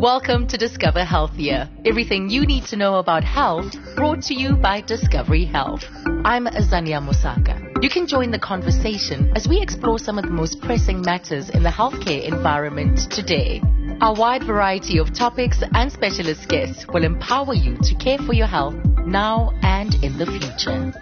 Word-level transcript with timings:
Welcome 0.00 0.46
to 0.46 0.56
Discover 0.56 1.04
Healthier. 1.04 1.68
Everything 1.84 2.30
you 2.30 2.46
need 2.46 2.64
to 2.68 2.76
know 2.76 2.94
about 2.94 3.22
health 3.22 3.76
brought 3.96 4.22
to 4.22 4.34
you 4.34 4.56
by 4.56 4.80
Discovery 4.80 5.44
Health. 5.44 5.84
I'm 6.24 6.46
Azania 6.46 7.06
Mosaka. 7.06 7.82
You 7.82 7.90
can 7.90 8.06
join 8.06 8.30
the 8.30 8.38
conversation 8.38 9.30
as 9.36 9.46
we 9.46 9.60
explore 9.60 9.98
some 9.98 10.16
of 10.16 10.24
the 10.24 10.30
most 10.30 10.62
pressing 10.62 11.02
matters 11.02 11.50
in 11.50 11.62
the 11.62 11.68
healthcare 11.68 12.24
environment 12.24 13.10
today. 13.10 13.60
Our 14.00 14.14
wide 14.14 14.44
variety 14.44 14.96
of 14.96 15.12
topics 15.12 15.62
and 15.74 15.92
specialist 15.92 16.48
guests 16.48 16.86
will 16.88 17.04
empower 17.04 17.52
you 17.52 17.76
to 17.82 17.94
care 17.96 18.16
for 18.16 18.32
your 18.32 18.46
health 18.46 18.76
now 19.04 19.52
and 19.60 19.94
in 20.02 20.16
the 20.16 20.24
future. 20.24 20.94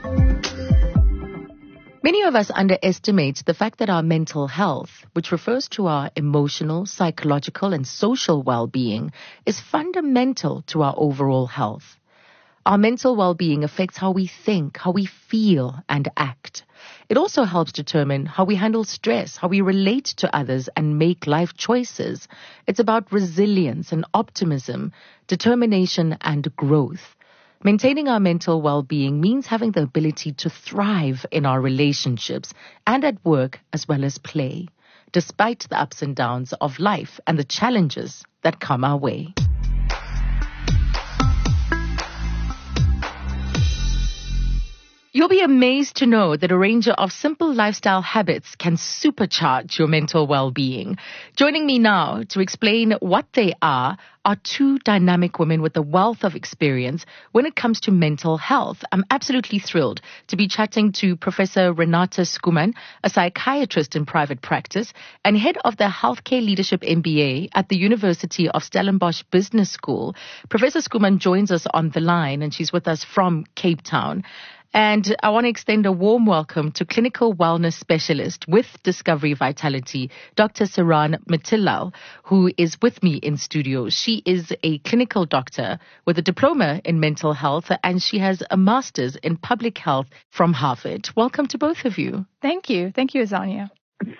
Many 2.00 2.22
of 2.22 2.36
us 2.36 2.48
underestimate 2.54 3.42
the 3.44 3.54
fact 3.54 3.80
that 3.80 3.90
our 3.90 4.04
mental 4.04 4.46
health, 4.46 5.04
which 5.14 5.32
refers 5.32 5.68
to 5.70 5.88
our 5.88 6.10
emotional, 6.14 6.86
psychological, 6.86 7.72
and 7.72 7.84
social 7.84 8.40
well-being, 8.40 9.10
is 9.44 9.58
fundamental 9.58 10.62
to 10.68 10.82
our 10.82 10.94
overall 10.96 11.46
health. 11.48 11.98
Our 12.64 12.78
mental 12.78 13.16
well-being 13.16 13.64
affects 13.64 13.96
how 13.96 14.12
we 14.12 14.28
think, 14.28 14.76
how 14.76 14.92
we 14.92 15.06
feel, 15.06 15.82
and 15.88 16.08
act. 16.16 16.62
It 17.08 17.16
also 17.16 17.42
helps 17.42 17.72
determine 17.72 18.26
how 18.26 18.44
we 18.44 18.54
handle 18.54 18.84
stress, 18.84 19.36
how 19.36 19.48
we 19.48 19.60
relate 19.60 20.04
to 20.18 20.36
others, 20.36 20.68
and 20.76 21.00
make 21.00 21.26
life 21.26 21.54
choices. 21.54 22.28
It's 22.68 22.78
about 22.78 23.10
resilience 23.10 23.90
and 23.90 24.04
optimism, 24.14 24.92
determination 25.26 26.16
and 26.20 26.54
growth. 26.54 27.16
Maintaining 27.64 28.06
our 28.06 28.20
mental 28.20 28.62
well-being 28.62 29.20
means 29.20 29.48
having 29.48 29.72
the 29.72 29.82
ability 29.82 30.32
to 30.32 30.48
thrive 30.48 31.26
in 31.32 31.44
our 31.44 31.60
relationships 31.60 32.54
and 32.86 33.02
at 33.02 33.24
work 33.24 33.58
as 33.72 33.88
well 33.88 34.04
as 34.04 34.16
play, 34.16 34.68
despite 35.10 35.66
the 35.68 35.80
ups 35.80 36.00
and 36.00 36.14
downs 36.14 36.52
of 36.60 36.78
life 36.78 37.18
and 37.26 37.36
the 37.36 37.42
challenges 37.42 38.24
that 38.42 38.60
come 38.60 38.84
our 38.84 38.96
way. 38.96 39.34
You'll 45.10 45.28
be 45.30 45.40
amazed 45.40 45.96
to 45.96 46.06
know 46.06 46.36
that 46.36 46.52
a 46.52 46.58
range 46.58 46.86
of 46.86 47.12
simple 47.12 47.54
lifestyle 47.54 48.02
habits 48.02 48.54
can 48.56 48.76
supercharge 48.76 49.78
your 49.78 49.88
mental 49.88 50.26
well-being. 50.26 50.98
Joining 51.34 51.64
me 51.64 51.78
now 51.78 52.24
to 52.28 52.40
explain 52.40 52.92
what 53.00 53.24
they 53.32 53.54
are 53.62 53.96
are 54.26 54.36
two 54.44 54.78
dynamic 54.80 55.38
women 55.38 55.62
with 55.62 55.74
a 55.78 55.80
wealth 55.80 56.24
of 56.24 56.34
experience 56.34 57.06
when 57.32 57.46
it 57.46 57.56
comes 57.56 57.80
to 57.80 57.90
mental 57.90 58.36
health. 58.36 58.84
I'm 58.92 59.06
absolutely 59.10 59.58
thrilled 59.58 60.02
to 60.26 60.36
be 60.36 60.46
chatting 60.46 60.92
to 61.00 61.16
Professor 61.16 61.72
Renata 61.72 62.26
Schoeman, 62.26 62.74
a 63.02 63.08
psychiatrist 63.08 63.96
in 63.96 64.04
private 64.04 64.42
practice 64.42 64.92
and 65.24 65.38
head 65.38 65.56
of 65.64 65.78
the 65.78 65.84
Healthcare 65.84 66.44
Leadership 66.44 66.82
MBA 66.82 67.48
at 67.54 67.70
the 67.70 67.78
University 67.78 68.50
of 68.50 68.62
Stellenbosch 68.62 69.22
Business 69.30 69.70
School. 69.70 70.14
Professor 70.50 70.80
Schoeman 70.80 71.16
joins 71.16 71.50
us 71.50 71.66
on 71.72 71.88
the 71.88 72.00
line 72.00 72.42
and 72.42 72.52
she's 72.52 72.70
with 72.70 72.86
us 72.86 73.04
from 73.04 73.46
Cape 73.54 73.80
Town. 73.80 74.24
And 74.74 75.16
I 75.22 75.30
want 75.30 75.44
to 75.44 75.48
extend 75.48 75.86
a 75.86 75.92
warm 75.92 76.26
welcome 76.26 76.72
to 76.72 76.84
clinical 76.84 77.34
wellness 77.34 77.72
specialist 77.72 78.44
with 78.46 78.66
Discovery 78.82 79.32
Vitality, 79.32 80.10
Dr. 80.36 80.64
Seranne 80.64 81.18
Motilal, 81.26 81.94
who 82.24 82.52
is 82.58 82.76
with 82.82 83.02
me 83.02 83.16
in 83.16 83.38
studio. 83.38 83.88
She 83.88 84.22
is 84.26 84.52
a 84.62 84.78
clinical 84.80 85.24
doctor 85.24 85.78
with 86.06 86.18
a 86.18 86.22
diploma 86.22 86.82
in 86.84 87.00
mental 87.00 87.32
health 87.32 87.70
and 87.82 88.02
she 88.02 88.18
has 88.18 88.42
a 88.50 88.58
master's 88.58 89.16
in 89.16 89.38
public 89.38 89.78
health 89.78 90.06
from 90.30 90.52
Harvard. 90.52 91.08
Welcome 91.16 91.46
to 91.48 91.58
both 91.58 91.86
of 91.86 91.96
you. 91.96 92.26
Thank 92.42 92.68
you. 92.68 92.92
Thank 92.94 93.14
you, 93.14 93.22
Azania. 93.22 93.70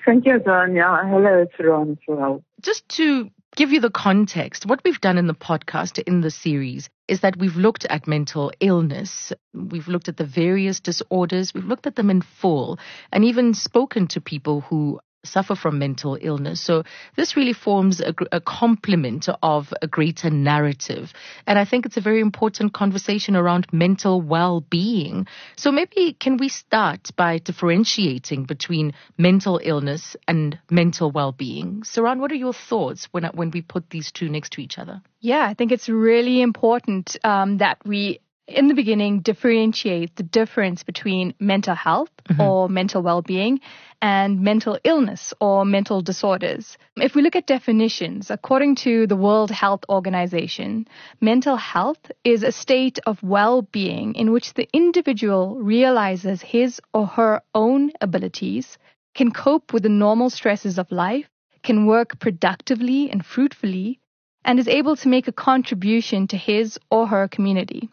Thank 0.05 0.25
you, 0.25 0.39
Azania. 0.39 1.09
Hello, 1.11 1.47
Saran 1.59 1.93
as 1.93 1.99
well. 2.09 2.43
Just 2.62 2.89
to 2.97 3.31
give 3.57 3.73
you 3.73 3.81
the 3.81 3.91
context, 3.91 4.67
what 4.67 4.81
we've 4.85 5.01
done 5.01 5.19
in 5.19 5.27
the 5.27 5.35
podcast 5.35 5.99
in 6.07 6.21
the 6.21 6.31
series 6.31 6.89
is 7.09 7.21
that 7.21 7.37
we've 7.37 7.57
looked 7.57 7.87
at 7.87 8.07
mental 8.07 8.53
illness. 8.61 9.33
We've 9.55 9.89
looked 9.89 10.09
at 10.09 10.17
the 10.17 10.25
various 10.25 10.81
disorders. 10.81 11.55
We've 11.55 11.65
looked 11.65 11.87
at 11.87 11.97
them 11.97 12.11
in 12.11 12.22
full 12.22 12.78
and 13.12 13.25
even 13.25 13.55
spoken 13.55 14.06
to 14.09 14.21
people 14.21 14.61
who 14.62 15.00
suffer 15.28 15.55
from 15.55 15.78
mental 15.78 16.19
illness. 16.21 16.61
So 16.61 16.84
this 17.16 17.37
really 17.37 17.53
forms 17.53 18.00
a, 18.00 18.15
a, 18.33 18.41
complement 18.41 19.28
of 19.43 19.72
a 19.83 19.87
greater 19.87 20.31
narrative. 20.31 21.12
And 21.47 21.59
I 21.59 21.65
think 21.65 21.87
it's 21.87 21.97
a 21.97 22.00
very 22.00 22.21
important 22.21 22.72
conversation 22.72 23.37
around 23.37 23.66
mental 23.72 24.21
well-being. 24.21 25.27
So 25.56 25.71
maybe 25.71 26.16
can 26.19 26.37
we 26.37 26.49
start 26.49 27.11
by 27.16 27.39
differentiating 27.39 28.44
between 28.44 28.94
mental 29.16 29.61
illness 29.62 30.16
and 30.27 30.59
mental 30.71 31.11
well-being? 31.11 31.83
Seranne, 31.83 32.21
what 32.21 32.33
are 32.33 32.37
your 32.37 32.55
thoughts 32.55 33.09
when, 33.12 33.25
when 33.34 33.50
we 33.50 33.62
put 33.62 33.91
these 33.91 34.10
two 34.10 34.28
next 34.28 34.53
to 34.53 34.62
each 34.62 34.78
other? 34.78 35.03
Yeah, 35.21 35.47
I 35.47 35.55
think 35.55 35.72
it's 35.72 35.89
really 35.89 36.41
important 36.43 37.16
um, 37.25 37.59
that 37.59 37.78
we 37.84 38.21
in 38.48 38.66
the 38.66 38.75
beginning 38.75 39.20
differentiate 39.20 40.16
the 40.16 40.22
difference 40.22 40.82
between 40.82 41.34
mental 41.38 41.75
health 41.75 42.10
mm-hmm. 42.25 42.41
or 42.41 42.69
mental 42.69 43.03
well-being 43.03 43.60
and 44.00 44.41
mental 44.41 44.78
illness 44.84 45.34
or 45.41 45.66
mental 45.66 46.00
disorders. 46.00 46.78
If 46.97 47.14
we 47.14 47.20
look 47.20 47.36
at 47.36 47.47
definitions, 47.47 48.31
according 48.31 48.76
to 48.76 49.06
the 49.06 49.16
World 49.16 49.50
Health 49.50 49.84
Organization, 49.91 50.88
mental 51.20 51.56
health 51.56 52.10
is 52.25 52.42
a 52.42 52.53
state 52.53 52.98
of 53.06 53.22
well-being 53.22 54.14
in 54.14 54.32
which 54.32 54.54
the 54.54 54.69
individual 54.72 55.56
realizes 55.56 56.41
his 56.41 56.80
or 56.94 57.06
her 57.06 57.42
own 57.54 57.92
abilities, 58.00 58.78
can 59.15 59.30
cope 59.30 59.72
with 59.72 59.82
the 59.82 59.88
normal 59.88 60.30
stresses 60.30 60.78
of 60.78 60.91
life, 60.91 61.28
can 61.62 61.86
work 61.86 62.19
productively 62.19 63.10
and 63.10 63.26
fruitfully, 63.26 63.98
and 64.44 64.59
is 64.59 64.69
able 64.69 64.97
to 64.97 65.09
make 65.09 65.28
a 65.28 65.32
contribution 65.32 66.26
to 66.28 66.36
his 66.36 66.78
or 66.91 67.09
her 67.09 67.28
community. 67.28 67.91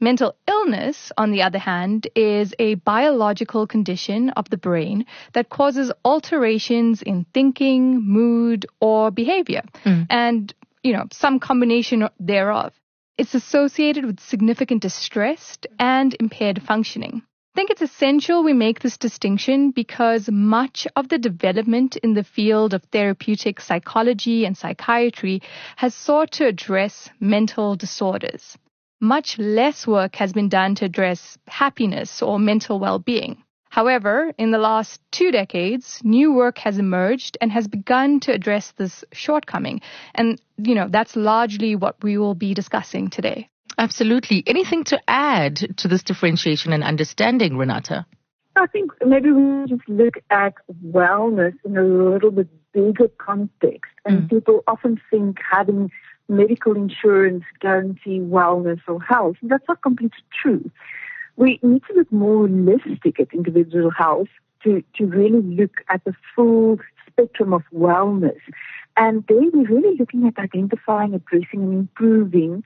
Mental 0.00 0.34
illness, 0.48 1.12
on 1.16 1.30
the 1.30 1.42
other 1.42 1.58
hand, 1.58 2.08
is 2.16 2.52
a 2.58 2.74
biological 2.74 3.66
condition 3.66 4.30
of 4.30 4.50
the 4.50 4.56
brain 4.56 5.06
that 5.34 5.48
causes 5.48 5.92
alterations 6.04 7.00
in 7.00 7.24
thinking, 7.32 8.02
mood, 8.02 8.66
or 8.80 9.12
behavior, 9.12 9.62
mm. 9.84 10.06
and, 10.10 10.52
you 10.82 10.92
know, 10.92 11.04
some 11.12 11.38
combination 11.38 12.08
thereof. 12.18 12.72
It's 13.16 13.34
associated 13.34 14.04
with 14.04 14.18
significant 14.18 14.82
distress 14.82 15.58
and 15.78 16.16
impaired 16.18 16.60
functioning. 16.62 17.22
I 17.54 17.60
think 17.60 17.70
it's 17.70 17.82
essential 17.82 18.42
we 18.42 18.52
make 18.52 18.80
this 18.80 18.98
distinction 18.98 19.70
because 19.70 20.28
much 20.28 20.88
of 20.96 21.08
the 21.08 21.18
development 21.18 21.94
in 21.94 22.14
the 22.14 22.24
field 22.24 22.74
of 22.74 22.82
therapeutic 22.82 23.60
psychology 23.60 24.44
and 24.44 24.56
psychiatry 24.56 25.40
has 25.76 25.94
sought 25.94 26.32
to 26.32 26.48
address 26.48 27.10
mental 27.20 27.76
disorders 27.76 28.58
much 29.04 29.38
less 29.38 29.86
work 29.86 30.16
has 30.16 30.32
been 30.32 30.48
done 30.48 30.74
to 30.76 30.86
address 30.86 31.38
happiness 31.46 32.22
or 32.22 32.38
mental 32.38 32.80
well-being. 32.80 33.42
However, 33.68 34.32
in 34.38 34.52
the 34.52 34.58
last 34.58 35.00
two 35.10 35.32
decades, 35.32 36.00
new 36.04 36.32
work 36.32 36.58
has 36.58 36.78
emerged 36.78 37.36
and 37.40 37.50
has 37.50 37.66
begun 37.66 38.20
to 38.20 38.32
address 38.32 38.72
this 38.76 39.04
shortcoming. 39.12 39.80
And, 40.14 40.40
you 40.56 40.76
know, 40.76 40.86
that's 40.88 41.16
largely 41.16 41.74
what 41.74 41.96
we 42.02 42.16
will 42.16 42.34
be 42.36 42.54
discussing 42.54 43.10
today. 43.10 43.48
Absolutely. 43.76 44.44
Anything 44.46 44.84
to 44.84 45.00
add 45.08 45.76
to 45.78 45.88
this 45.88 46.04
differentiation 46.04 46.72
and 46.72 46.84
understanding, 46.84 47.56
Renata? 47.56 48.06
I 48.54 48.66
think 48.68 48.92
maybe 49.04 49.32
we 49.32 49.66
just 49.66 49.88
look 49.88 50.14
at 50.30 50.54
wellness 50.86 51.54
in 51.64 51.76
a 51.76 51.82
little 51.82 52.30
bit 52.30 52.46
bigger 52.72 53.08
context. 53.18 53.90
And 54.04 54.22
mm. 54.22 54.30
people 54.30 54.62
often 54.68 55.00
think 55.10 55.38
having 55.50 55.90
medical 56.28 56.74
insurance 56.74 57.44
guarantee 57.60 58.20
wellness 58.20 58.80
or 58.88 59.02
health. 59.02 59.36
That's 59.42 59.64
not 59.68 59.82
completely 59.82 60.24
true. 60.42 60.70
We 61.36 61.58
need 61.62 61.82
to 61.90 61.94
look 61.94 62.12
more 62.12 62.46
holistic 62.46 63.20
at 63.20 63.32
individual 63.32 63.90
health 63.90 64.28
to, 64.62 64.82
to 64.96 65.06
really 65.06 65.42
look 65.42 65.78
at 65.90 66.02
the 66.04 66.14
full 66.34 66.78
spectrum 67.06 67.52
of 67.52 67.62
wellness. 67.74 68.38
And 68.96 69.24
then 69.28 69.50
we're 69.52 69.80
really 69.80 69.96
looking 69.98 70.26
at 70.26 70.38
identifying, 70.38 71.14
addressing, 71.14 71.62
and 71.62 71.72
improving 71.74 72.64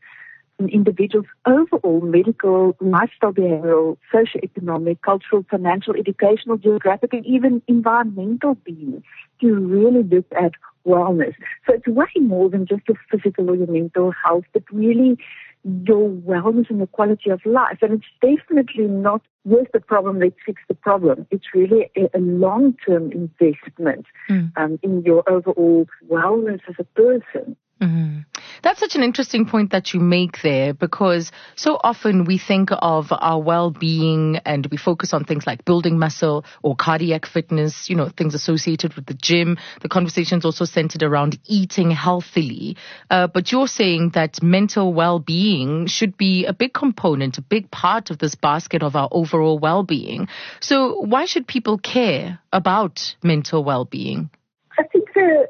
an 0.59 0.69
individual's 0.69 1.27
overall 1.47 2.01
medical, 2.01 2.77
lifestyle, 2.81 3.33
behavioral, 3.33 3.97
socioeconomic, 4.13 5.01
cultural, 5.03 5.45
financial, 5.49 5.95
educational, 5.95 6.57
geographic, 6.57 7.13
and 7.13 7.25
even 7.25 7.63
environmental 7.69 8.57
being 8.65 9.03
to 9.41 9.55
really 9.55 10.03
look 10.03 10.27
at 10.33 10.53
wellness. 10.89 11.35
So 11.67 11.75
it's 11.75 11.87
way 11.87 12.07
more 12.21 12.49
than 12.49 12.67
just 12.67 12.83
your 12.89 12.99
physical 13.11 13.51
or 13.51 13.57
your 13.57 13.67
mental 13.67 14.13
health, 14.25 14.45
but 14.53 14.63
really 14.73 15.19
your 15.65 16.09
wellness 16.09 16.71
and 16.71 16.81
the 16.81 16.87
quality 16.87 17.31
of 17.31 17.41
life. 17.45 17.79
And 17.83 17.93
it's 17.93 18.07
definitely 18.21 18.87
not 18.87 19.23
with 19.45 19.69
the 19.73 19.81
problem, 19.81 20.19
let's 20.21 20.37
fix 20.45 20.63
the 20.69 20.75
problem. 20.75 21.27
It's 21.31 21.47
really 21.55 21.91
a, 21.97 22.17
a 22.17 22.21
long-term 22.21 23.13
investment 23.13 24.07
mm. 24.29 24.53
um, 24.57 24.79
in 24.83 25.03
your 25.03 25.29
overall 25.29 25.87
wellness 26.09 26.61
as 26.69 26.77
a 26.79 26.85
person. 26.85 27.57
Mm-hmm. 27.81 28.21
That's 28.63 28.81
such 28.81 28.97
an 28.97 29.05
interesting 29.05 29.47
point 29.47 29.71
that 29.71 29.95
you 29.95 30.01
make 30.01 30.43
there 30.43 30.75
because 30.75 31.31
so 31.55 31.79
often 31.83 32.25
we 32.25 32.37
think 32.37 32.71
of 32.73 33.07
our 33.13 33.41
well-being 33.41 34.39
and 34.45 34.67
we 34.67 34.77
focus 34.77 35.13
on 35.13 35.25
things 35.25 35.47
like 35.47 35.65
building 35.65 35.99
muscle 35.99 36.45
or 36.63 36.75
cardiac 36.75 37.25
fitness, 37.25 37.89
you 37.89 37.95
know, 37.95 38.09
things 38.09 38.35
associated 38.35 38.95
with 38.95 39.07
the 39.07 39.15
gym. 39.15 39.59
The 39.81 39.89
conversation's 39.89 40.45
also 40.45 40.65
centered 40.65 41.05
around 41.05 41.39
eating 41.47 41.93
healthily. 41.93 42.77
Uh, 43.11 43.29
but 43.29 43.53
you're 43.53 43.69
saying 43.69 44.11
that 44.15 44.43
mental 44.43 44.93
well-being 44.93 45.87
should 45.87 46.17
be 46.17 46.47
a 46.47 46.53
big 46.53 46.75
component, 46.75 47.39
a 47.39 47.43
big 47.43 47.71
part 47.71 48.11
of 48.11 48.19
this 48.19 48.35
basket 48.35 48.83
of 48.83 48.97
our 48.97 49.09
overall 49.13 49.59
well-being. 49.59 50.27
So 50.61 51.01
why 51.01 51.27
should 51.27 51.47
people 51.47 51.79
care 51.79 52.41
about 52.53 53.15
mental 53.23 53.63
well-being? 53.63 54.31
I 54.79 54.85
think 54.85 55.09
the 55.15 55.49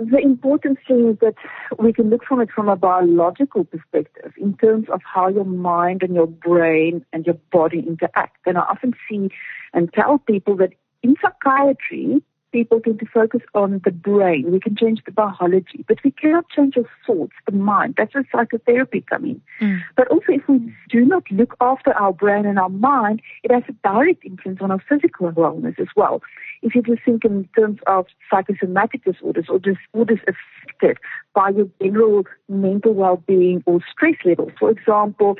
the 0.00 0.18
important 0.18 0.78
thing 0.86 1.10
is 1.10 1.18
that 1.20 1.34
we 1.78 1.92
can 1.92 2.10
look 2.10 2.24
from 2.24 2.40
it 2.40 2.50
from 2.50 2.68
a 2.68 2.76
biological 2.76 3.64
perspective 3.64 4.32
in 4.36 4.56
terms 4.56 4.86
of 4.92 5.00
how 5.02 5.28
your 5.28 5.44
mind 5.44 6.02
and 6.02 6.14
your 6.14 6.26
brain 6.26 7.04
and 7.12 7.26
your 7.26 7.36
body 7.52 7.80
interact. 7.86 8.38
And 8.46 8.58
I 8.58 8.62
often 8.62 8.94
see 9.08 9.30
and 9.72 9.92
tell 9.92 10.18
people 10.18 10.56
that 10.56 10.72
in 11.02 11.16
psychiatry, 11.20 12.22
people 12.54 12.80
tend 12.80 13.00
to 13.00 13.06
focus 13.12 13.40
on 13.54 13.80
the 13.84 13.90
brain. 13.90 14.50
We 14.52 14.60
can 14.60 14.76
change 14.76 15.00
the 15.04 15.10
biology, 15.10 15.84
but 15.88 15.98
we 16.04 16.12
cannot 16.12 16.48
change 16.48 16.76
our 16.76 16.88
thoughts, 17.04 17.32
the 17.46 17.52
mind. 17.52 17.94
That's 17.98 18.14
where 18.14 18.26
psychotherapy 18.30 19.00
comes 19.02 19.24
in. 19.24 19.42
Mm. 19.60 19.80
But 19.96 20.06
also, 20.08 20.26
if 20.28 20.48
we 20.48 20.72
do 20.88 21.04
not 21.04 21.24
look 21.32 21.56
after 21.60 21.92
our 21.94 22.12
brain 22.12 22.46
and 22.46 22.58
our 22.58 22.68
mind, 22.68 23.20
it 23.42 23.50
has 23.50 23.64
a 23.68 23.72
direct 23.86 24.24
influence 24.24 24.60
on 24.62 24.70
our 24.70 24.82
physical 24.88 25.32
wellness 25.32 25.78
as 25.80 25.88
well. 25.96 26.22
If 26.64 26.74
you 26.74 26.82
just 26.82 27.04
think 27.04 27.26
in 27.26 27.46
terms 27.54 27.78
of 27.86 28.06
psychosomatic 28.30 29.04
disorders 29.04 29.46
or 29.50 29.58
disorders 29.58 30.20
affected 30.26 30.96
by 31.34 31.50
your 31.50 31.68
general 31.80 32.24
mental 32.48 32.94
well-being 32.94 33.62
or 33.66 33.80
stress 33.92 34.14
levels, 34.24 34.52
for 34.58 34.70
example, 34.70 35.36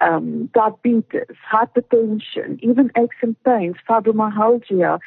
um, 0.00 0.50
diabetes, 0.52 1.36
hypertension, 1.52 2.58
even 2.62 2.90
aches 2.98 3.16
and 3.22 3.40
pains, 3.44 3.76
fibromyalgia, 3.88 4.98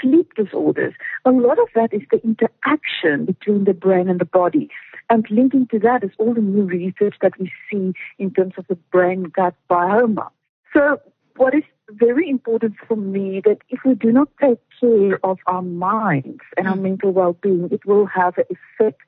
sleep 0.00 0.34
disorders. 0.34 0.94
A 1.24 1.30
lot 1.30 1.60
of 1.60 1.68
that 1.76 1.94
is 1.94 2.02
the 2.10 2.20
interaction 2.24 3.26
between 3.26 3.62
the 3.62 3.74
brain 3.74 4.08
and 4.08 4.20
the 4.20 4.26
body. 4.26 4.68
And 5.08 5.24
linking 5.30 5.68
to 5.68 5.78
that 5.78 6.02
is 6.02 6.10
all 6.18 6.34
the 6.34 6.40
new 6.40 6.64
research 6.64 7.14
that 7.22 7.38
we 7.38 7.52
see 7.70 7.92
in 8.18 8.32
terms 8.32 8.54
of 8.58 8.66
the 8.66 8.74
brain 8.74 9.22
gut 9.24 9.54
biome. 9.70 10.28
So 10.74 11.00
what 11.36 11.54
is 11.54 11.62
very 11.90 12.28
important 12.28 12.74
for 12.86 12.96
me 12.96 13.40
that 13.44 13.58
if 13.68 13.80
we 13.84 13.94
do 13.94 14.12
not 14.12 14.28
take 14.40 14.58
care 14.80 15.18
of 15.24 15.38
our 15.46 15.62
minds 15.62 16.40
and 16.56 16.66
our 16.66 16.76
mm. 16.76 16.82
mental 16.82 17.12
well-being, 17.12 17.68
it 17.70 17.84
will 17.86 18.06
have 18.06 18.36
an 18.38 18.44
effect 18.50 19.00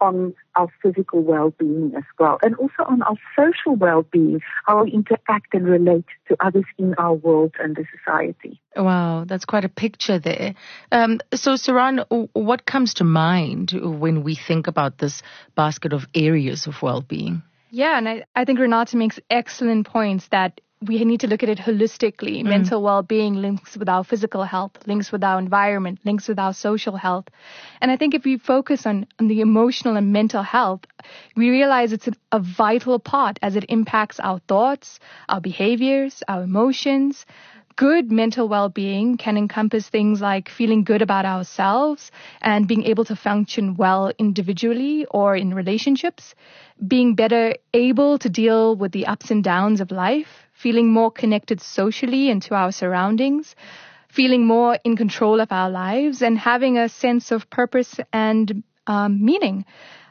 on 0.00 0.34
our 0.56 0.68
physical 0.82 1.22
well-being 1.22 1.92
as 1.96 2.04
well, 2.18 2.38
and 2.42 2.54
also 2.56 2.82
on 2.86 3.00
our 3.02 3.16
social 3.34 3.74
well-being, 3.76 4.40
how 4.66 4.84
we 4.84 4.90
interact 4.90 5.54
and 5.54 5.66
relate 5.66 6.04
to 6.28 6.36
others 6.40 6.66
in 6.76 6.94
our 6.98 7.14
world 7.14 7.54
and 7.58 7.76
the 7.76 7.84
society. 7.96 8.60
Wow, 8.76 9.24
that's 9.26 9.46
quite 9.46 9.64
a 9.64 9.70
picture 9.70 10.18
there. 10.18 10.54
Um, 10.92 11.20
so, 11.32 11.54
Seranne, 11.54 12.04
what 12.34 12.66
comes 12.66 12.94
to 12.94 13.04
mind 13.04 13.72
when 13.72 14.22
we 14.22 14.34
think 14.34 14.66
about 14.66 14.98
this 14.98 15.22
basket 15.54 15.94
of 15.94 16.06
areas 16.14 16.66
of 16.66 16.82
well-being? 16.82 17.42
Yeah, 17.70 17.98
and 17.98 18.08
I, 18.08 18.24
I 18.34 18.44
think 18.44 18.58
Renata 18.58 18.96
makes 18.96 19.18
excellent 19.30 19.86
points 19.86 20.28
that 20.28 20.60
we 20.82 21.02
need 21.04 21.20
to 21.20 21.26
look 21.26 21.42
at 21.42 21.48
it 21.48 21.58
holistically. 21.58 22.42
Mm. 22.42 22.44
Mental 22.44 22.82
well-being 22.82 23.34
links 23.34 23.76
with 23.76 23.88
our 23.88 24.04
physical 24.04 24.44
health, 24.44 24.72
links 24.86 25.10
with 25.10 25.24
our 25.24 25.38
environment, 25.38 26.00
links 26.04 26.28
with 26.28 26.38
our 26.38 26.52
social 26.52 26.96
health. 26.96 27.28
And 27.80 27.90
I 27.90 27.96
think 27.96 28.14
if 28.14 28.24
we 28.24 28.36
focus 28.36 28.86
on, 28.86 29.06
on 29.18 29.28
the 29.28 29.40
emotional 29.40 29.96
and 29.96 30.12
mental 30.12 30.42
health, 30.42 30.80
we 31.34 31.50
realize 31.50 31.92
it's 31.92 32.08
a, 32.08 32.12
a 32.32 32.40
vital 32.40 32.98
part 32.98 33.38
as 33.42 33.56
it 33.56 33.64
impacts 33.68 34.20
our 34.20 34.38
thoughts, 34.48 35.00
our 35.28 35.40
behaviors, 35.40 36.22
our 36.28 36.42
emotions. 36.42 37.24
Good 37.76 38.10
mental 38.10 38.48
well-being 38.48 39.18
can 39.18 39.36
encompass 39.36 39.86
things 39.90 40.22
like 40.22 40.48
feeling 40.48 40.82
good 40.82 41.02
about 41.02 41.26
ourselves 41.26 42.10
and 42.40 42.66
being 42.66 42.84
able 42.84 43.04
to 43.04 43.14
function 43.14 43.74
well 43.76 44.10
individually 44.18 45.04
or 45.10 45.36
in 45.36 45.52
relationships, 45.52 46.34
being 46.88 47.14
better 47.14 47.54
able 47.74 48.16
to 48.20 48.30
deal 48.30 48.76
with 48.76 48.92
the 48.92 49.06
ups 49.06 49.30
and 49.30 49.44
downs 49.44 49.82
of 49.82 49.90
life, 49.90 50.46
feeling 50.54 50.90
more 50.90 51.10
connected 51.10 51.60
socially 51.60 52.30
and 52.30 52.40
to 52.44 52.54
our 52.54 52.72
surroundings, 52.72 53.54
feeling 54.08 54.46
more 54.46 54.78
in 54.82 54.96
control 54.96 55.38
of 55.38 55.52
our 55.52 55.68
lives, 55.68 56.22
and 56.22 56.38
having 56.38 56.78
a 56.78 56.88
sense 56.88 57.30
of 57.30 57.50
purpose 57.50 58.00
and 58.10 58.62
um, 58.86 59.22
meaning. 59.22 59.66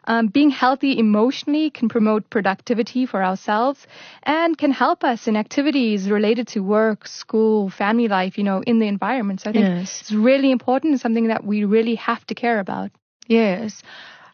Um, 0.07 0.27
being 0.27 0.49
healthy 0.49 0.97
emotionally 0.99 1.69
can 1.69 1.89
promote 1.89 2.29
productivity 2.29 3.05
for 3.05 3.23
ourselves 3.23 3.87
and 4.23 4.57
can 4.57 4.71
help 4.71 5.03
us 5.03 5.27
in 5.27 5.35
activities 5.35 6.09
related 6.09 6.47
to 6.49 6.59
work, 6.61 7.07
school, 7.07 7.69
family 7.69 8.07
life, 8.07 8.37
you 8.37 8.43
know, 8.43 8.61
in 8.61 8.79
the 8.79 8.87
environment. 8.87 9.41
So 9.41 9.49
I 9.49 9.53
think 9.53 9.65
yes. 9.65 10.01
it's 10.01 10.11
really 10.11 10.51
important 10.51 10.91
and 10.91 11.01
something 11.01 11.27
that 11.27 11.43
we 11.43 11.63
really 11.65 11.95
have 11.95 12.25
to 12.27 12.35
care 12.35 12.59
about. 12.59 12.91
Yes. 13.27 13.81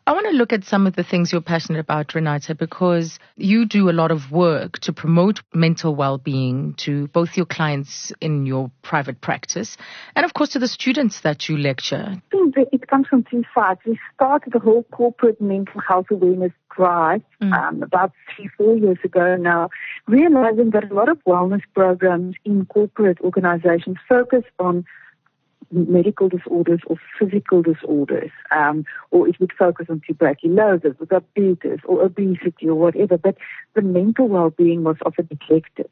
I 0.07 0.13
want 0.13 0.25
to 0.31 0.35
look 0.35 0.51
at 0.51 0.63
some 0.63 0.87
of 0.87 0.95
the 0.95 1.03
things 1.03 1.31
you're 1.31 1.41
passionate 1.41 1.79
about, 1.79 2.15
Renata, 2.15 2.55
because 2.55 3.19
you 3.35 3.65
do 3.65 3.89
a 3.89 3.91
lot 3.91 4.09
of 4.09 4.31
work 4.31 4.79
to 4.79 4.93
promote 4.93 5.41
mental 5.53 5.93
well-being 5.93 6.73
to 6.79 7.07
both 7.09 7.37
your 7.37 7.45
clients 7.45 8.11
in 8.19 8.47
your 8.47 8.71
private 8.81 9.21
practice 9.21 9.77
and, 10.15 10.25
of 10.25 10.33
course, 10.33 10.49
to 10.49 10.59
the 10.59 10.67
students 10.67 11.21
that 11.21 11.47
you 11.47 11.57
lecture. 11.57 12.19
It 12.33 12.87
comes 12.87 13.07
from 13.07 13.23
two 13.29 13.43
sides. 13.53 13.79
We 13.85 13.99
started 14.15 14.53
the 14.53 14.59
whole 14.59 14.83
corporate 14.91 15.39
mental 15.39 15.79
health 15.87 16.07
awareness 16.09 16.51
drive 16.75 17.21
mm. 17.41 17.53
um, 17.53 17.83
about 17.83 18.11
three, 18.35 18.49
four 18.57 18.75
years 18.77 18.97
ago 19.03 19.35
now, 19.35 19.69
realizing 20.07 20.71
that 20.71 20.89
a 20.89 20.93
lot 20.93 21.09
of 21.09 21.19
wellness 21.25 21.61
programs 21.75 22.35
in 22.43 22.65
corporate 22.65 23.19
organizations 23.21 23.97
focus 24.09 24.43
on 24.57 24.85
medical 25.71 26.29
disorders 26.29 26.81
or 26.87 26.97
physical 27.17 27.61
disorders, 27.61 28.31
um, 28.51 28.85
or 29.11 29.27
it 29.27 29.39
would 29.39 29.53
focus 29.57 29.87
on 29.89 30.01
tuberculosis 30.05 30.95
or 30.99 31.05
diabetes 31.05 31.79
or 31.85 32.03
obesity 32.03 32.67
or 32.67 32.75
whatever, 32.75 33.17
but 33.17 33.37
the 33.73 33.81
mental 33.81 34.27
well-being 34.27 34.83
was 34.83 34.97
often 35.05 35.27
neglected. 35.31 35.89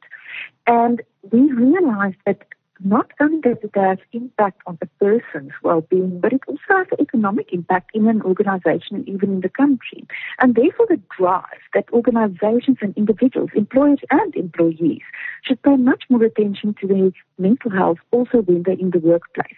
And 0.68 1.02
we 1.31 1.52
realized 1.52 2.18
that 2.26 2.44
not 2.84 3.12
only 3.20 3.42
does 3.42 3.58
it 3.62 3.72
have 3.76 4.00
impact 4.14 4.62
on 4.66 4.78
the 4.80 4.88
person's 5.00 5.52
well-being, 5.64 6.20
but 6.20 6.31
it 6.31 6.42
also 6.48 6.62
has 6.70 6.88
an 6.92 7.02
economic 7.02 7.52
impact 7.52 7.92
in 7.94 8.08
an 8.08 8.22
organization 8.22 8.96
and 8.96 9.10
even 9.10 9.34
in 9.34 9.42
the 9.42 9.50
country. 9.50 10.08
And 10.40 10.56
therefore 10.56 10.88
the 10.88 11.02
drive 11.18 11.44
that 11.74 11.92
organizations 11.92 12.78
and 12.81 12.96
individuals, 12.96 13.50
employers 13.54 14.00
and 14.12 14.34
employees, 14.36 15.02
should 15.44 15.62
pay 15.62 15.76
much 15.76 16.04
more 16.10 16.24
attention 16.24 16.76
to 16.82 16.88
their 16.88 17.12
mental 17.38 17.72
health 17.72 17.98
also 18.12 18.40
when 18.40 18.64
they're 18.64 18.74
in 18.74 18.92
the 18.92 19.00
workplace. 19.00 19.56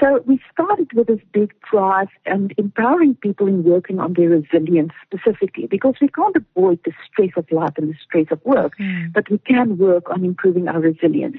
So 0.00 0.22
we 0.26 0.40
started 0.52 0.92
with 0.92 1.06
this 1.06 1.20
big 1.32 1.54
drive 1.70 2.08
and 2.26 2.52
empowering 2.58 3.14
people 3.14 3.46
in 3.46 3.64
working 3.64 3.98
on 3.98 4.14
their 4.14 4.28
resilience 4.28 4.92
specifically 5.04 5.66
because 5.66 5.94
we 6.00 6.08
can't 6.08 6.36
avoid 6.36 6.80
the 6.84 6.92
stress 7.10 7.30
of 7.36 7.50
life 7.50 7.74
and 7.76 7.90
the 7.90 7.96
stress 8.02 8.26
of 8.30 8.44
work, 8.44 8.72
mm. 8.78 9.12
but 9.12 9.30
we 9.30 9.38
can 9.38 9.78
work 9.78 10.10
on 10.10 10.24
improving 10.24 10.68
our 10.68 10.80
resilience. 10.80 11.36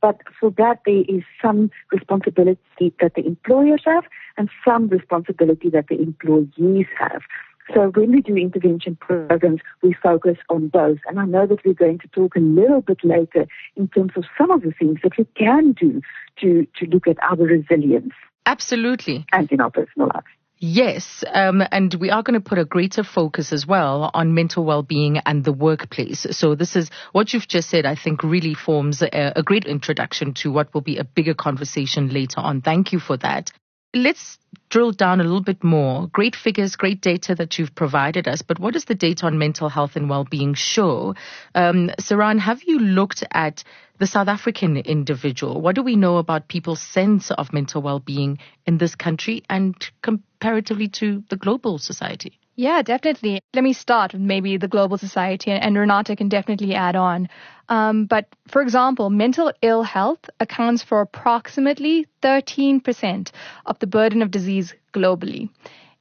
But 0.00 0.20
for 0.40 0.50
that, 0.52 0.80
there 0.86 1.04
is 1.08 1.22
some 1.42 1.70
responsibility 1.92 2.92
that 3.00 3.14
the 3.14 3.26
employers 3.26 3.82
have 3.84 4.04
and 4.36 4.48
some 4.66 4.88
responsibility 4.88 5.68
that 5.70 5.88
the 5.88 6.00
employees 6.00 6.86
have. 6.98 7.22
So 7.74 7.90
when 7.94 8.12
we 8.12 8.20
do 8.22 8.36
intervention 8.36 8.96
programs, 8.96 9.60
we 9.82 9.94
focus 10.02 10.38
on 10.48 10.68
both. 10.68 10.98
And 11.06 11.18
I 11.20 11.24
know 11.24 11.46
that 11.46 11.64
we're 11.64 11.74
going 11.74 11.98
to 11.98 12.08
talk 12.08 12.36
a 12.36 12.40
little 12.40 12.80
bit 12.80 12.98
later 13.04 13.46
in 13.76 13.88
terms 13.88 14.12
of 14.16 14.24
some 14.38 14.50
of 14.50 14.62
the 14.62 14.72
things 14.78 14.98
that 15.02 15.18
we 15.18 15.26
can 15.36 15.72
do 15.72 16.00
to, 16.40 16.66
to 16.76 16.86
look 16.86 17.06
at 17.06 17.16
our 17.22 17.36
resilience. 17.36 18.12
Absolutely. 18.46 19.26
And 19.32 19.50
in 19.52 19.60
our 19.60 19.70
personal 19.70 20.08
lives. 20.14 20.26
Yes, 20.60 21.22
um, 21.32 21.62
and 21.70 21.94
we 21.94 22.10
are 22.10 22.24
going 22.24 22.34
to 22.34 22.48
put 22.48 22.58
a 22.58 22.64
greater 22.64 23.04
focus 23.04 23.52
as 23.52 23.64
well 23.64 24.10
on 24.12 24.34
mental 24.34 24.64
well-being 24.64 25.18
and 25.18 25.44
the 25.44 25.52
workplace. 25.52 26.26
So 26.32 26.56
this 26.56 26.74
is 26.74 26.90
what 27.12 27.32
you've 27.32 27.46
just 27.46 27.70
said. 27.70 27.86
I 27.86 27.94
think 27.94 28.24
really 28.24 28.54
forms 28.54 29.00
a, 29.00 29.34
a 29.36 29.44
great 29.44 29.66
introduction 29.66 30.34
to 30.34 30.50
what 30.50 30.74
will 30.74 30.80
be 30.80 30.96
a 30.96 31.04
bigger 31.04 31.34
conversation 31.34 32.08
later 32.08 32.40
on. 32.40 32.60
Thank 32.60 32.92
you 32.92 32.98
for 32.98 33.16
that. 33.18 33.52
Let's 33.94 34.38
drill 34.68 34.92
down 34.92 35.20
a 35.20 35.24
little 35.24 35.42
bit 35.42 35.64
more. 35.64 36.06
Great 36.08 36.36
figures, 36.36 36.76
great 36.76 37.00
data 37.00 37.34
that 37.34 37.58
you've 37.58 37.74
provided 37.74 38.28
us, 38.28 38.42
but 38.42 38.58
what 38.58 38.74
does 38.74 38.84
the 38.84 38.94
data 38.94 39.26
on 39.26 39.38
mental 39.38 39.68
health 39.68 39.96
and 39.96 40.08
well-being 40.08 40.54
show? 40.54 41.14
Um, 41.54 41.90
Seranne, 42.00 42.38
have 42.38 42.62
you 42.64 42.78
looked 42.78 43.24
at 43.32 43.64
the 43.98 44.06
South 44.06 44.28
African 44.28 44.76
individual? 44.76 45.60
What 45.60 45.74
do 45.74 45.82
we 45.82 45.96
know 45.96 46.18
about 46.18 46.48
people's 46.48 46.80
sense 46.80 47.30
of 47.30 47.52
mental 47.52 47.82
well-being 47.82 48.38
in 48.66 48.78
this 48.78 48.94
country 48.94 49.42
and 49.50 49.74
comparatively 50.02 50.88
to 50.88 51.24
the 51.28 51.36
global 51.36 51.78
society? 51.78 52.38
Yeah, 52.54 52.82
definitely. 52.82 53.40
Let 53.54 53.62
me 53.62 53.72
start 53.72 54.12
with 54.12 54.22
maybe 54.22 54.56
the 54.56 54.66
global 54.66 54.98
society, 54.98 55.52
and, 55.52 55.62
and 55.62 55.78
Renata 55.78 56.16
can 56.16 56.28
definitely 56.28 56.74
add 56.74 56.96
on. 56.96 57.28
Um, 57.68 58.06
but 58.06 58.26
for 58.48 58.62
example, 58.62 59.10
mental 59.10 59.52
ill 59.62 59.84
health 59.84 60.28
accounts 60.40 60.82
for 60.82 61.00
approximately 61.00 62.06
13% 62.22 63.30
of 63.66 63.78
the 63.78 63.86
burden 63.86 64.22
of 64.22 64.32
disease 64.32 64.74
globally. 64.92 65.50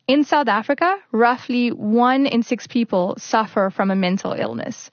In 0.08 0.24
South 0.24 0.48
Africa, 0.48 0.98
roughly 1.12 1.70
one 1.70 2.26
in 2.26 2.42
six 2.42 2.66
people 2.66 3.16
suffer 3.20 3.70
from 3.70 3.92
a 3.92 3.96
mental 3.96 4.32
illness. 4.34 4.90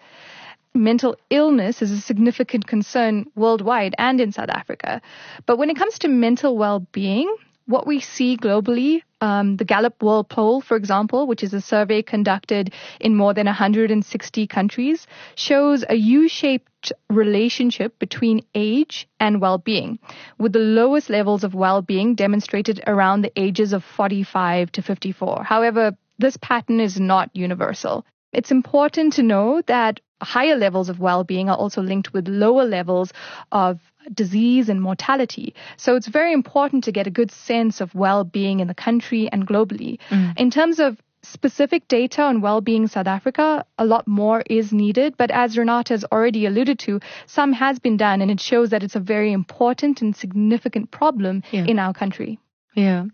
Mental 0.77 1.15
illness 1.31 1.83
is 1.83 1.93
a 1.93 2.01
significant 2.01 2.67
concern 2.67 3.27
worldwide 3.37 3.95
and 3.97 4.21
in 4.21 4.33
South 4.33 4.49
Africa. 4.49 5.01
But 5.47 5.57
when 5.57 5.71
it 5.71 5.77
comes 5.77 6.01
to 6.01 6.09
mental 6.09 6.57
well-being, 6.57 7.33
what 7.67 7.87
we 7.87 8.01
see 8.01 8.37
globally, 8.37 9.03
um, 9.21 9.57
the 9.57 9.65
Gallup 9.65 10.03
World 10.03 10.29
Poll, 10.29 10.61
for 10.61 10.77
example, 10.77 11.29
which 11.29 11.45
is 11.45 11.55
a 11.55 11.61
survey 11.61 12.03
conducted 12.03 12.75
in 13.01 13.15
more 13.15 13.33
than 13.33 13.47
160 13.47 14.47
countries, 14.49 15.07
shows 15.37 15.85
a 15.89 15.95
U-shaped 15.95 16.93
relationship 17.09 17.97
between 18.01 18.45
age 18.57 19.09
and 19.21 19.41
well-being, 19.41 20.01
with 20.39 20.53
the 20.53 20.59
lowest 20.59 21.09
levels 21.09 21.45
of 21.45 21.55
well-being 21.55 22.17
demonstrated 22.17 22.83
around 22.87 23.23
the 23.23 23.33
ages 23.37 23.73
of 23.73 23.85
45 23.85 24.73
to 24.73 24.83
54. 24.83 25.45
However, 25.45 25.97
this 26.19 26.37
pattern 26.37 26.81
is 26.81 26.99
not 26.99 27.31
universal. 27.33 28.05
It's 28.35 28.51
important 28.51 29.15
to 29.15 29.23
know 29.23 29.63
that 29.67 30.01
higher 30.21 30.57
levels 30.57 30.89
of 30.89 30.99
well-being 30.99 31.49
are 31.49 31.57
also 31.57 31.83
linked 31.83 32.13
with 32.13 32.29
lower 32.29 32.65
levels 32.65 33.13
of 33.53 33.81
disease 34.13 34.69
and 34.69 34.81
mortality. 34.81 35.55
So 35.77 35.97
it's 35.97 36.09
very 36.09 36.33
important 36.33 36.85
to 36.85 36.93
get 36.93 37.07
a 37.07 37.11
good 37.11 37.31
sense 37.31 37.81
of 37.81 37.95
well-being 37.95 38.61
in 38.61 38.69
the 38.69 38.75
country 38.75 39.29
and 39.31 39.47
globally. 39.47 39.99
Mm. 40.11 40.39
In 40.39 40.51
terms 40.51 40.79
of 40.79 41.01
specific 41.23 41.89
data 41.89 42.23
on 42.23 42.41
well-being 42.41 42.83
in 42.83 42.89
South 42.89 43.07
Africa, 43.07 43.65
a 43.79 43.85
lot 43.85 44.07
more 44.07 44.43
is 44.49 44.73
needed. 44.73 45.17
But 45.17 45.31
as 45.31 45.57
Renata 45.57 45.95
has 45.95 46.05
already 46.05 46.47
alluded 46.47 46.79
to, 46.81 47.01
some 47.27 47.53
has 47.55 47.79
been 47.79 47.97
done 47.97 48.21
and 48.21 48.31
it 48.31 48.41
shows 48.41 48.71
that 48.71 48.83
it's 48.83 48.97
a 48.97 49.01
very 49.01 49.33
important 49.33 50.03
and 50.03 50.15
significant 50.15 50.91
problem 50.91 51.43
yeah. 51.51 51.65
in 51.65 51.79
our 51.79 51.95
country. 51.95 52.39
Yeah. 52.75 53.05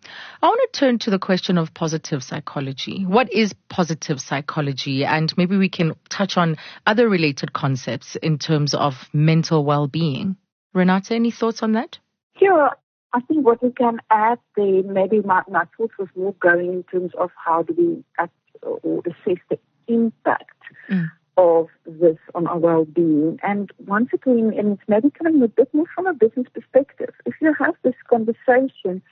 I 0.42 0.46
want 0.46 0.72
to 0.72 0.78
turn 0.78 0.98
to 1.00 1.10
the 1.10 1.18
question 1.18 1.58
of 1.58 1.74
positive 1.74 2.22
psychology. 2.22 3.04
What 3.04 3.32
is 3.32 3.52
positive 3.68 4.20
psychology? 4.20 5.04
And 5.04 5.32
maybe 5.36 5.56
we 5.56 5.68
can 5.68 5.94
touch 6.08 6.36
on 6.36 6.56
other 6.86 7.08
related 7.08 7.52
concepts 7.52 8.16
in 8.16 8.38
terms 8.38 8.74
of 8.74 8.94
mental 9.12 9.64
well-being. 9.64 10.36
Renata, 10.72 11.14
any 11.14 11.30
thoughts 11.30 11.62
on 11.62 11.72
that? 11.72 11.98
Sure. 12.38 12.70
I 13.12 13.20
think 13.20 13.44
what 13.44 13.62
we 13.62 13.70
can 13.72 13.98
add 14.10 14.38
there, 14.56 14.82
maybe 14.82 15.20
my, 15.20 15.42
my 15.50 15.64
thoughts 15.76 15.94
was 15.98 16.08
more 16.14 16.34
going 16.40 16.72
in 16.72 16.82
terms 16.84 17.12
of 17.18 17.30
how 17.44 17.62
do 17.62 17.74
we 17.76 18.04
act 18.18 18.32
or 18.62 19.02
assess 19.06 19.38
the 19.50 19.58
impact 19.88 20.54
mm. 20.88 21.10
of 21.36 21.66
this 21.84 22.18
on 22.34 22.46
our 22.46 22.58
well-being. 22.58 23.40
And 23.42 23.70
once 23.86 24.10
again, 24.14 24.52
and 24.56 24.72
it's 24.72 24.82
maybe 24.88 25.10
coming 25.10 25.42
a 25.42 25.48
bit 25.48 25.74
more 25.74 25.86
from 25.94 26.06
a 26.06 26.14
business 26.14 26.46
perspective. 26.54 27.12
If 27.26 27.34
you 27.40 27.52
have 27.58 27.74
this 27.82 27.94
conversation, 28.08 29.02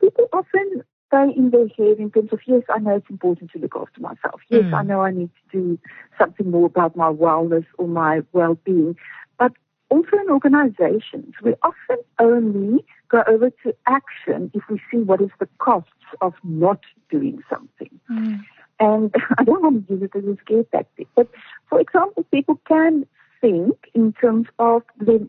people 0.00 0.28
often 0.32 0.82
stay 1.08 1.32
in 1.36 1.50
their 1.50 1.68
head 1.68 1.98
in 1.98 2.10
terms 2.10 2.32
of, 2.32 2.40
yes, 2.46 2.62
I 2.68 2.78
know 2.78 2.96
it's 2.96 3.10
important 3.10 3.52
to 3.52 3.58
look 3.58 3.76
after 3.76 4.00
myself. 4.00 4.40
Yes, 4.48 4.64
mm. 4.64 4.74
I 4.74 4.82
know 4.82 5.00
I 5.00 5.10
need 5.10 5.30
to 5.52 5.58
do 5.58 5.78
something 6.18 6.50
more 6.50 6.66
about 6.66 6.96
my 6.96 7.12
wellness 7.12 7.64
or 7.78 7.86
my 7.86 8.22
well-being. 8.32 8.96
But 9.38 9.52
also 9.88 10.16
in 10.20 10.30
organizations, 10.30 11.34
we 11.42 11.54
often 11.62 11.98
only 12.18 12.84
go 13.08 13.22
over 13.26 13.50
to 13.62 13.74
action 13.86 14.50
if 14.54 14.62
we 14.68 14.80
see 14.90 14.98
what 14.98 15.20
is 15.20 15.30
the 15.38 15.48
costs 15.58 15.90
of 16.20 16.34
not 16.42 16.80
doing 17.10 17.42
something. 17.48 17.90
Mm. 18.10 18.40
And 18.80 19.14
I 19.38 19.44
don't 19.44 19.62
want 19.62 19.86
to 19.86 19.94
use 19.94 20.02
it 20.02 20.16
as 20.16 20.24
a 20.24 20.36
scare 20.44 20.64
tactic, 20.64 21.08
but 21.14 21.28
for 21.68 21.80
example, 21.80 22.24
people 22.30 22.60
can 22.66 23.06
think 23.40 23.76
in 23.94 24.12
terms 24.12 24.48
of 24.58 24.82
the, 24.98 25.26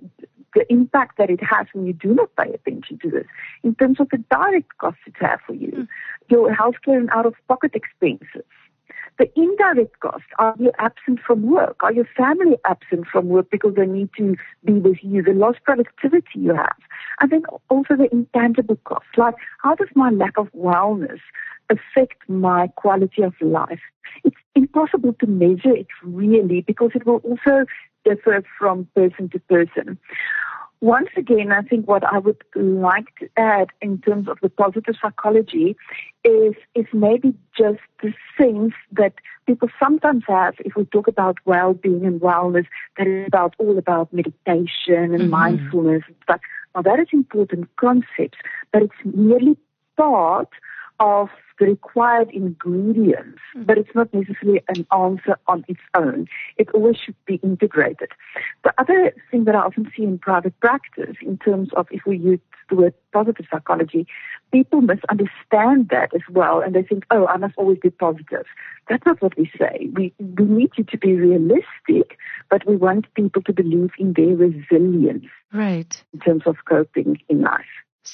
the 0.56 0.72
impact 0.72 1.18
that 1.18 1.30
it 1.30 1.42
has 1.44 1.68
when 1.74 1.86
you 1.86 1.94
do 1.94 2.14
not 2.14 2.36
pay 2.36 2.52
attention 2.54 3.00
to 3.04 3.10
this, 3.10 3.26
in 3.64 3.76
terms 3.76 4.00
of 4.00 4.10
the 4.10 4.18
direct 4.30 4.78
costs 4.78 5.02
it 5.06 5.16
has 5.20 5.40
for 5.46 5.54
you, 5.54 5.72
mm. 5.72 5.88
your 6.30 6.54
healthcare 6.56 6.98
and 6.98 7.10
out-of-pocket 7.12 7.72
expenses 7.76 8.44
the 9.18 9.30
indirect 9.36 10.00
costs, 10.00 10.28
are 10.38 10.56
you 10.60 10.72
absent 10.78 11.20
from 11.26 11.50
work? 11.50 11.78
Are 11.82 11.92
your 11.92 12.08
family 12.16 12.58
absent 12.66 13.08
from 13.12 13.28
work 13.28 13.50
because 13.50 13.74
they 13.76 13.86
need 13.86 14.10
to 14.18 14.36
be 14.64 14.74
with 14.74 14.98
you? 15.02 15.24
The 15.24 15.34
lost 15.34 15.60
productivity 15.64 16.28
you 16.36 16.54
have. 16.54 16.78
And 17.20 17.32
then 17.32 17.44
also 17.70 17.96
the 17.96 18.08
intangible 18.12 18.78
costs, 18.86 19.10
like 19.18 19.36
how 19.64 19.76
does 19.76 19.90
my 19.96 20.12
lack 20.12 20.38
of 20.38 20.52
wellness 20.54 21.20
affect 21.70 22.30
my 22.30 22.68
quality 22.76 23.24
of 23.24 23.34
life? 23.42 23.82
It's 24.24 24.38
impossible 24.56 25.14
to 25.20 25.28
measure 25.28 25.76
it 25.76 25.88
really 26.04 26.62
because 26.62 26.92
it 26.94 27.06
will 27.06 27.18
also 27.18 27.66
differ 28.08 28.44
from 28.60 28.88
person 28.96 29.30
to 29.30 29.40
person 29.40 29.98
once 30.80 31.10
again, 31.18 31.52
I 31.52 31.62
think 31.64 31.88
what 31.88 32.04
I 32.04 32.20
would 32.20 32.38
like 32.56 33.16
to 33.20 33.30
add 33.36 33.70
in 33.82 34.00
terms 34.00 34.28
of 34.28 34.38
the 34.42 34.50
positive 34.50 34.96
psychology 35.02 35.76
is, 36.24 36.54
is 36.76 36.86
maybe 36.94 37.34
just 37.58 37.80
the 38.04 38.14
sense 38.38 38.74
that 38.92 39.14
people 39.48 39.70
sometimes 39.80 40.24
have, 40.28 40.54
if 40.60 40.76
we 40.76 40.86
talk 40.86 41.08
about 41.08 41.38
well-being 41.46 42.06
and 42.06 42.22
wellness, 42.22 42.68
that 42.98 43.08
is 43.08 43.26
about 43.28 43.56
all 43.58 43.78
about 43.78 44.14
meditation 44.14 45.14
and 45.14 45.20
mm-hmm. 45.20 45.30
mindfulness 45.32 46.04
and 46.06 46.16
stuff. 46.24 46.42
Now 46.76 46.84
that 46.84 47.00
is 47.00 47.08
important 47.12 47.76
concepts, 47.78 48.38
but 48.72 48.84
it's 48.84 48.94
merely 49.04 49.58
part 49.98 50.50
of 51.00 51.30
the 51.60 51.66
required 51.66 52.30
ingredients, 52.32 53.40
mm. 53.56 53.66
but 53.66 53.78
it's 53.78 53.94
not 53.96 54.14
necessarily 54.14 54.62
an 54.70 54.86
answer 54.92 55.38
on 55.48 55.66
its 55.68 55.80
own. 55.96 56.28
It 56.58 56.70
always 56.74 56.98
should 56.98 57.16
be 57.26 57.36
integrated. 57.36 58.10
The 58.64 58.74
other 58.78 59.14
thing 59.32 59.46
that 59.46 59.56
I 59.56 59.60
often 59.60 59.92
see 59.96 60.04
in 60.04 60.20
private 60.20 60.60
practice, 60.60 61.16
in 61.22 61.38
terms 61.38 61.70
of 61.76 61.88
if 61.92 62.02
we 62.06 62.18
use 62.18 62.40
the 62.70 62.76
word 62.76 62.94
positive 63.12 63.46
psychology, 63.50 64.06
people 64.52 64.82
misunderstand 64.82 65.90
that 65.90 66.14
as 66.14 66.22
well, 66.30 66.62
and 66.62 66.76
they 66.76 66.84
think, 66.84 67.06
oh, 67.12 67.26
I 67.28 67.38
must 67.38 67.58
always 67.58 67.80
be 67.80 67.90
positive. 67.90 68.46
That's 68.90 69.06
not 69.06 69.22
what 69.22 69.38
we 69.38 69.50
say. 69.58 69.90
We, 69.94 70.14
we 70.20 70.46
need 70.46 70.72
you 70.78 70.84
to 70.84 70.98
be 70.98 71.14
realistic, 71.14 72.18
but 72.50 72.68
we 72.68 72.76
want 72.76 73.14
people 73.16 73.42
to 73.44 73.54
believe 73.54 73.92
in 73.98 74.14
their 74.14 74.36
resilience. 74.36 75.26
Right. 75.54 76.04
In 76.14 76.20
terms 76.20 76.44
of 76.46 76.58
coping 76.68 77.20
in 77.30 77.42
life. 77.42 77.66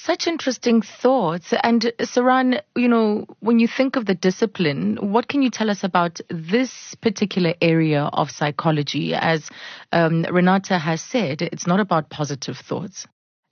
Such 0.02 0.28
interesting 0.28 0.82
thoughts. 0.82 1.54
And 1.64 1.94
Seranne, 2.02 2.62
you 2.76 2.88
know, 2.88 3.26
when 3.40 3.60
you 3.60 3.68
think 3.68 3.96
of 3.96 4.06
the 4.06 4.16
discipline, 4.16 4.98
what 4.98 5.28
can 5.28 5.42
you 5.42 5.50
tell 5.50 5.70
us 5.70 5.84
about 5.84 6.20
this 6.30 6.96
particular 6.96 7.54
area 7.62 8.02
of 8.12 8.32
psychology? 8.32 9.14
As 9.14 9.50
um, 9.92 10.24
Renata 10.24 10.80
has 10.80 11.00
said, 11.02 11.42
it's 11.44 11.68
not 11.68 11.80
about 11.80 12.10
positive 12.10 12.58
thoughts. 12.58 13.06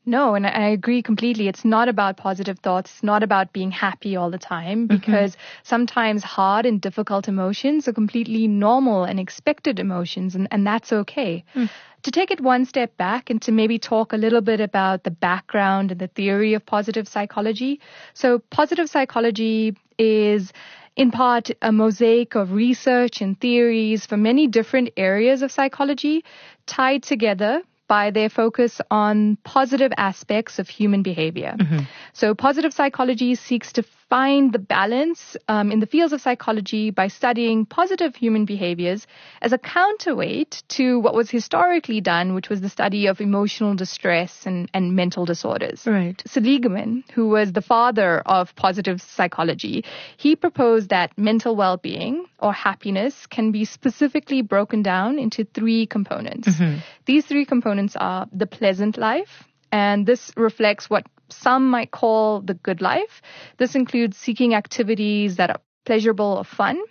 No, 0.05 0.33
and 0.33 0.47
I 0.47 0.69
agree 0.69 1.03
completely. 1.03 1.47
It's 1.47 1.63
not 1.63 1.87
about 1.87 2.17
positive 2.17 2.57
thoughts. 2.59 2.91
It's 2.91 3.03
not 3.03 3.21
about 3.21 3.53
being 3.53 3.69
happy 3.69 4.15
all 4.15 4.31
the 4.31 4.39
time 4.39 4.87
mm-hmm. 4.87 4.97
because 4.97 5.35
mm-hmm. 5.35 5.61
sometimes 5.63 6.23
hard 6.23 6.65
and 6.65 6.81
difficult 6.81 7.27
emotions 7.27 7.87
are 7.87 7.93
completely 7.93 8.47
normal 8.47 9.03
and 9.03 9.19
expected 9.19 9.79
emotions, 9.79 10.33
and, 10.33 10.47
and 10.49 10.65
that's 10.65 10.91
okay. 10.91 11.43
Mm. 11.55 11.69
To 12.03 12.11
take 12.11 12.31
it 12.31 12.41
one 12.41 12.65
step 12.65 12.97
back 12.97 13.29
and 13.29 13.39
to 13.43 13.51
maybe 13.51 13.77
talk 13.77 14.11
a 14.11 14.17
little 14.17 14.41
bit 14.41 14.59
about 14.59 15.03
the 15.03 15.11
background 15.11 15.91
and 15.91 16.01
the 16.01 16.07
theory 16.07 16.55
of 16.55 16.65
positive 16.65 17.07
psychology. 17.07 17.79
So, 18.15 18.39
positive 18.39 18.89
psychology 18.89 19.77
is 19.99 20.51
in 20.95 21.11
part 21.11 21.51
a 21.61 21.71
mosaic 21.71 22.33
of 22.33 22.53
research 22.53 23.21
and 23.21 23.39
theories 23.39 24.07
from 24.07 24.23
many 24.23 24.47
different 24.47 24.89
areas 24.97 25.43
of 25.43 25.51
psychology 25.51 26.25
tied 26.65 27.03
together 27.03 27.61
by 27.91 28.09
their 28.09 28.29
focus 28.29 28.79
on 28.89 29.35
positive 29.43 29.91
aspects 29.97 30.59
of 30.59 30.69
human 30.69 31.03
behavior. 31.03 31.57
Mm-hmm. 31.59 31.79
So, 32.13 32.33
positive 32.33 32.71
psychology 32.71 33.35
seeks 33.35 33.73
to 33.73 33.83
find 34.11 34.51
the 34.51 34.59
balance 34.59 35.37
um, 35.47 35.71
in 35.71 35.79
the 35.79 35.85
fields 35.87 36.11
of 36.11 36.19
psychology 36.19 36.91
by 36.91 37.07
studying 37.07 37.65
positive 37.65 38.13
human 38.13 38.43
behaviors 38.43 39.07
as 39.41 39.53
a 39.53 39.57
counterweight 39.57 40.61
to 40.67 40.99
what 40.99 41.13
was 41.13 41.29
historically 41.29 42.01
done, 42.01 42.33
which 42.33 42.49
was 42.49 42.59
the 42.59 42.67
study 42.67 43.07
of 43.07 43.21
emotional 43.21 43.73
distress 43.73 44.45
and, 44.45 44.69
and 44.73 44.97
mental 44.97 45.23
disorders. 45.23 45.87
Right. 45.87 46.21
Seligman, 46.27 47.05
who 47.13 47.29
was 47.29 47.53
the 47.53 47.61
father 47.61 48.19
of 48.25 48.53
positive 48.57 49.01
psychology, 49.01 49.85
he 50.17 50.35
proposed 50.35 50.89
that 50.89 51.17
mental 51.17 51.55
well-being 51.55 52.25
or 52.37 52.51
happiness 52.51 53.27
can 53.27 53.53
be 53.53 53.63
specifically 53.63 54.41
broken 54.41 54.83
down 54.83 55.19
into 55.19 55.45
three 55.45 55.85
components. 55.85 56.49
Mm-hmm. 56.49 56.79
These 57.05 57.27
three 57.27 57.45
components 57.45 57.95
are 57.95 58.27
the 58.33 58.45
pleasant 58.45 58.97
life, 58.97 59.47
and 59.71 60.05
this 60.05 60.31
reflects 60.35 60.89
what 60.89 61.05
some 61.29 61.69
might 61.69 61.91
call 61.91 62.41
the 62.41 62.53
good 62.53 62.81
life. 62.81 63.21
This 63.57 63.75
includes 63.75 64.17
seeking 64.17 64.53
activities 64.53 65.37
that 65.37 65.49
are 65.49 65.61
pleasurable 65.85 66.37
or 66.37 66.43
fun. 66.43 66.81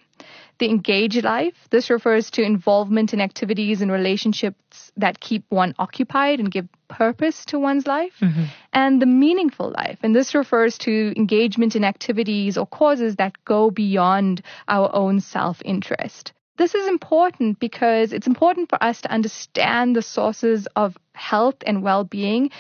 The 0.59 0.69
engaged 0.69 1.25
life. 1.25 1.55
This 1.71 1.89
refers 1.89 2.31
to 2.33 2.43
involvement 2.43 3.15
in 3.15 3.21
activities 3.23 3.81
and 3.81 3.91
relationships 3.91 4.93
that 4.99 5.19
keep 5.19 5.45
one 5.49 5.75
occupied 5.79 6.39
and 6.39 6.51
give 6.51 6.69
purpose 6.89 7.47
to 7.47 7.59
one's 7.59 7.87
life. 7.87 8.13
Mm-hmm. 8.21 8.45
And 8.75 9.01
the 9.01 9.07
meaningful 9.07 9.71
life. 9.71 10.01
And 10.03 10.15
this 10.15 10.35
refers 10.35 10.77
to 10.79 11.15
engagement 11.17 11.77
in 11.77 11.85
activities 11.85 12.59
or 12.59 12.67
causes 12.67 13.17
that 13.17 13.43
go 13.47 13.71
beyond 13.71 14.43
our 14.69 14.95
own 14.95 15.21
self 15.21 15.63
interest. 15.65 16.35
This 16.61 16.75
is 16.75 16.89
important 16.89 17.59
because 17.59 18.13
it's 18.13 18.27
important 18.27 18.69
for 18.69 18.77
us 18.85 19.01
to 19.01 19.11
understand 19.11 19.97
the 19.97 20.03
sources 20.03 20.69
of 20.77 20.95
health 21.15 21.55
and 21.67 21.83
well 21.83 22.05
being 22.05 22.51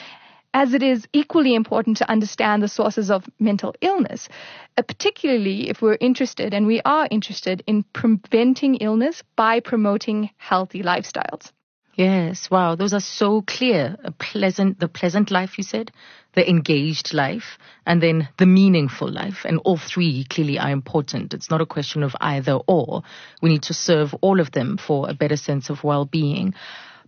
as 0.54 0.73
it 0.73 0.83
is 0.83 1.07
equally 1.12 1.54
important 1.54 1.99
to 1.99 2.11
understand 2.11 2.62
the 2.62 2.69
sources 2.69 3.11
of 3.11 3.28
mental 3.38 3.75
illness, 3.83 4.30
uh, 4.78 4.83
particularly 4.83 5.69
if 5.69 5.83
we're 5.83 5.99
interested, 6.00 6.54
and 6.54 6.66
we 6.66 6.80
are 6.87 7.09
interested, 7.11 7.62
in 7.66 7.83
preventing 7.92 8.76
illness 8.76 9.23
by 9.37 9.61
promoting 9.61 10.30
healthy 10.38 10.83
lifestyles. 10.83 11.52
Yes, 11.95 12.51
wow, 12.51 12.77
those 12.77 12.95
are 12.95 13.01
so 13.01 13.43
clear. 13.43 13.97
A 14.05 14.13
pleasant, 14.13 14.79
the 14.79 14.89
pleasant 14.89 15.31
life, 15.31 15.59
you 15.59 15.65
said, 15.65 15.91
the 16.35 16.49
engaged 16.49 17.13
life, 17.13 17.59
and 17.85 18.01
then 18.01 18.29
the 18.39 18.47
meaningful 18.47 19.11
life. 19.11 19.45
And 19.45 19.59
all 19.65 19.77
three 19.77 20.25
clearly 20.25 20.59
are 20.59 20.71
important. 20.71 21.35
It's 21.35 21.51
not 21.51 21.61
a 21.61 21.67
question 21.67 22.03
of 22.03 22.15
either 22.21 22.59
or. 22.67 23.03
We 23.43 23.51
need 23.51 23.65
to 23.65 23.75
serve 23.75 24.15
all 24.21 24.41
of 24.41 24.53
them 24.53 24.79
for 24.79 25.11
a 25.11 25.15
better 25.15 25.37
sense 25.37 25.69
of 25.69 25.83
well-being. 25.83 26.55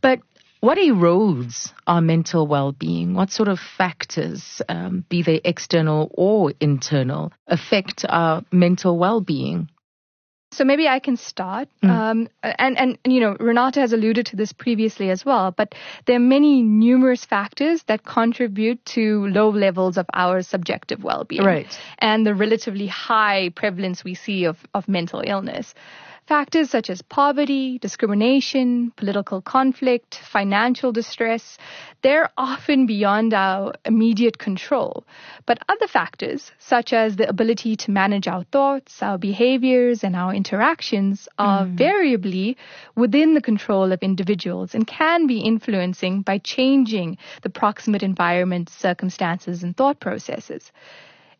But 0.00 0.20
what 0.60 0.78
erodes 0.78 1.72
our 1.86 2.00
mental 2.00 2.46
well-being? 2.46 3.14
What 3.14 3.30
sort 3.30 3.48
of 3.48 3.58
factors, 3.58 4.62
um, 4.68 5.04
be 5.08 5.22
they 5.22 5.40
external 5.44 6.10
or 6.14 6.52
internal, 6.60 7.32
affect 7.46 8.04
our 8.08 8.44
mental 8.52 8.98
well-being? 8.98 9.68
So 10.52 10.64
maybe 10.64 10.86
I 10.86 10.98
can 10.98 11.16
start. 11.16 11.68
Mm. 11.82 11.90
Um, 11.90 12.28
and, 12.42 12.78
and, 12.78 12.98
you 13.04 13.20
know, 13.20 13.36
Renata 13.40 13.80
has 13.80 13.92
alluded 13.92 14.26
to 14.26 14.36
this 14.36 14.52
previously 14.52 15.10
as 15.10 15.24
well, 15.24 15.50
but 15.50 15.74
there 16.04 16.16
are 16.16 16.20
many 16.20 16.62
numerous 16.62 17.24
factors 17.24 17.82
that 17.84 18.04
contribute 18.04 18.84
to 18.86 19.26
low 19.28 19.48
levels 19.48 19.96
of 19.96 20.06
our 20.12 20.42
subjective 20.42 21.02
well-being. 21.02 21.42
Right. 21.42 21.78
And 21.98 22.26
the 22.26 22.34
relatively 22.34 22.86
high 22.86 23.50
prevalence 23.54 24.04
we 24.04 24.14
see 24.14 24.44
of, 24.44 24.58
of 24.74 24.88
mental 24.88 25.22
illness. 25.24 25.74
Factors 26.32 26.70
such 26.70 26.88
as 26.88 27.02
poverty, 27.02 27.78
discrimination, 27.78 28.90
political 28.96 29.42
conflict, 29.42 30.18
financial 30.32 30.90
distress, 30.90 31.58
they're 32.00 32.30
often 32.38 32.86
beyond 32.86 33.34
our 33.34 33.74
immediate 33.84 34.38
control. 34.38 35.04
But 35.44 35.58
other 35.68 35.86
factors, 35.86 36.50
such 36.58 36.94
as 36.94 37.16
the 37.16 37.28
ability 37.28 37.76
to 37.76 37.90
manage 37.90 38.28
our 38.28 38.44
thoughts, 38.44 39.02
our 39.02 39.18
behaviors, 39.18 40.02
and 40.02 40.16
our 40.16 40.32
interactions, 40.32 41.28
are 41.38 41.66
mm. 41.66 41.76
variably 41.76 42.56
within 42.96 43.34
the 43.34 43.42
control 43.42 43.92
of 43.92 44.02
individuals 44.02 44.74
and 44.74 44.86
can 44.86 45.26
be 45.26 45.40
influencing 45.40 46.22
by 46.22 46.38
changing 46.38 47.18
the 47.42 47.50
proximate 47.50 48.02
environment, 48.02 48.70
circumstances, 48.70 49.62
and 49.62 49.76
thought 49.76 50.00
processes. 50.00 50.72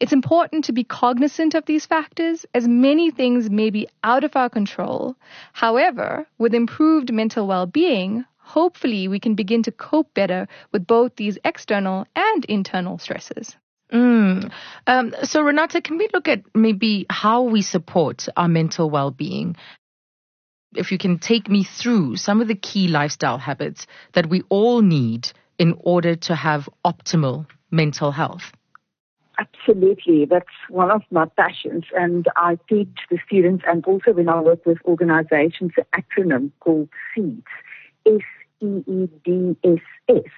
It's 0.03 0.13
important 0.13 0.65
to 0.65 0.73
be 0.73 0.83
cognizant 0.83 1.55
of 1.55 1.65
these 1.65 1.87
factors 1.87 2.45
as 2.55 2.67
many 2.67 3.13
things 3.13 3.49
may 3.49 3.71
be 3.71 3.87
out 4.03 4.25
of 4.25 4.35
our 4.35 4.51
control. 4.51 5.15
However, 5.53 6.27
with 6.39 6.55
improved 6.55 7.13
mental 7.13 7.47
well-being, 7.47 8.25
hopefully 8.37 9.07
we 9.07 9.21
can 9.21 9.37
begin 9.37 9.63
to 9.63 9.71
cope 9.71 10.13
better 10.13 10.49
with 10.73 10.89
both 10.89 11.15
these 11.15 11.39
external 11.45 12.09
and 12.17 12.45
internal 12.47 12.99
stresses. 12.99 13.55
Mm. 13.93 14.51
Um, 14.89 15.15
so, 15.23 15.41
Renata, 15.41 15.81
can 15.81 15.99
we 15.99 16.09
look 16.13 16.27
at 16.27 16.43
maybe 16.53 17.07
how 17.09 17.43
we 17.43 17.63
support 17.63 18.27
our 18.37 18.49
mental 18.49 18.91
well 18.91 19.13
being? 19.13 19.55
If 20.75 20.91
you 20.91 20.99
can 20.99 21.21
take 21.21 21.49
me 21.49 21.63
through 21.63 22.17
some 22.17 22.41
of 22.41 22.49
the 22.49 22.57
key 22.57 22.89
lifestyle 22.89 23.39
habits 23.39 23.87
that 24.15 24.29
we 24.29 24.43
all 24.49 24.83
need 24.83 25.31
in 25.61 25.77
order 25.79 26.17
to 26.17 26.35
have 26.35 26.69
optimal 26.85 27.47
mental 27.71 28.11
health. 28.11 28.51
Absolutely. 29.43 30.25
That's 30.25 30.47
one 30.69 30.91
of 30.91 31.03
my 31.11 31.27
passions. 31.27 31.85
And 31.97 32.29
I 32.37 32.59
teach 32.69 32.97
the 33.11 33.19
students 33.27 33.65
and 33.67 33.85
also 33.85 34.13
when 34.13 34.29
I 34.29 34.41
work 34.41 34.65
with 34.67 34.79
organizations, 34.85 35.73
an 35.77 35.85
acronym 35.95 36.51
called 36.61 36.89
SEEDS. 37.15 37.43
S-E-E-D-S-S. 38.63 40.31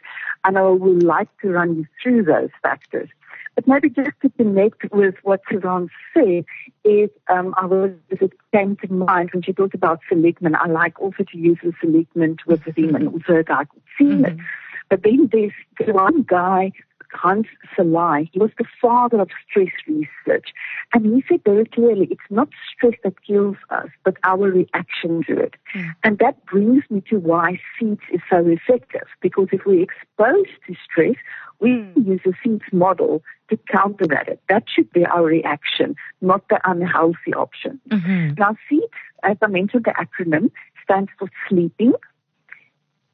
And 0.45 0.59
I 0.59 0.63
would 0.63 1.03
like 1.03 1.29
to 1.41 1.51
run 1.51 1.77
you 1.77 1.87
through 2.03 2.25
those 2.25 2.51
factors. 2.63 3.09
But 3.55 3.67
maybe 3.69 3.89
just 3.89 4.11
to 4.23 4.31
connect 4.31 4.91
with 4.93 5.15
what 5.23 5.41
Suzanne 5.51 5.89
said 6.13 6.45
is, 6.85 7.11
um, 7.29 7.55
I 7.57 7.67
was, 7.67 7.93
it 8.11 8.33
came 8.53 8.77
to 8.77 8.93
mind 8.93 9.31
when 9.33 9.43
she 9.43 9.53
talked 9.53 9.75
about 9.75 10.01
seligman. 10.09 10.57
I 10.57 10.67
like 10.67 11.01
also 11.01 11.23
to 11.23 11.39
use 11.39 11.59
the 11.63 11.73
seligman 11.81 12.39
with 12.47 12.65
the 12.65 12.89
and 12.89 13.09
also 13.09 13.37
a 13.37 13.45
guy 13.45 13.65
called 13.65 13.83
Seaman. 13.97 14.39
Mm-hmm. 14.39 14.45
But 14.91 15.03
then 15.03 15.29
there's 15.33 15.53
one 15.95 16.23
guy 16.23 16.73
Hans 17.15 17.47
Selye, 17.77 18.29
he 18.33 18.39
was 18.39 18.51
the 18.59 18.65
father 18.81 19.21
of 19.21 19.31
stress 19.49 19.73
research. 19.87 20.49
And 20.93 21.15
he 21.15 21.25
said 21.29 21.43
very 21.45 21.65
clearly, 21.65 22.09
it's 22.11 22.21
not 22.31 22.49
stress 22.75 22.95
that 23.05 23.15
kills 23.25 23.57
us, 23.71 23.89
but 24.05 24.17
our 24.25 24.51
reaction 24.51 25.23
to 25.29 25.39
it. 25.39 25.55
Mm. 25.75 25.95
And 26.03 26.19
that 26.19 26.45
brings 26.47 26.85
me 26.91 27.03
to 27.11 27.19
why 27.19 27.61
SEEDS 27.79 28.03
is 28.13 28.21
so 28.29 28.47
effective. 28.47 29.07
Because 29.21 29.49
if 29.53 29.63
we're 29.65 29.83
exposed 29.83 30.51
to 30.67 30.75
stress, 30.85 31.17
we 31.61 31.71
mm. 31.71 32.07
use 32.07 32.21
the 32.25 32.35
SEEDS 32.45 32.73
model 32.73 33.23
to 33.51 33.59
counteract 33.71 34.29
it. 34.29 34.41
That 34.49 34.65
should 34.69 34.93
be 34.93 35.05
our 35.07 35.25
reaction, 35.25 35.97
not 36.21 36.49
the 36.49 36.61
unhealthy 36.65 37.35
option. 37.37 37.81
Mm-hmm. 37.89 38.35
Now, 38.39 38.57
SEEDS, 38.69 38.93
as 39.23 39.37
I 39.41 39.47
mentioned, 39.47 39.85
the 39.85 39.93
acronym 39.93 40.51
stands 40.83 41.11
for 41.19 41.29
sleeping, 41.49 41.93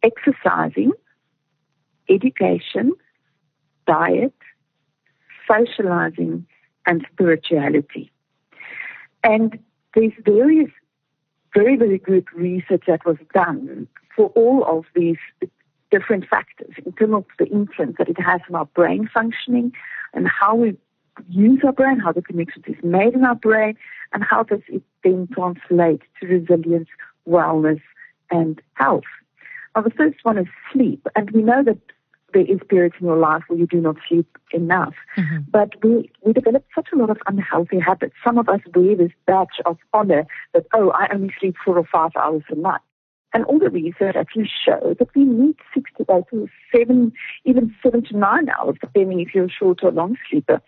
exercising, 0.03 0.93
education, 2.09 2.93
diet, 3.91 4.35
socializing, 5.51 6.47
and 6.87 7.07
spirituality. 7.13 8.11
And 9.25 9.59
there's 9.95 10.13
various 10.25 10.71
very, 11.55 11.77
very 11.77 11.99
good 11.99 12.27
research 12.33 12.85
that 12.87 13.05
was 13.05 13.17
done 13.35 13.89
for 14.15 14.27
all 14.37 14.65
of 14.65 14.85
these 14.95 15.17
different 15.91 16.29
factors 16.29 16.75
in 16.87 16.93
terms 16.93 17.15
of 17.15 17.25
the 17.39 17.47
influence 17.47 17.97
that 17.99 18.09
it 18.09 18.21
has 18.21 18.41
on 18.49 18.55
our 18.55 18.67
brain 18.67 19.09
functioning 19.13 19.73
and 20.15 20.29
how 20.29 20.55
we 20.55 20.77
use 21.29 21.61
our 21.65 21.73
brain, 21.73 21.99
how 21.99 22.13
the 22.13 22.23
connection 22.23 22.63
is 22.69 22.77
made 22.85 23.15
in 23.15 23.25
our 23.25 23.35
brain, 23.35 23.75
and 24.13 24.23
how 24.23 24.45
does 24.45 24.61
it 24.69 24.83
then 25.03 25.29
translate 25.33 26.03
to 26.21 26.27
resilience, 26.27 26.89
wellness, 27.29 27.83
and 28.31 28.63
health. 28.75 29.11
Now, 29.75 29.83
the 29.83 29.91
first 29.91 30.19
one 30.23 30.39
is 30.39 30.47
sleep, 30.73 31.05
and 31.17 31.31
we 31.33 31.43
know 31.43 31.65
that 31.65 31.79
there 32.33 32.45
is 32.45 32.59
periods 32.69 32.97
in 33.01 33.07
your 33.07 33.17
life 33.17 33.43
where 33.49 33.59
you 33.59 33.67
do 33.67 33.81
not 33.81 33.97
sleep 34.09 34.39
enough. 34.53 34.95
Mm-hmm. 35.17 35.39
But 35.51 35.71
we, 35.83 36.11
we 36.25 36.33
develop 36.33 36.65
such 36.75 36.89
a 36.93 36.97
lot 36.97 37.11
of 37.11 37.19
unhealthy 37.27 37.79
habits. 37.79 38.15
Some 38.25 38.39
of 38.39 38.49
us 38.49 38.61
wear 38.75 38.97
this 38.97 39.13
badge 39.27 39.61
of 39.67 39.79
honor 39.93 40.27
that, 40.55 40.67
oh, 40.75 40.91
I 40.91 41.09
only 41.13 41.33
sleep 41.39 41.57
four 41.65 41.79
or 41.79 41.87
five 41.91 42.11
hours 42.17 42.43
a 42.51 42.55
night. 42.55 42.81
And 43.33 43.45
all 43.45 43.59
the 43.61 43.71
research 43.71 44.17
actually 44.17 44.51
shows 44.65 44.97
that 44.99 45.15
we 45.15 45.25
need 45.25 45.55
six 45.73 45.91
to 45.99 46.05
eight 46.11 46.25
to 46.31 46.49
seven, 46.75 47.13
even 47.45 47.75
seven 47.83 48.05
to 48.07 48.17
nine 48.17 48.49
hours, 48.49 48.77
depending 48.81 49.21
if 49.21 49.35
you're 49.35 49.45
a 49.45 49.51
short 49.51 49.85
or 49.85 49.93
long 49.93 50.17
sleeper, 50.29 50.61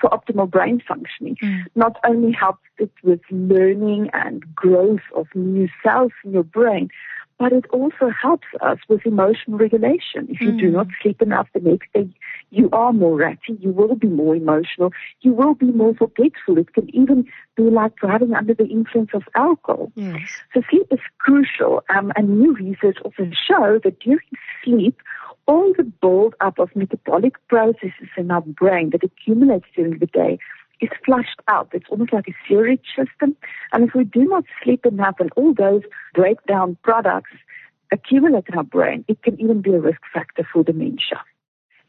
for 0.00 0.08
optimal 0.10 0.50
brain 0.50 0.82
functioning. 0.86 1.36
Mm. 1.42 1.64
Not 1.74 1.98
only 2.06 2.32
helps 2.32 2.64
it 2.78 2.90
with 3.02 3.20
learning 3.30 4.10
and 4.12 4.42
growth 4.54 5.02
of 5.14 5.26
new 5.34 5.68
cells 5.82 6.12
in 6.24 6.32
your 6.32 6.42
brain, 6.42 6.88
but 7.38 7.52
it 7.52 7.64
also 7.70 8.10
helps 8.10 8.46
us 8.60 8.78
with 8.88 9.04
emotional 9.04 9.58
regulation. 9.58 10.28
If 10.28 10.40
you 10.40 10.52
mm. 10.52 10.60
do 10.60 10.70
not 10.70 10.86
sleep 11.02 11.20
enough 11.20 11.48
the 11.52 11.60
next 11.60 11.92
day, 11.92 12.08
you 12.50 12.68
are 12.72 12.92
more 12.92 13.16
ratty, 13.16 13.58
you 13.60 13.70
will 13.70 13.96
be 13.96 14.08
more 14.08 14.36
emotional, 14.36 14.92
you 15.20 15.32
will 15.32 15.54
be 15.54 15.66
more 15.66 15.94
forgetful. 15.94 16.58
It 16.58 16.72
can 16.72 16.94
even 16.94 17.26
be 17.56 17.64
like 17.64 17.96
driving 17.96 18.34
under 18.34 18.54
the 18.54 18.66
influence 18.66 19.10
of 19.14 19.24
alcohol. 19.34 19.92
Yes. 19.96 20.28
So 20.52 20.62
sleep 20.70 20.86
is 20.90 21.00
crucial, 21.18 21.82
um, 21.88 22.12
and 22.16 22.38
new 22.38 22.54
research 22.54 22.98
also 23.04 23.30
show 23.48 23.80
that 23.82 23.98
during 24.00 24.20
sleep, 24.64 25.00
all 25.46 25.72
the 25.76 25.84
build 25.84 26.34
up 26.40 26.58
of 26.58 26.74
metabolic 26.74 27.34
processes 27.48 28.08
in 28.16 28.30
our 28.30 28.40
brain 28.40 28.90
that 28.90 29.04
accumulates 29.04 29.66
during 29.74 29.98
the 29.98 30.06
day 30.06 30.38
is 30.80 30.90
flushed 31.04 31.40
out. 31.48 31.68
It's 31.72 31.86
almost 31.88 32.12
like 32.12 32.28
a 32.28 32.34
sewage 32.48 32.86
system. 32.96 33.36
And 33.72 33.88
if 33.88 33.94
we 33.94 34.04
do 34.04 34.24
not 34.24 34.44
sleep 34.62 34.84
enough 34.86 35.16
and 35.20 35.30
all 35.36 35.54
those 35.54 35.82
breakdown 36.14 36.76
products 36.82 37.32
accumulate 37.92 38.44
in 38.48 38.56
our 38.56 38.64
brain, 38.64 39.04
it 39.08 39.22
can 39.22 39.40
even 39.40 39.62
be 39.62 39.74
a 39.74 39.80
risk 39.80 40.00
factor 40.12 40.46
for 40.52 40.64
dementia. 40.64 41.22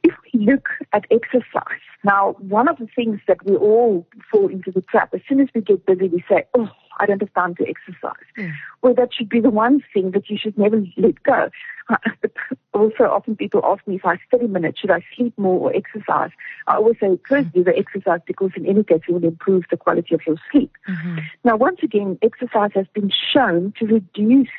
If 0.03 0.13
we 0.31 0.45
look 0.45 0.69
at 0.93 1.05
exercise, 1.09 1.81
now 2.03 2.35
one 2.39 2.67
of 2.67 2.77
the 2.77 2.87
things 2.95 3.19
that 3.27 3.43
we 3.43 3.55
all 3.55 4.05
fall 4.31 4.49
into 4.49 4.71
the 4.71 4.81
trap, 4.81 5.13
as 5.13 5.21
soon 5.27 5.41
as 5.41 5.47
we 5.55 5.61
get 5.61 5.85
busy, 5.85 6.09
we 6.09 6.23
say, 6.29 6.43
oh, 6.53 6.69
I 6.99 7.05
don't 7.05 7.21
have 7.21 7.33
time 7.33 7.55
to 7.55 7.65
exercise. 7.67 8.25
Mm. 8.37 8.53
Well, 8.81 8.93
that 8.95 9.13
should 9.13 9.29
be 9.29 9.39
the 9.39 9.49
one 9.49 9.83
thing 9.93 10.11
that 10.11 10.29
you 10.29 10.37
should 10.37 10.57
never 10.57 10.83
let 10.97 11.21
go. 11.23 11.49
also, 12.73 13.03
often 13.03 13.35
people 13.35 13.61
ask 13.63 13.85
me 13.87 13.95
if 13.95 14.05
I 14.05 14.17
study 14.27 14.47
minutes, 14.47 14.79
should 14.79 14.91
I 14.91 15.03
sleep 15.15 15.33
more 15.37 15.59
or 15.69 15.75
exercise? 15.75 16.31
I 16.67 16.75
always 16.75 16.95
say, 16.99 17.19
first 17.27 17.51
do 17.53 17.63
the 17.63 17.77
exercise 17.77 18.21
because 18.25 18.51
in 18.55 18.65
any 18.65 18.83
case 18.83 19.01
it 19.07 19.11
will 19.11 19.23
improve 19.23 19.63
the 19.69 19.77
quality 19.77 20.15
of 20.15 20.21
your 20.25 20.37
sleep. 20.51 20.71
Mm-hmm. 20.87 21.19
Now, 21.43 21.57
once 21.57 21.79
again, 21.83 22.17
exercise 22.21 22.71
has 22.73 22.87
been 22.93 23.11
shown 23.33 23.73
to 23.79 23.85
reduce 23.85 24.49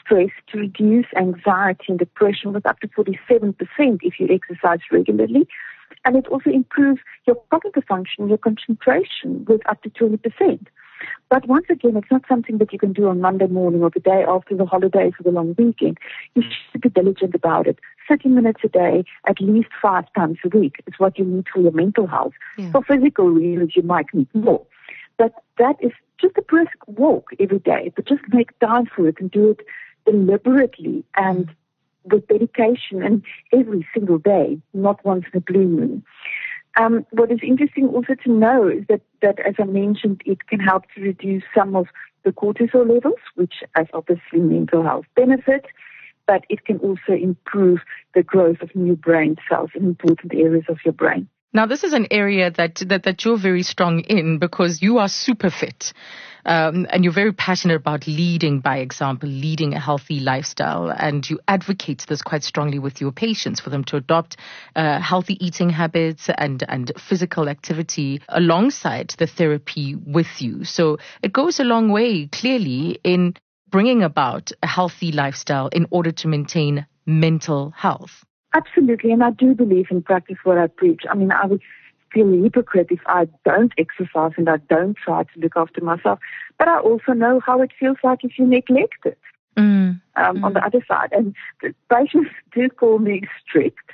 stress, 0.00 0.30
to 0.48 0.58
reduce 0.58 1.06
anxiety 1.16 1.84
and 1.88 1.98
depression 1.98 2.52
with 2.52 2.66
up 2.66 2.80
to 2.80 2.88
47% 2.88 3.54
if 4.02 4.20
you 4.20 4.28
exercise 4.30 4.80
regularly. 4.90 5.48
And 6.04 6.16
it 6.16 6.26
also 6.28 6.50
improves 6.50 7.00
your 7.26 7.36
cognitive 7.50 7.84
function, 7.84 8.28
your 8.28 8.38
concentration 8.38 9.44
with 9.46 9.60
up 9.68 9.82
to 9.82 9.90
20%. 9.90 10.66
But 11.28 11.48
once 11.48 11.66
again, 11.68 11.96
it's 11.96 12.10
not 12.10 12.22
something 12.28 12.58
that 12.58 12.72
you 12.72 12.78
can 12.78 12.92
do 12.92 13.08
on 13.08 13.20
Monday 13.20 13.46
morning 13.46 13.82
or 13.82 13.90
the 13.90 14.00
day 14.00 14.24
after 14.26 14.56
the 14.56 14.64
holidays 14.64 15.12
or 15.18 15.24
the 15.24 15.30
long 15.30 15.54
weekend. 15.58 15.98
You 16.34 16.42
hmm. 16.42 16.48
should 16.72 16.80
be 16.82 16.88
diligent 16.88 17.34
about 17.34 17.66
it. 17.66 17.78
30 18.08 18.28
minutes 18.28 18.60
a 18.64 18.68
day, 18.68 19.04
at 19.26 19.40
least 19.40 19.68
five 19.82 20.04
times 20.14 20.38
a 20.44 20.56
week 20.56 20.76
is 20.86 20.94
what 20.98 21.18
you 21.18 21.24
need 21.24 21.46
for 21.52 21.60
your 21.60 21.72
mental 21.72 22.06
health. 22.06 22.34
Yeah. 22.56 22.70
For 22.70 22.82
physical 22.84 23.28
reasons, 23.30 23.72
you 23.74 23.82
might 23.82 24.06
need 24.12 24.28
more. 24.34 24.64
But 25.18 25.34
that 25.58 25.76
is 25.80 25.92
just 26.20 26.36
a 26.36 26.42
brisk 26.42 26.76
walk 26.86 27.30
every 27.40 27.58
day, 27.58 27.92
but 27.94 28.06
just 28.06 28.22
make 28.28 28.56
time 28.60 28.86
for 28.86 29.08
it 29.08 29.16
and 29.18 29.30
do 29.30 29.50
it 29.50 29.60
deliberately 30.04 31.04
and 31.16 31.46
hmm. 31.46 32.14
with 32.14 32.28
dedication 32.28 33.02
and 33.02 33.22
every 33.52 33.86
single 33.92 34.18
day, 34.18 34.60
not 34.72 35.04
once 35.04 35.24
in 35.32 35.38
a 35.38 35.40
blue 35.40 35.66
moon. 35.66 36.04
Um, 36.76 37.06
what 37.10 37.32
is 37.32 37.38
interesting 37.42 37.88
also 37.88 38.14
to 38.24 38.30
know 38.30 38.68
is 38.68 38.84
that, 38.88 39.00
that, 39.22 39.38
as 39.40 39.54
I 39.58 39.64
mentioned, 39.64 40.20
it 40.26 40.46
can 40.46 40.60
help 40.60 40.84
to 40.94 41.00
reduce 41.00 41.42
some 41.54 41.74
of 41.74 41.86
the 42.24 42.32
cortisol 42.32 42.86
levels, 42.92 43.20
which 43.34 43.54
has 43.74 43.86
obviously 43.94 44.40
mental 44.40 44.82
health 44.82 45.06
benefits, 45.14 45.66
but 46.26 46.44
it 46.50 46.64
can 46.64 46.78
also 46.80 47.12
improve 47.12 47.78
the 48.14 48.22
growth 48.22 48.60
of 48.60 48.74
new 48.74 48.96
brain 48.96 49.36
cells 49.48 49.70
in 49.74 49.84
important 49.84 50.34
areas 50.34 50.64
of 50.68 50.78
your 50.84 50.92
brain. 50.92 51.28
Now, 51.52 51.66
this 51.66 51.84
is 51.84 51.92
an 51.92 52.08
area 52.10 52.50
that, 52.50 52.82
that, 52.86 53.04
that 53.04 53.24
you're 53.24 53.38
very 53.38 53.62
strong 53.62 54.00
in 54.00 54.38
because 54.38 54.82
you 54.82 54.98
are 54.98 55.08
super 55.08 55.50
fit. 55.50 55.92
Um, 56.44 56.86
and 56.90 57.02
you're 57.02 57.12
very 57.12 57.32
passionate 57.32 57.74
about 57.74 58.06
leading 58.06 58.60
by 58.60 58.78
example, 58.78 59.28
leading 59.28 59.74
a 59.74 59.80
healthy 59.80 60.20
lifestyle, 60.20 60.90
and 60.90 61.28
you 61.28 61.40
advocate 61.48 62.04
this 62.08 62.22
quite 62.22 62.44
strongly 62.44 62.78
with 62.78 63.00
your 63.00 63.10
patients 63.10 63.58
for 63.58 63.70
them 63.70 63.82
to 63.84 63.96
adopt 63.96 64.36
uh, 64.76 65.00
healthy 65.00 65.44
eating 65.44 65.70
habits 65.70 66.30
and 66.38 66.62
and 66.68 66.92
physical 66.96 67.48
activity 67.48 68.20
alongside 68.28 69.12
the 69.18 69.26
therapy 69.26 69.96
with 69.96 70.40
you. 70.40 70.62
So 70.62 70.98
it 71.20 71.32
goes 71.32 71.58
a 71.58 71.64
long 71.64 71.90
way, 71.90 72.28
clearly, 72.28 73.00
in 73.02 73.34
bringing 73.68 74.04
about 74.04 74.52
a 74.62 74.68
healthy 74.68 75.10
lifestyle 75.10 75.66
in 75.68 75.88
order 75.90 76.12
to 76.12 76.28
maintain 76.28 76.86
mental 77.06 77.70
health. 77.70 78.24
Absolutely, 78.56 79.12
and 79.12 79.22
I 79.22 79.30
do 79.30 79.54
believe 79.54 79.88
in 79.90 80.02
practice 80.02 80.38
what 80.44 80.56
I 80.56 80.66
preach. 80.66 81.02
I 81.10 81.14
mean, 81.14 81.30
I 81.30 81.44
would 81.44 81.60
feel 82.12 82.32
a 82.32 82.42
hypocrite 82.42 82.86
if 82.90 83.00
I 83.06 83.28
don't 83.44 83.72
exercise 83.76 84.32
and 84.38 84.48
I 84.48 84.56
don't 84.56 84.96
try 84.96 85.24
to 85.24 85.40
look 85.40 85.52
after 85.56 85.82
myself. 85.84 86.18
But 86.58 86.68
I 86.68 86.78
also 86.80 87.12
know 87.12 87.40
how 87.44 87.60
it 87.60 87.72
feels 87.78 87.98
like 88.02 88.20
if 88.22 88.38
you 88.38 88.46
neglect 88.46 89.04
it. 89.04 89.18
Mm. 89.58 90.00
Um, 90.16 90.36
mm. 90.36 90.44
On 90.44 90.52
the 90.54 90.64
other 90.64 90.82
side, 90.88 91.10
and 91.12 91.34
the 91.60 91.74
patients 91.90 92.30
do 92.54 92.70
call 92.70 92.98
me 92.98 93.22
strict, 93.42 93.90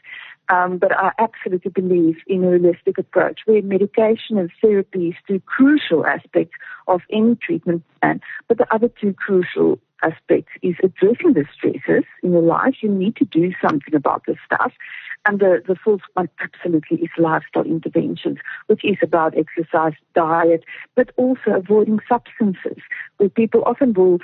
um, 0.52 0.76
but 0.76 0.92
I 0.92 1.12
absolutely 1.18 1.70
believe 1.70 2.16
in 2.26 2.44
a 2.44 2.48
holistic 2.48 2.98
approach 2.98 3.40
where 3.46 3.62
medication 3.62 4.36
and 4.36 4.50
therapy 4.60 5.08
is 5.08 5.14
two 5.26 5.40
crucial 5.46 6.04
aspects 6.06 6.54
of 6.86 7.00
any 7.10 7.36
treatment 7.36 7.82
plan. 8.00 8.20
But 8.48 8.58
the 8.58 8.72
other 8.72 8.88
two 8.88 9.14
crucial 9.14 9.78
aspects 10.02 10.52
is 10.60 10.74
addressing 10.82 11.32
the 11.32 11.46
stresses 11.54 12.04
in 12.22 12.32
your 12.32 12.42
life. 12.42 12.74
You 12.82 12.90
need 12.90 13.16
to 13.16 13.24
do 13.24 13.52
something 13.62 13.94
about 13.94 14.24
this 14.26 14.36
stuff. 14.44 14.72
And 15.24 15.40
the, 15.40 15.62
the 15.66 15.76
fourth 15.76 16.02
one 16.12 16.28
absolutely 16.38 16.98
is 16.98 17.10
lifestyle 17.16 17.64
interventions, 17.64 18.36
which 18.66 18.84
is 18.84 18.98
about 19.00 19.34
exercise, 19.38 19.94
diet, 20.14 20.64
but 20.96 21.12
also 21.16 21.52
avoiding 21.54 22.00
substances, 22.06 22.82
where 23.16 23.30
people 23.30 23.62
often 23.64 23.94
will 23.94 24.18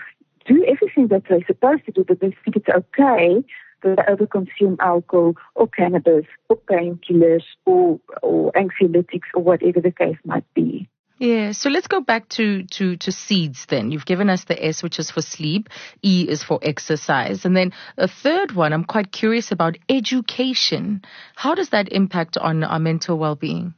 do 0.44 0.62
everything 0.66 1.08
that 1.08 1.22
they're 1.28 1.44
supposed 1.46 1.86
to 1.86 1.92
do, 1.92 2.04
but 2.04 2.20
they 2.20 2.36
think 2.44 2.56
it's 2.56 2.68
okay 2.68 3.42
that 3.82 3.96
they 3.96 4.12
overconsume 4.12 4.76
alcohol 4.80 5.34
or 5.54 5.68
cannabis 5.68 6.26
or 6.48 6.56
painkillers 6.56 7.42
or, 7.64 8.00
or 8.22 8.52
anxiolytics 8.52 9.28
or 9.34 9.42
whatever 9.42 9.80
the 9.80 9.90
case 9.92 10.16
might 10.24 10.44
be. 10.54 10.88
Yeah, 11.18 11.50
so 11.50 11.68
let's 11.68 11.88
go 11.88 12.00
back 12.00 12.28
to, 12.30 12.62
to, 12.62 12.96
to 12.98 13.10
seeds 13.10 13.66
then. 13.68 13.90
You've 13.90 14.06
given 14.06 14.30
us 14.30 14.44
the 14.44 14.64
S, 14.64 14.84
which 14.84 15.00
is 15.00 15.10
for 15.10 15.20
sleep, 15.20 15.68
E 16.02 16.24
is 16.28 16.44
for 16.44 16.60
exercise. 16.62 17.44
And 17.44 17.56
then 17.56 17.72
a 17.96 18.06
third 18.06 18.52
one, 18.52 18.72
I'm 18.72 18.84
quite 18.84 19.10
curious 19.10 19.50
about 19.50 19.78
education. 19.88 21.02
How 21.34 21.56
does 21.56 21.70
that 21.70 21.92
impact 21.92 22.36
on 22.36 22.62
our 22.62 22.78
mental 22.78 23.18
well 23.18 23.34
being? 23.34 23.74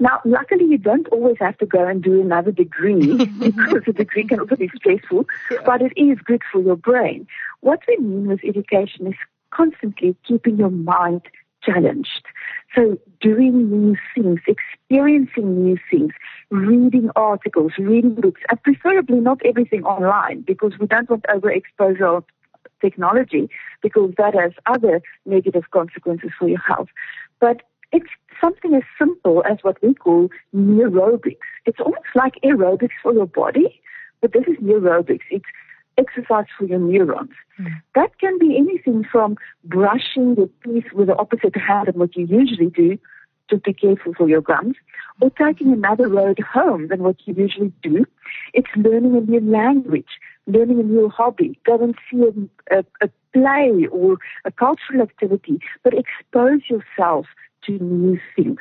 Now, 0.00 0.20
luckily, 0.24 0.64
you 0.64 0.78
don't 0.78 1.08
always 1.08 1.36
have 1.40 1.58
to 1.58 1.66
go 1.66 1.84
and 1.86 2.02
do 2.02 2.20
another 2.20 2.52
degree 2.52 3.16
because 3.40 3.82
a 3.86 3.92
degree 3.92 4.24
can 4.24 4.40
also 4.40 4.56
be 4.56 4.70
stressful, 4.76 5.26
yeah. 5.50 5.58
but 5.66 5.82
it 5.82 5.92
is 5.96 6.18
good 6.24 6.42
for 6.50 6.60
your 6.60 6.76
brain. 6.76 7.26
What 7.60 7.80
we 7.88 7.96
mean 7.98 8.28
with 8.28 8.40
education 8.44 9.08
is 9.08 9.14
constantly 9.50 10.16
keeping 10.26 10.58
your 10.58 10.70
mind 10.70 11.22
challenged. 11.62 12.24
So 12.74 12.98
doing 13.20 13.70
new 13.70 13.96
things, 14.14 14.40
experiencing 14.46 15.64
new 15.64 15.76
things, 15.90 16.12
reading 16.50 17.10
articles, 17.16 17.72
reading 17.78 18.14
books, 18.14 18.40
and 18.50 18.62
preferably 18.62 19.20
not 19.20 19.40
everything 19.44 19.84
online 19.84 20.42
because 20.42 20.72
we 20.78 20.86
don't 20.86 21.10
want 21.10 21.24
overexposure 21.24 22.18
of 22.18 22.24
technology 22.80 23.48
because 23.82 24.12
that 24.18 24.34
has 24.34 24.52
other 24.66 25.00
negative 25.26 25.64
consequences 25.70 26.30
for 26.38 26.48
your 26.48 26.60
health. 26.60 26.88
But 27.40 27.62
it's 27.92 28.10
something 28.40 28.74
as 28.74 28.82
simple 28.98 29.42
as 29.48 29.58
what 29.62 29.82
we 29.82 29.94
call 29.94 30.28
neurobics. 30.54 31.38
It's 31.66 31.80
almost 31.80 32.08
like 32.14 32.34
aerobics 32.44 32.96
for 33.02 33.12
your 33.12 33.26
body, 33.26 33.80
but 34.20 34.32
this 34.32 34.44
is 34.46 34.56
neurobics. 34.62 35.24
It's 35.30 35.46
exercise 35.98 36.46
for 36.56 36.64
your 36.64 36.78
neurons. 36.78 37.32
Mm. 37.60 37.82
That 37.94 38.18
can 38.18 38.38
be 38.38 38.56
anything 38.56 39.04
from 39.10 39.36
brushing 39.64 40.36
your 40.36 40.48
teeth 40.64 40.92
with 40.92 41.08
the 41.08 41.16
opposite 41.16 41.56
hand 41.56 41.88
of 41.88 41.96
what 41.96 42.16
you 42.16 42.26
usually 42.26 42.70
do, 42.70 42.98
to 43.50 43.56
be 43.56 43.72
careful 43.72 44.14
for 44.14 44.28
your 44.28 44.42
gums, 44.42 44.76
or 45.20 45.30
taking 45.30 45.72
another 45.72 46.08
road 46.08 46.38
home 46.38 46.88
than 46.88 47.02
what 47.02 47.16
you 47.24 47.34
usually 47.34 47.72
do. 47.82 48.04
It's 48.52 48.68
learning 48.76 49.16
a 49.16 49.20
new 49.20 49.40
language, 49.40 50.08
learning 50.46 50.80
a 50.80 50.82
new 50.82 51.08
hobby, 51.08 51.58
go 51.64 51.82
and 51.82 51.94
see 52.10 52.22
a, 52.70 52.78
a, 52.78 52.84
a 53.02 53.08
play 53.32 53.86
or 53.90 54.18
a 54.44 54.52
cultural 54.52 55.02
activity, 55.02 55.60
but 55.82 55.94
expose 55.94 56.60
yourself 56.68 57.26
to 57.64 57.72
new 57.78 58.18
things. 58.36 58.60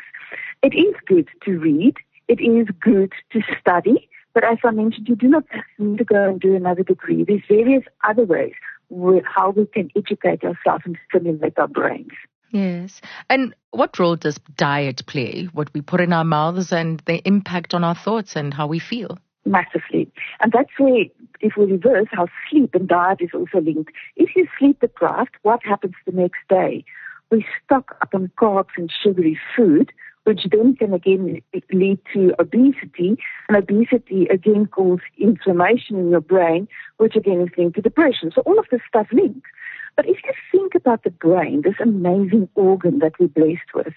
It 0.63 0.73
is 0.73 0.95
good 1.05 1.27
to 1.45 1.59
read. 1.59 1.95
It 2.27 2.39
is 2.41 2.67
good 2.81 3.13
to 3.31 3.41
study. 3.59 4.09
But 4.37 4.43
as 4.43 4.59
I 4.63 4.69
mentioned, 4.69 5.09
you 5.09 5.15
do 5.15 5.27
not 5.27 5.45
need 5.79 5.97
to 5.97 6.03
go 6.03 6.29
and 6.29 6.39
do 6.39 6.55
another 6.55 6.83
degree. 6.83 7.23
There's 7.23 7.41
various 7.49 7.81
other 8.07 8.23
ways 8.23 8.53
with 8.87 9.23
how 9.25 9.49
we 9.49 9.65
can 9.65 9.89
educate 9.95 10.43
ourselves 10.43 10.83
and 10.85 10.95
stimulate 11.09 11.57
our 11.57 11.67
brains. 11.67 12.11
Yes. 12.51 13.01
And 13.31 13.55
what 13.71 13.97
role 13.97 14.15
does 14.15 14.39
diet 14.55 15.03
play? 15.07 15.49
What 15.53 15.73
we 15.73 15.81
put 15.81 16.01
in 16.01 16.13
our 16.13 16.23
mouths 16.23 16.71
and 16.71 17.01
the 17.07 17.15
impact 17.27 17.73
on 17.73 17.83
our 17.83 17.95
thoughts 17.95 18.35
and 18.35 18.53
how 18.53 18.67
we 18.67 18.77
feel? 18.77 19.17
Massively. 19.43 20.07
And 20.39 20.51
that's 20.51 20.69
where, 20.77 21.05
if 21.39 21.53
we 21.57 21.65
reverse, 21.65 22.09
how 22.11 22.27
sleep 22.47 22.75
and 22.75 22.87
diet 22.87 23.21
is 23.21 23.31
also 23.33 23.59
linked. 23.59 23.91
If 24.17 24.35
you 24.35 24.47
sleep 24.59 24.81
deprived, 24.81 25.35
what 25.41 25.61
happens 25.65 25.95
the 26.05 26.11
next 26.11 26.41
day? 26.47 26.85
We 27.31 27.43
stock 27.65 27.97
up 28.03 28.13
on 28.13 28.31
carbs 28.39 28.77
and 28.77 28.91
sugary 29.03 29.39
food, 29.55 29.91
which 30.27 30.41
then 30.51 30.75
can 30.75 30.93
again 30.93 31.41
lead 31.71 31.99
to 32.13 32.33
obesity, 32.37 33.15
and 33.47 33.55
obesity 33.55 34.27
again 34.29 34.65
causes 34.65 35.05
inflammation 35.17 35.95
in 35.95 36.09
your 36.09 36.19
brain, 36.19 36.67
which 36.97 37.15
again 37.15 37.39
is 37.39 37.57
linked 37.57 37.77
to 37.77 37.81
depression. 37.81 38.29
So 38.35 38.41
all 38.41 38.59
of 38.59 38.65
this 38.69 38.81
stuff 38.85 39.07
links. 39.13 39.49
But 39.95 40.05
if 40.05 40.17
you 40.25 40.33
think 40.51 40.75
about 40.75 41.05
the 41.05 41.11
brain, 41.11 41.61
this 41.61 41.79
amazing 41.81 42.49
organ 42.55 42.99
that 42.99 43.13
we're 43.21 43.29
blessed 43.29 43.73
with, 43.73 43.93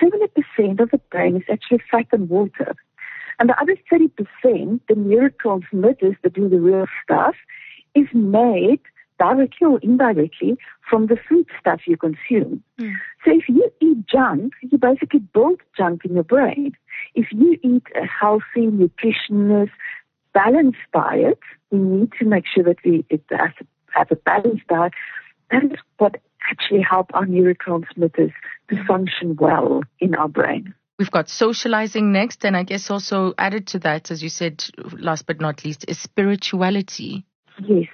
70% 0.00 0.78
of 0.78 0.92
the 0.92 1.00
brain 1.10 1.34
is 1.34 1.42
actually 1.50 1.82
fat 1.90 2.06
and 2.12 2.28
water. 2.28 2.76
And 3.40 3.48
the 3.48 3.60
other 3.60 3.76
30%, 3.92 4.80
the 4.88 4.94
neurotransmitters 4.94 6.16
that 6.22 6.34
do 6.34 6.48
the 6.48 6.60
real 6.60 6.86
stuff, 7.02 7.34
is 7.96 8.06
made 8.14 8.80
directly 9.18 9.66
or 9.66 9.78
indirectly 9.80 10.56
from 10.88 11.06
the 11.06 11.16
food 11.28 11.46
stuff 11.58 11.80
you 11.86 11.96
consume. 11.96 12.62
Mm. 12.80 12.94
So 13.24 13.32
if 13.32 13.48
you 13.48 13.70
eat 13.80 14.06
junk, 14.06 14.54
you 14.62 14.78
basically 14.78 15.20
build 15.20 15.60
junk 15.76 16.04
in 16.04 16.14
your 16.14 16.24
brain. 16.24 16.72
If 17.14 17.26
you 17.30 17.58
eat 17.62 17.84
a 17.94 18.06
healthy, 18.06 18.66
nutritious, 18.66 19.70
balanced 20.32 20.78
diet, 20.92 21.38
we 21.70 21.78
need 21.78 22.12
to 22.18 22.24
make 22.24 22.44
sure 22.52 22.64
that 22.64 22.76
we 22.84 23.04
have 23.94 24.10
a 24.10 24.16
balanced 24.16 24.66
diet. 24.68 24.92
That 25.50 25.64
is 25.64 25.78
what 25.98 26.16
actually 26.50 26.82
help 26.82 27.10
our 27.14 27.24
neurotransmitters 27.24 28.32
to 28.68 28.84
function 28.84 29.36
well 29.36 29.82
in 30.00 30.14
our 30.14 30.28
brain. 30.28 30.74
We've 30.98 31.10
got 31.10 31.28
socializing 31.28 32.12
next, 32.12 32.44
and 32.44 32.56
I 32.56 32.62
guess 32.62 32.90
also 32.90 33.34
added 33.36 33.66
to 33.68 33.80
that, 33.80 34.10
as 34.10 34.22
you 34.22 34.28
said, 34.28 34.64
last 34.92 35.26
but 35.26 35.40
not 35.40 35.64
least, 35.64 35.84
is 35.88 35.98
spirituality. 35.98 37.24
Yes. 37.66 37.88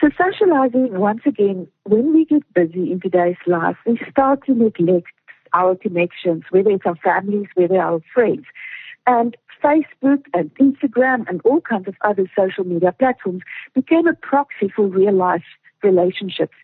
So 0.00 0.08
socializing, 0.16 0.98
once 0.98 1.20
again, 1.26 1.68
when 1.84 2.14
we 2.14 2.24
get 2.24 2.42
busy 2.54 2.90
in 2.90 3.00
today's 3.00 3.36
life, 3.46 3.76
we 3.84 4.00
start 4.10 4.46
to 4.46 4.54
neglect 4.54 5.08
our 5.52 5.76
connections, 5.76 6.44
whether 6.48 6.70
it's 6.70 6.86
our 6.86 6.96
families, 6.96 7.48
whether 7.54 7.78
our 7.78 8.00
friends. 8.14 8.46
And 9.06 9.36
Facebook 9.62 10.24
and 10.32 10.54
Instagram 10.54 11.28
and 11.28 11.42
all 11.44 11.60
kinds 11.60 11.86
of 11.86 11.96
other 12.00 12.24
social 12.38 12.64
media 12.64 12.92
platforms 12.92 13.42
became 13.74 14.06
a 14.06 14.14
proxy 14.14 14.72
for 14.74 14.86
real 14.86 15.12
life 15.12 15.44
relationships. 15.82 16.56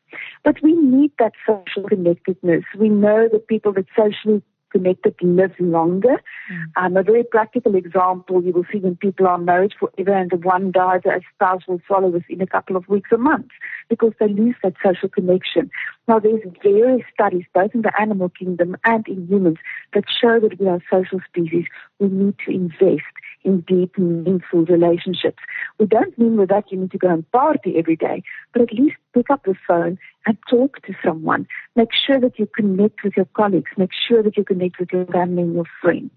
But 0.42 0.62
we 0.62 0.72
need 0.72 1.12
that 1.18 1.32
social 1.46 1.88
connectedness. 1.88 2.64
We 2.78 2.88
know 2.88 3.28
that 3.30 3.48
people 3.48 3.72
that 3.74 3.86
socially 3.94 4.42
connected 4.76 5.14
live 5.22 5.54
longer. 5.58 6.16
Mm. 6.52 6.64
Um, 6.76 6.96
a 6.96 7.02
very 7.02 7.24
practical 7.24 7.74
example 7.74 8.42
you 8.42 8.52
will 8.52 8.66
see 8.70 8.78
when 8.78 8.96
people 8.96 9.26
are 9.26 9.38
married 9.38 9.74
forever 9.78 10.14
and 10.14 10.30
the 10.30 10.36
one 10.36 10.72
dies, 10.72 11.02
a 11.06 11.20
spouse 11.34 11.62
will 11.66 11.80
follow 11.88 12.08
within 12.08 12.40
a 12.40 12.46
couple 12.46 12.76
of 12.76 12.88
weeks 12.88 13.10
or 13.12 13.18
months. 13.18 13.54
Because 13.88 14.12
they 14.18 14.28
lose 14.28 14.54
that 14.62 14.74
social 14.84 15.08
connection. 15.08 15.70
Now, 16.08 16.18
there's 16.18 16.42
various 16.62 17.02
studies, 17.12 17.44
both 17.54 17.74
in 17.74 17.82
the 17.82 17.92
animal 18.00 18.28
kingdom 18.28 18.76
and 18.84 19.06
in 19.08 19.26
humans, 19.26 19.58
that 19.94 20.04
show 20.08 20.40
that 20.40 20.58
we 20.58 20.68
are 20.68 20.80
social 20.90 21.20
species. 21.28 21.64
We 21.98 22.08
need 22.08 22.34
to 22.46 22.52
invest 22.52 23.02
in 23.44 23.60
deep, 23.60 23.96
meaningful 23.96 24.64
relationships. 24.64 25.38
We 25.78 25.86
don't 25.86 26.18
mean 26.18 26.36
with 26.36 26.48
that 26.48 26.70
you 26.70 26.78
need 26.78 26.90
to 26.90 26.98
go 26.98 27.08
and 27.08 27.30
party 27.30 27.74
every 27.78 27.96
day, 27.96 28.22
but 28.52 28.62
at 28.62 28.72
least 28.72 28.96
pick 29.14 29.30
up 29.30 29.44
the 29.44 29.54
phone 29.66 29.98
and 30.26 30.36
talk 30.50 30.82
to 30.82 30.94
someone. 31.04 31.46
Make 31.76 31.90
sure 31.94 32.20
that 32.20 32.38
you 32.38 32.46
connect 32.46 33.04
with 33.04 33.14
your 33.16 33.28
colleagues. 33.34 33.70
Make 33.76 33.92
sure 34.08 34.22
that 34.22 34.36
you 34.36 34.44
connect 34.44 34.80
with 34.80 34.92
your 34.92 35.06
family 35.06 35.42
and 35.42 35.54
your 35.54 35.64
friends. 35.80 36.10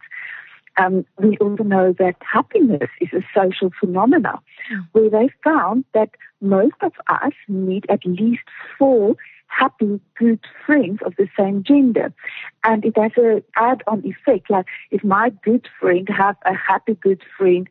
Um, 0.80 1.06
we 1.18 1.38
also 1.38 1.64
know 1.64 1.94
that 2.00 2.16
happiness 2.22 2.90
is 3.02 3.10
a 3.14 3.22
social 3.36 3.70
phenomenon 3.80 4.40
where 4.94 5.10
they 5.10 5.30
found 5.44 5.84
that 5.94 6.10
most 6.42 6.76
of 6.82 6.94
us 7.10 7.34
need 7.50 7.86
at 7.90 8.06
least 8.06 8.44
four 8.78 9.16
happy, 9.48 10.00
good 10.18 10.40
friends 10.66 11.00
of 11.06 11.16
the 11.18 11.28
same 11.38 11.64
gender. 11.64 12.14
And 12.64 12.86
it 12.86 12.98
has 12.98 13.12
an 13.18 13.44
add-on 13.56 14.06
effect. 14.06 14.50
Like 14.50 14.66
if 14.92 15.04
my 15.04 15.32
good 15.44 15.68
friend 15.80 16.08
have 16.10 16.38
a 16.46 16.54
happy, 16.54 16.94
good 16.94 17.22
friend, 17.38 17.68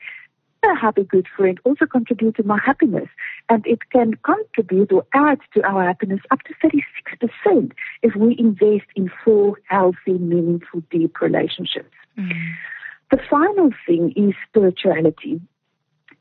a 0.65 0.75
happy, 0.75 1.05
good 1.05 1.27
friend 1.37 1.59
also 1.65 1.87
contribute 1.87 2.37
to 2.37 2.43
my 2.43 2.59
happiness. 2.59 3.09
And 3.49 3.67
it 3.67 3.79
can 3.91 4.15
contribute 4.25 4.93
or 4.93 5.07
add 5.15 5.39
to 5.55 5.65
our 5.65 5.85
happiness 5.85 6.21
up 6.31 6.41
to 6.43 6.55
36% 7.47 7.73
if 8.03 8.15
we 8.17 8.37
invest 8.39 8.87
in 8.97 9.11
four 9.25 9.57
healthy, 9.69 10.19
meaningful, 10.19 10.83
deep 10.91 11.21
relationships. 11.21 11.95
Mm. 12.19 12.53
The 13.11 13.19
final 13.31 13.71
thing 13.87 14.13
is 14.17 14.35
spirituality. 14.49 15.41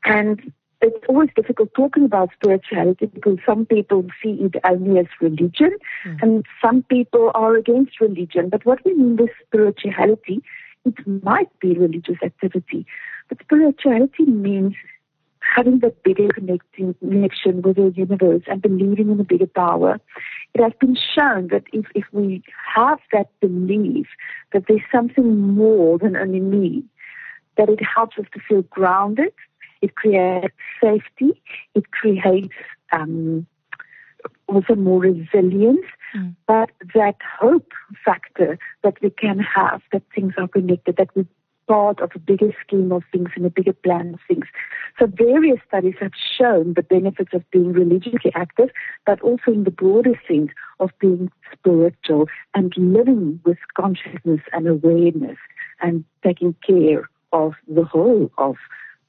And 0.04 0.52
it's 0.80 1.04
always 1.08 1.30
difficult 1.34 1.74
talking 1.74 2.04
about 2.04 2.30
spirituality 2.34 3.06
because 3.06 3.38
some 3.44 3.66
people 3.66 4.06
see 4.22 4.38
it 4.40 4.54
only 4.64 5.00
as 5.00 5.06
religion 5.20 5.76
mm. 6.04 6.22
and 6.22 6.46
some 6.62 6.84
people 6.84 7.32
are 7.34 7.56
against 7.56 8.00
religion. 8.00 8.48
But 8.48 8.64
what 8.64 8.84
we 8.84 8.94
mean 8.94 9.16
by 9.16 9.26
spirituality, 9.44 10.40
it 10.84 11.24
might 11.24 11.50
be 11.58 11.72
religious 11.74 12.18
activity. 12.22 12.86
But 13.28 13.38
spirituality 13.42 14.24
means 14.24 14.74
having 15.40 15.80
that 15.80 16.02
bigger 16.02 16.28
connecting 16.28 16.94
connection 16.94 17.62
with 17.62 17.76
the 17.76 17.92
universe 17.96 18.42
and 18.46 18.62
believing 18.62 19.10
in 19.10 19.20
a 19.20 19.24
bigger 19.24 19.46
power. 19.46 20.00
It 20.58 20.62
has 20.62 20.72
been 20.80 20.96
shown 21.14 21.48
that 21.48 21.64
if, 21.72 21.86
if 21.94 22.04
we 22.12 22.42
have 22.74 22.98
that 23.12 23.28
belief 23.40 24.06
that 24.52 24.64
there's 24.66 24.80
something 24.90 25.38
more 25.38 25.98
than 25.98 26.16
only 26.16 26.40
me, 26.40 26.82
that 27.56 27.68
it 27.68 27.80
helps 27.82 28.18
us 28.18 28.26
to 28.34 28.40
feel 28.48 28.62
grounded, 28.62 29.32
it 29.82 29.94
creates 29.94 30.54
safety. 30.82 31.40
It 31.74 31.90
creates 31.92 32.54
um, 32.92 33.46
also 34.48 34.74
more 34.74 35.00
resilience. 35.00 35.86
Mm. 36.16 36.34
But 36.46 36.70
that 36.94 37.16
hope 37.38 37.70
factor 38.04 38.58
that 38.82 38.94
we 39.02 39.10
can 39.10 39.38
have, 39.38 39.82
that 39.92 40.02
things 40.14 40.32
are 40.38 40.48
connected, 40.48 40.96
that 40.96 41.10
we're 41.14 41.26
part 41.68 42.00
of 42.00 42.10
a 42.14 42.18
bigger 42.18 42.52
scheme 42.64 42.90
of 42.90 43.04
things 43.12 43.28
and 43.36 43.46
a 43.46 43.50
bigger 43.50 43.74
plan 43.74 44.14
of 44.14 44.20
things. 44.26 44.46
So 44.98 45.06
various 45.06 45.60
studies 45.68 45.94
have 46.00 46.12
shown 46.36 46.74
the 46.74 46.82
benefits 46.82 47.34
of 47.34 47.48
being 47.50 47.72
religiously 47.72 48.32
active, 48.34 48.70
but 49.06 49.20
also 49.20 49.52
in 49.52 49.64
the 49.64 49.70
broader 49.70 50.18
sense 50.26 50.50
of 50.80 50.90
being 50.98 51.30
spiritual 51.52 52.26
and 52.54 52.72
living 52.76 53.40
with 53.44 53.58
consciousness 53.76 54.40
and 54.52 54.66
awareness 54.66 55.36
and 55.80 56.04
taking 56.24 56.54
care 56.66 57.08
of 57.32 57.52
the 57.68 57.84
whole 57.84 58.30
of 58.38 58.56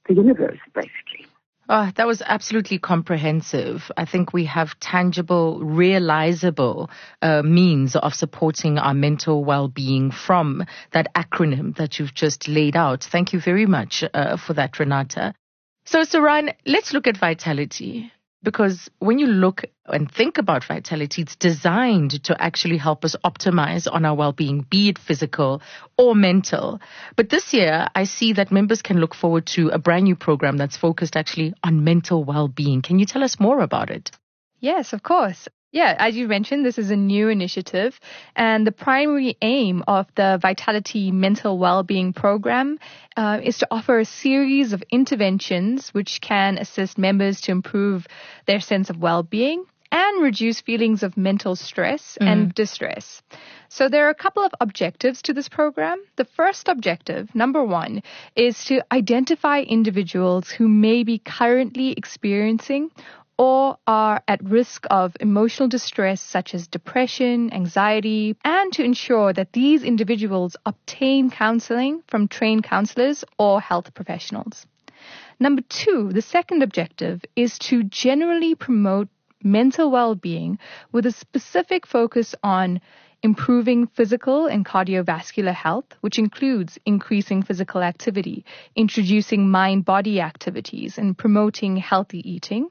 the 0.07 0.13
universe, 0.13 0.59
basically. 0.73 1.28
Oh, 1.71 1.91
that 1.97 2.07
was 2.07 2.23
absolutely 2.25 2.79
comprehensive. 2.79 3.91
I 3.95 4.05
think 4.05 4.33
we 4.33 4.45
have 4.45 4.79
tangible, 4.79 5.59
realizable 5.59 6.89
uh, 7.21 7.43
means 7.43 7.95
of 7.95 8.15
supporting 8.15 8.79
our 8.79 8.95
mental 8.95 9.45
well-being 9.45 10.09
from 10.09 10.65
that 10.93 11.13
acronym 11.13 11.77
that 11.77 11.99
you've 11.99 12.15
just 12.15 12.47
laid 12.47 12.75
out. 12.75 13.03
Thank 13.03 13.33
you 13.33 13.39
very 13.39 13.67
much 13.67 14.03
uh, 14.15 14.37
for 14.37 14.53
that, 14.53 14.79
Renata. 14.79 15.35
So, 15.85 15.99
Seranne, 16.01 16.55
let's 16.65 16.91
look 16.91 17.05
at 17.05 17.17
vitality 17.17 18.11
because 18.43 18.89
when 18.99 19.19
you 19.19 19.27
look 19.27 19.65
and 19.85 20.09
think 20.11 20.37
about 20.37 20.65
vitality, 20.65 21.21
it's 21.21 21.35
designed 21.35 22.23
to 22.23 22.41
actually 22.41 22.77
help 22.77 23.03
us 23.03 23.15
optimize 23.23 23.91
on 23.91 24.05
our 24.05 24.15
well-being, 24.15 24.65
be 24.69 24.89
it 24.89 24.97
physical 24.97 25.61
or 25.97 26.15
mental. 26.15 26.79
But 27.15 27.29
this 27.29 27.53
year, 27.53 27.87
I 27.93 28.05
see 28.05 28.33
that 28.33 28.51
members 28.51 28.81
can 28.81 28.99
look 28.99 29.13
forward 29.13 29.45
to 29.47 29.69
a 29.69 29.79
brand 29.79 30.05
new 30.05 30.15
program 30.15 30.57
that's 30.57 30.77
focused 30.77 31.15
actually 31.15 31.53
on 31.63 31.83
mental 31.83 32.23
well-being. 32.23 32.81
Can 32.81 32.99
you 32.99 33.05
tell 33.05 33.23
us 33.23 33.39
more 33.39 33.59
about 33.61 33.89
it? 33.89 34.11
Yes, 34.59 34.93
of 34.93 35.03
course. 35.03 35.47
Yeah, 35.71 35.95
as 35.99 36.15
you 36.15 36.27
mentioned, 36.27 36.65
this 36.65 36.79
is 36.79 36.89
a 36.89 36.95
new 36.95 37.29
initiative, 37.29 37.99
and 38.35 38.65
the 38.65 38.71
primary 38.71 39.37
aim 39.39 39.83
of 39.87 40.07
the 40.15 40.39
Vitality 40.41 41.11
Mental 41.11 41.59
Wellbeing 41.59 42.11
Program 42.11 42.79
uh, 43.15 43.39
is 43.43 43.59
to 43.59 43.67
offer 43.69 43.99
a 43.99 44.05
series 44.05 44.73
of 44.73 44.83
interventions 44.89 45.89
which 45.93 46.21
can 46.21 46.57
assist 46.57 46.97
members 46.97 47.41
to 47.41 47.51
improve 47.51 48.07
their 48.47 48.59
sense 48.59 48.89
of 48.89 48.97
well-being 48.97 49.63
and 49.91 50.23
reduce 50.23 50.61
feelings 50.61 51.03
of 51.03 51.17
mental 51.17 51.55
stress 51.55 52.17
mm. 52.19 52.27
and 52.27 52.53
distress. 52.53 53.21
So 53.69 53.89
there 53.89 54.07
are 54.07 54.09
a 54.09 54.15
couple 54.15 54.43
of 54.43 54.51
objectives 54.59 55.21
to 55.23 55.33
this 55.33 55.49
program. 55.49 56.03
The 56.15 56.25
first 56.25 56.67
objective, 56.67 57.33
number 57.35 57.63
one, 57.63 58.01
is 58.35 58.65
to 58.65 58.81
identify 58.91 59.61
individuals 59.61 60.49
who 60.49 60.67
may 60.67 61.03
be 61.03 61.19
currently 61.19 61.91
experiencing 61.91 62.89
or 63.39 63.77
are 63.87 64.21
at 64.27 64.43
risk 64.43 64.85
of 64.91 65.15
emotional 65.21 65.69
distress 65.69 66.19
such 66.19 66.53
as 66.53 66.67
depression, 66.67 67.53
anxiety, 67.53 68.35
and 68.43 68.73
to 68.73 68.83
ensure 68.83 69.31
that 69.31 69.53
these 69.53 69.81
individuals 69.81 70.57
obtain 70.65 71.29
counseling 71.31 72.03
from 72.09 72.27
trained 72.27 72.65
counselors 72.65 73.23
or 73.37 73.61
health 73.61 73.93
professionals. 73.93 74.65
Number 75.39 75.61
two, 75.69 76.11
the 76.11 76.21
second 76.21 76.63
objective 76.63 77.23
is 77.33 77.57
to 77.59 77.83
generally 77.83 78.55
promote 78.55 79.07
mental 79.41 79.89
well-being 79.89 80.59
with 80.91 81.05
a 81.05 81.11
specific 81.13 81.87
focus 81.87 82.35
on 82.43 82.81
improving 83.21 83.87
physical 83.87 84.47
and 84.47 84.65
cardiovascular 84.65 85.53
health, 85.53 85.85
which 86.01 86.17
includes 86.17 86.79
increasing 86.85 87.43
physical 87.43 87.81
activity, 87.81 88.45
introducing 88.75 89.49
mind 89.49 89.85
body 89.85 90.21
activities, 90.21 90.97
and 90.97 91.17
promoting 91.17 91.77
healthy 91.77 92.29
eating, 92.29 92.69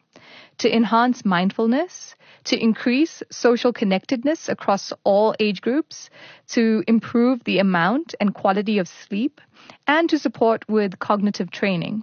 to 0.59 0.75
enhance 0.75 1.25
mindfulness, 1.25 2.15
to 2.45 2.59
increase 2.59 3.23
social 3.31 3.73
connectedness 3.73 4.49
across 4.49 4.93
all 5.05 5.35
age 5.39 5.61
groups, 5.61 6.11
to 6.49 6.83
improve 6.87 7.45
the 7.45 7.59
amount 7.59 8.15
and 8.21 8.35
quality 8.35 8.79
of 8.79 8.89
sleep, 8.89 9.41
and 9.87 10.09
to 10.09 10.19
support 10.19 10.65
with 10.69 10.99
cognitive 10.99 11.51
training. 11.51 12.03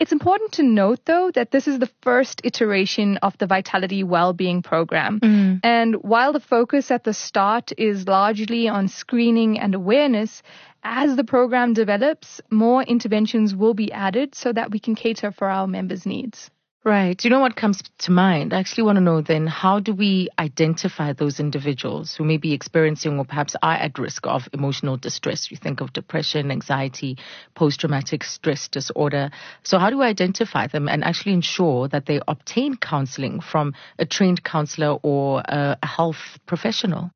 It's 0.00 0.12
important 0.12 0.52
to 0.52 0.62
note, 0.62 1.00
though, 1.04 1.30
that 1.34 1.50
this 1.50 1.68
is 1.68 1.78
the 1.78 1.90
first 2.00 2.40
iteration 2.42 3.18
of 3.18 3.36
the 3.36 3.46
Vitality 3.46 4.02
Wellbeing 4.02 4.62
Program. 4.62 5.20
Mm. 5.20 5.60
And 5.62 5.94
while 5.96 6.32
the 6.32 6.40
focus 6.40 6.90
at 6.90 7.04
the 7.04 7.12
start 7.12 7.70
is 7.76 8.08
largely 8.08 8.66
on 8.66 8.88
screening 8.88 9.60
and 9.60 9.74
awareness, 9.74 10.42
as 10.82 11.16
the 11.16 11.24
program 11.24 11.74
develops, 11.74 12.40
more 12.50 12.82
interventions 12.82 13.54
will 13.54 13.74
be 13.74 13.92
added 13.92 14.34
so 14.34 14.50
that 14.54 14.70
we 14.70 14.78
can 14.78 14.94
cater 14.94 15.32
for 15.32 15.50
our 15.50 15.66
members' 15.66 16.06
needs. 16.06 16.50
Right. 16.82 17.22
You 17.22 17.28
know 17.30 17.40
what 17.40 17.56
comes 17.56 17.82
to 17.98 18.10
mind? 18.10 18.54
I 18.54 18.58
actually 18.58 18.84
want 18.84 18.96
to 18.96 19.02
know 19.02 19.20
then 19.20 19.46
how 19.46 19.80
do 19.80 19.92
we 19.92 20.30
identify 20.38 21.12
those 21.12 21.38
individuals 21.38 22.14
who 22.14 22.24
may 22.24 22.38
be 22.38 22.54
experiencing 22.54 23.18
or 23.18 23.26
perhaps 23.26 23.54
are 23.62 23.74
at 23.74 23.98
risk 23.98 24.26
of 24.26 24.48
emotional 24.54 24.96
distress? 24.96 25.50
You 25.50 25.58
think 25.58 25.82
of 25.82 25.92
depression, 25.92 26.50
anxiety, 26.50 27.18
post 27.54 27.80
traumatic 27.80 28.24
stress 28.24 28.66
disorder. 28.68 29.30
So, 29.62 29.78
how 29.78 29.90
do 29.90 29.98
we 29.98 30.06
identify 30.06 30.68
them 30.68 30.88
and 30.88 31.04
actually 31.04 31.34
ensure 31.34 31.86
that 31.88 32.06
they 32.06 32.20
obtain 32.26 32.78
counseling 32.78 33.40
from 33.40 33.74
a 33.98 34.06
trained 34.06 34.42
counselor 34.42 34.98
or 35.02 35.42
uh, 35.46 35.76
a 35.82 35.86
health 35.86 36.38
professional? 36.46 37.10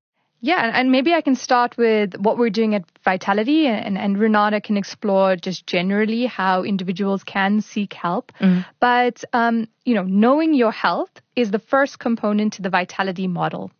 Yeah, 0.44 0.72
and 0.74 0.92
maybe 0.92 1.14
I 1.14 1.22
can 1.22 1.36
start 1.36 1.74
with 1.78 2.16
what 2.18 2.36
we're 2.36 2.50
doing 2.50 2.74
at 2.74 2.84
Vitality, 3.02 3.66
and, 3.66 3.96
and 3.96 4.18
Renata 4.18 4.60
can 4.60 4.76
explore 4.76 5.36
just 5.36 5.66
generally 5.66 6.26
how 6.26 6.64
individuals 6.64 7.24
can 7.24 7.62
seek 7.62 7.94
help. 7.94 8.30
Mm. 8.40 8.66
But, 8.78 9.24
um, 9.32 9.68
you 9.86 9.94
know, 9.94 10.02
knowing 10.02 10.52
your 10.52 10.70
health 10.70 11.22
is 11.34 11.50
the 11.50 11.58
first 11.58 11.98
component 11.98 12.52
to 12.52 12.62
the 12.62 12.68
Vitality 12.68 13.26
model. 13.26 13.70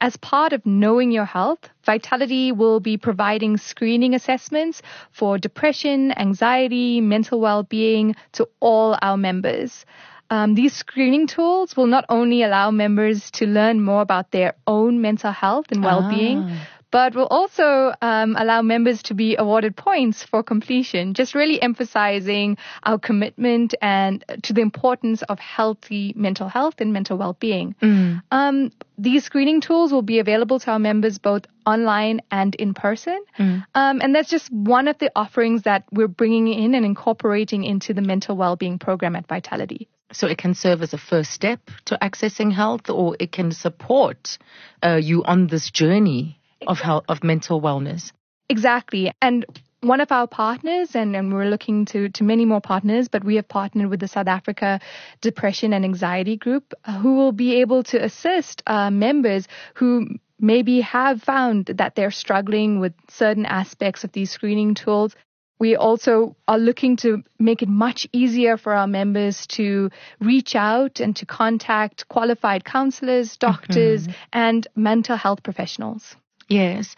As 0.00 0.16
part 0.16 0.52
of 0.52 0.66
knowing 0.66 1.12
your 1.12 1.24
health, 1.24 1.60
Vitality 1.84 2.50
will 2.50 2.80
be 2.80 2.96
providing 2.96 3.56
screening 3.56 4.12
assessments 4.12 4.82
for 5.12 5.38
depression, 5.38 6.10
anxiety, 6.18 7.00
mental 7.00 7.38
well-being 7.38 8.16
to 8.32 8.48
all 8.58 8.98
our 9.02 9.16
members. 9.16 9.86
Um, 10.30 10.54
these 10.54 10.74
screening 10.74 11.26
tools 11.26 11.76
will 11.76 11.86
not 11.86 12.04
only 12.08 12.42
allow 12.42 12.70
members 12.70 13.30
to 13.32 13.46
learn 13.46 13.80
more 13.80 14.02
about 14.02 14.30
their 14.30 14.54
own 14.66 15.00
mental 15.00 15.32
health 15.32 15.66
and 15.70 15.82
well-being, 15.82 16.44
ah. 16.50 16.68
but 16.90 17.14
we'll 17.14 17.26
also 17.26 17.94
um, 18.02 18.36
allow 18.38 18.60
members 18.60 19.02
to 19.04 19.14
be 19.14 19.36
awarded 19.36 19.74
points 19.74 20.22
for 20.22 20.42
completion, 20.42 21.14
just 21.14 21.34
really 21.34 21.60
emphasizing 21.62 22.58
our 22.82 22.98
commitment 22.98 23.74
and 23.80 24.22
to 24.42 24.52
the 24.52 24.60
importance 24.60 25.22
of 25.22 25.38
healthy 25.38 26.12
mental 26.14 26.48
health 26.48 26.74
and 26.78 26.92
mental 26.92 27.16
well-being. 27.16 27.74
Mm. 27.80 28.22
Um, 28.30 28.70
these 28.98 29.24
screening 29.24 29.62
tools 29.62 29.92
will 29.92 30.02
be 30.02 30.18
available 30.18 30.60
to 30.60 30.72
our 30.72 30.78
members 30.78 31.18
both 31.18 31.46
online 31.64 32.20
and 32.30 32.54
in 32.54 32.74
person. 32.74 33.18
Mm. 33.38 33.64
Um, 33.74 34.00
and 34.02 34.14
that's 34.14 34.28
just 34.28 34.52
one 34.52 34.88
of 34.88 34.98
the 34.98 35.10
offerings 35.16 35.62
that 35.62 35.84
we're 35.90 36.08
bringing 36.08 36.48
in 36.48 36.74
and 36.74 36.84
incorporating 36.84 37.64
into 37.64 37.94
the 37.94 38.02
mental 38.02 38.36
well-being 38.36 38.78
program 38.78 39.16
at 39.16 39.26
Vitality. 39.26 39.88
So 40.12 40.26
it 40.26 40.38
can 40.38 40.54
serve 40.54 40.82
as 40.82 40.94
a 40.94 40.98
first 40.98 41.30
step 41.30 41.60
to 41.86 41.98
accessing 42.00 42.52
health, 42.52 42.88
or 42.88 43.16
it 43.18 43.32
can 43.32 43.52
support 43.52 44.38
uh, 44.82 44.96
you 45.02 45.24
on 45.24 45.46
this 45.48 45.70
journey 45.70 46.40
of 46.66 46.80
health, 46.80 47.04
of 47.08 47.22
mental 47.22 47.60
wellness. 47.60 48.12
Exactly, 48.48 49.12
and 49.20 49.44
one 49.80 50.00
of 50.00 50.10
our 50.10 50.26
partners, 50.26 50.94
and, 50.94 51.14
and 51.14 51.32
we're 51.32 51.48
looking 51.48 51.84
to, 51.86 52.08
to 52.08 52.24
many 52.24 52.44
more 52.44 52.60
partners, 52.60 53.08
but 53.08 53.22
we 53.22 53.36
have 53.36 53.48
partnered 53.48 53.90
with 53.90 54.00
the 54.00 54.08
South 54.08 54.26
Africa 54.26 54.80
Depression 55.20 55.72
and 55.72 55.84
Anxiety 55.84 56.36
Group, 56.36 56.74
uh, 56.84 56.98
who 56.98 57.14
will 57.16 57.32
be 57.32 57.60
able 57.60 57.84
to 57.84 58.02
assist 58.02 58.62
uh, 58.66 58.90
members 58.90 59.46
who 59.74 60.08
maybe 60.40 60.80
have 60.80 61.22
found 61.22 61.66
that 61.66 61.94
they're 61.94 62.10
struggling 62.10 62.80
with 62.80 62.92
certain 63.08 63.46
aspects 63.46 64.04
of 64.04 64.12
these 64.12 64.30
screening 64.30 64.74
tools 64.74 65.14
we 65.58 65.76
also 65.76 66.36
are 66.46 66.58
looking 66.58 66.96
to 66.98 67.22
make 67.38 67.62
it 67.62 67.68
much 67.68 68.06
easier 68.12 68.56
for 68.56 68.72
our 68.72 68.86
members 68.86 69.46
to 69.48 69.90
reach 70.20 70.54
out 70.54 71.00
and 71.00 71.16
to 71.16 71.26
contact 71.26 72.08
qualified 72.08 72.64
counselors, 72.64 73.36
doctors, 73.36 74.02
mm-hmm. 74.06 74.12
and 74.32 74.66
mental 74.76 75.16
health 75.16 75.42
professionals. 75.42 76.16
Yes. 76.48 76.94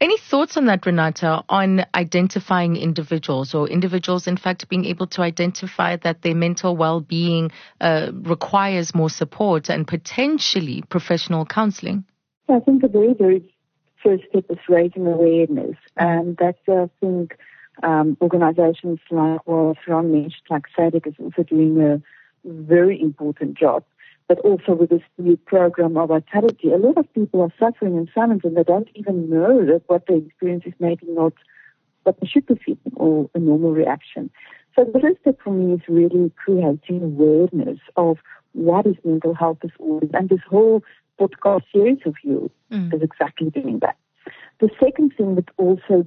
Any 0.00 0.18
thoughts 0.18 0.56
on 0.56 0.64
that, 0.64 0.84
Renata, 0.84 1.44
on 1.48 1.86
identifying 1.94 2.74
individuals 2.74 3.54
or 3.54 3.68
individuals, 3.68 4.26
in 4.26 4.36
fact, 4.36 4.68
being 4.68 4.84
able 4.84 5.06
to 5.06 5.22
identify 5.22 5.94
that 5.98 6.22
their 6.22 6.34
mental 6.34 6.76
well 6.76 7.00
being 7.00 7.52
uh, 7.80 8.10
requires 8.12 8.96
more 8.96 9.10
support 9.10 9.70
and 9.70 9.86
potentially 9.86 10.82
professional 10.88 11.46
counseling? 11.46 12.04
I 12.48 12.58
think 12.58 12.82
the 12.82 12.88
very, 12.88 13.14
very 13.14 13.54
first 14.02 14.24
step 14.28 14.44
is 14.50 14.58
raising 14.68 15.06
awareness. 15.06 15.76
And 15.96 16.36
that's, 16.36 16.58
I 16.68 16.90
think, 17.00 17.36
um, 17.82 18.16
organizations 18.20 19.00
like 19.10 19.46
well, 19.46 19.76
Ron 19.86 20.12
mentioned, 20.12 20.42
like 20.50 20.64
SADAG 20.76 21.06
is 21.06 21.14
also 21.18 21.42
doing 21.42 21.80
a 21.80 22.02
very 22.44 23.00
important 23.00 23.56
job. 23.58 23.84
But 24.28 24.38
also 24.40 24.72
with 24.72 24.90
this 24.90 25.02
new 25.18 25.36
program 25.36 25.96
of 25.96 26.08
vitality, 26.08 26.72
a 26.72 26.76
lot 26.76 26.96
of 26.96 27.12
people 27.12 27.42
are 27.42 27.52
suffering 27.58 27.96
in 27.96 28.08
silence 28.14 28.42
and 28.44 28.56
they 28.56 28.62
don't 28.62 28.88
even 28.94 29.28
know 29.28 29.64
that 29.66 29.82
what 29.88 30.06
they 30.06 30.16
experience 30.16 30.64
is 30.64 30.72
maybe 30.78 31.06
not 31.08 31.32
what 32.04 32.18
they 32.20 32.26
should 32.26 32.46
be 32.46 32.54
feeling 32.64 32.96
or 32.96 33.28
a 33.34 33.38
normal 33.38 33.72
reaction. 33.72 34.30
So 34.74 34.84
the 34.84 35.00
first 35.00 35.20
step 35.20 35.38
for 35.42 35.52
me 35.52 35.74
is 35.74 35.80
really 35.88 36.32
creating 36.42 37.02
awareness 37.02 37.78
of 37.96 38.18
what 38.52 38.86
is 38.86 38.96
mental 39.04 39.34
health 39.34 39.58
disorders 39.60 40.10
and 40.14 40.28
this 40.28 40.40
whole 40.48 40.82
podcast 41.20 41.62
series 41.72 41.98
of 42.06 42.14
you 42.22 42.50
mm. 42.70 42.94
is 42.94 43.02
exactly 43.02 43.50
doing 43.50 43.80
that. 43.80 43.96
The 44.60 44.70
second 44.80 45.14
thing 45.16 45.34
that 45.34 45.48
also 45.58 46.06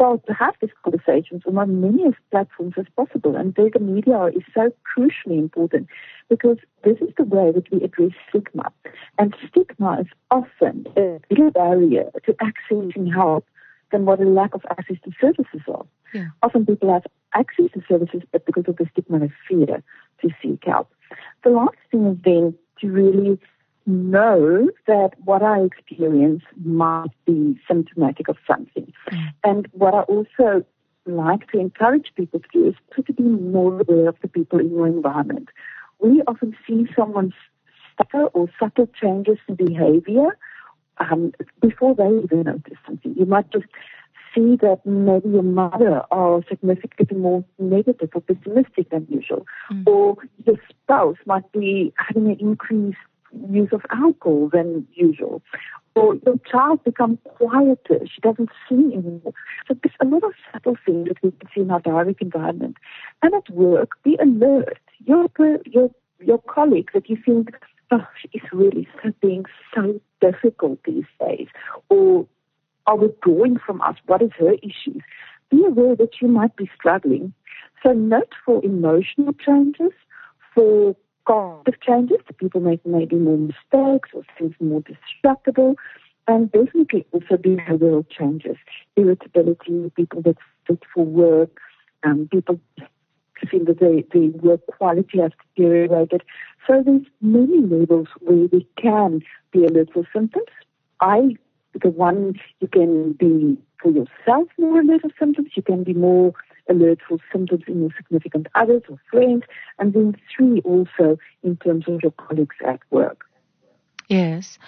start 0.00 0.26
to 0.26 0.32
have 0.32 0.54
these 0.60 0.70
conversations 0.82 1.42
on 1.46 1.58
as 1.58 1.68
many 1.68 2.04
platforms 2.30 2.74
as 2.78 2.86
possible. 2.96 3.36
And 3.36 3.54
data 3.54 3.78
media 3.78 4.26
is 4.26 4.42
so 4.54 4.72
crucially 4.96 5.38
important 5.38 5.88
because 6.30 6.56
this 6.84 6.96
is 7.02 7.10
the 7.18 7.24
way 7.24 7.52
that 7.52 7.70
we 7.70 7.84
address 7.84 8.12
stigma. 8.28 8.72
And 9.18 9.34
stigma 9.48 10.00
is 10.00 10.06
often 10.30 10.86
a 10.96 11.20
bigger 11.28 11.50
barrier 11.50 12.10
to 12.24 12.32
accessing 12.34 13.12
help 13.12 13.44
than 13.92 14.06
what 14.06 14.20
a 14.20 14.24
lack 14.24 14.54
of 14.54 14.62
access 14.70 14.96
to 15.04 15.10
services 15.20 15.60
are. 15.68 15.84
Yeah. 16.14 16.28
Often 16.42 16.66
people 16.66 16.90
have 16.92 17.04
access 17.34 17.66
to 17.74 17.82
services, 17.86 18.22
but 18.32 18.46
because 18.46 18.64
of 18.68 18.76
the 18.76 18.86
stigma, 18.92 19.18
they 19.18 19.32
fear 19.48 19.82
to 20.22 20.28
seek 20.42 20.64
help. 20.64 20.90
The 21.44 21.50
last 21.50 21.76
thing 21.90 22.06
is 22.06 22.16
then 22.24 22.54
to 22.80 22.90
really 22.90 23.38
know 23.86 24.68
that 24.86 25.10
what 25.24 25.42
I 25.42 25.60
experience 25.60 26.42
might 26.62 27.10
be 27.26 27.58
symptomatic 27.66 28.28
of 28.28 28.36
something. 28.46 28.92
Mm. 29.10 29.32
And 29.44 29.68
what 29.72 29.94
I 29.94 30.00
also 30.02 30.64
like 31.06 31.50
to 31.50 31.58
encourage 31.58 32.12
people 32.14 32.40
to 32.40 32.46
do 32.52 32.68
is 32.68 32.74
to 33.04 33.12
be 33.12 33.22
more 33.22 33.80
aware 33.80 34.08
of 34.08 34.16
the 34.22 34.28
people 34.28 34.60
in 34.60 34.70
your 34.70 34.86
environment. 34.86 35.48
We 35.98 36.22
often 36.26 36.56
see 36.66 36.86
someone's 36.96 37.34
subtle 37.96 38.30
or 38.34 38.48
subtle 38.58 38.88
changes 39.00 39.38
in 39.48 39.56
behavior 39.56 40.38
um, 40.98 41.32
before 41.60 41.94
they 41.94 42.08
even 42.22 42.42
notice 42.44 42.78
something. 42.86 43.14
You 43.16 43.26
might 43.26 43.50
just 43.50 43.66
see 44.34 44.56
that 44.56 44.80
maybe 44.84 45.30
your 45.30 45.42
mother 45.42 46.02
are 46.10 46.42
significantly 46.48 47.16
more 47.16 47.44
negative 47.58 48.10
or 48.14 48.20
pessimistic 48.20 48.90
than 48.90 49.06
usual, 49.10 49.46
mm. 49.72 49.86
or 49.86 50.16
your 50.46 50.56
spouse 50.68 51.16
might 51.26 51.50
be 51.52 51.92
having 51.96 52.26
an 52.26 52.36
increased 52.38 52.98
use 53.50 53.68
of 53.72 53.82
alcohol 53.90 54.50
than 54.52 54.86
usual. 54.92 55.42
Or 55.94 56.14
your 56.24 56.36
child 56.50 56.84
becomes 56.84 57.18
quieter, 57.24 58.00
she 58.04 58.20
doesn't 58.22 58.50
sing 58.68 58.92
anymore. 58.92 59.32
So 59.66 59.74
there's 59.82 59.94
a 60.00 60.04
lot 60.04 60.22
of 60.22 60.32
subtle 60.52 60.76
things 60.86 61.08
that 61.08 61.22
we 61.22 61.30
can 61.32 61.48
see 61.54 61.60
in 61.62 61.70
our 61.70 61.80
direct 61.80 62.22
environment. 62.22 62.76
And 63.22 63.34
at 63.34 63.50
work, 63.50 63.92
be 64.04 64.16
alert. 64.20 64.78
Your, 65.04 65.26
your, 65.66 65.90
your 66.20 66.38
colleague 66.38 66.90
that 66.94 67.10
you 67.10 67.16
think, 67.24 67.56
oh, 67.90 68.06
is 68.32 68.42
really 68.52 68.86
being 69.20 69.44
so 69.74 70.00
difficult 70.20 70.78
these 70.84 71.04
days, 71.18 71.48
or 71.88 72.26
are 72.86 72.96
withdrawing 72.96 73.58
from 73.58 73.80
us. 73.80 73.96
What 74.06 74.22
is 74.22 74.30
her 74.38 74.54
issues? 74.62 75.02
Be 75.50 75.64
aware 75.66 75.96
that 75.96 76.20
you 76.20 76.28
might 76.28 76.54
be 76.56 76.70
struggling. 76.74 77.32
So 77.82 77.92
note 77.92 78.32
for 78.44 78.64
emotional 78.64 79.32
changes, 79.44 79.92
for 80.54 80.94
cognitive 81.26 81.80
changes. 81.80 82.18
People 82.38 82.60
make 82.60 82.84
maybe 82.86 83.16
more 83.16 83.38
mistakes 83.38 84.10
or 84.12 84.22
things 84.38 84.54
more 84.60 84.82
destructible. 84.82 85.76
And 86.28 86.50
definitely 86.52 87.06
also 87.12 87.36
behavioral 87.36 88.04
changes, 88.08 88.56
irritability, 88.96 89.90
people 89.96 90.22
that 90.22 90.36
fit 90.66 90.82
for 90.94 91.04
work, 91.04 91.58
um, 92.04 92.28
people 92.30 92.60
feel 93.50 93.64
that 93.64 93.78
the, 93.80 94.04
the 94.12 94.28
work 94.38 94.60
quality 94.66 95.18
has 95.18 95.32
deteriorated. 95.56 96.22
So 96.66 96.82
there's 96.84 97.06
many 97.20 97.60
levels 97.60 98.08
where 98.20 98.46
we 98.52 98.66
can 98.80 99.22
be 99.50 99.64
alert 99.64 99.90
for 99.92 100.06
symptoms. 100.12 100.46
I, 101.00 101.36
the 101.80 101.90
one, 101.90 102.34
you 102.60 102.68
can 102.68 103.12
be 103.12 103.58
for 103.82 103.90
yourself 103.90 104.48
more 104.58 104.80
alert 104.80 105.02
for 105.02 105.10
symptoms. 105.18 105.50
You 105.56 105.62
can 105.62 105.84
be 105.84 105.94
more 105.94 106.32
alert 106.70 107.00
for 107.06 107.18
symptoms 107.32 107.64
in 107.66 107.80
your 107.80 107.90
significant 107.96 108.46
others 108.54 108.82
or 108.88 108.98
friends, 109.10 109.42
and 109.78 109.92
then 109.92 110.16
three 110.34 110.60
also 110.62 111.18
in 111.42 111.56
terms 111.56 111.84
of 111.88 112.00
your 112.02 112.12
colleagues 112.12 112.56
at 112.66 112.80
work. 112.90 113.24
Yes. 114.08 114.58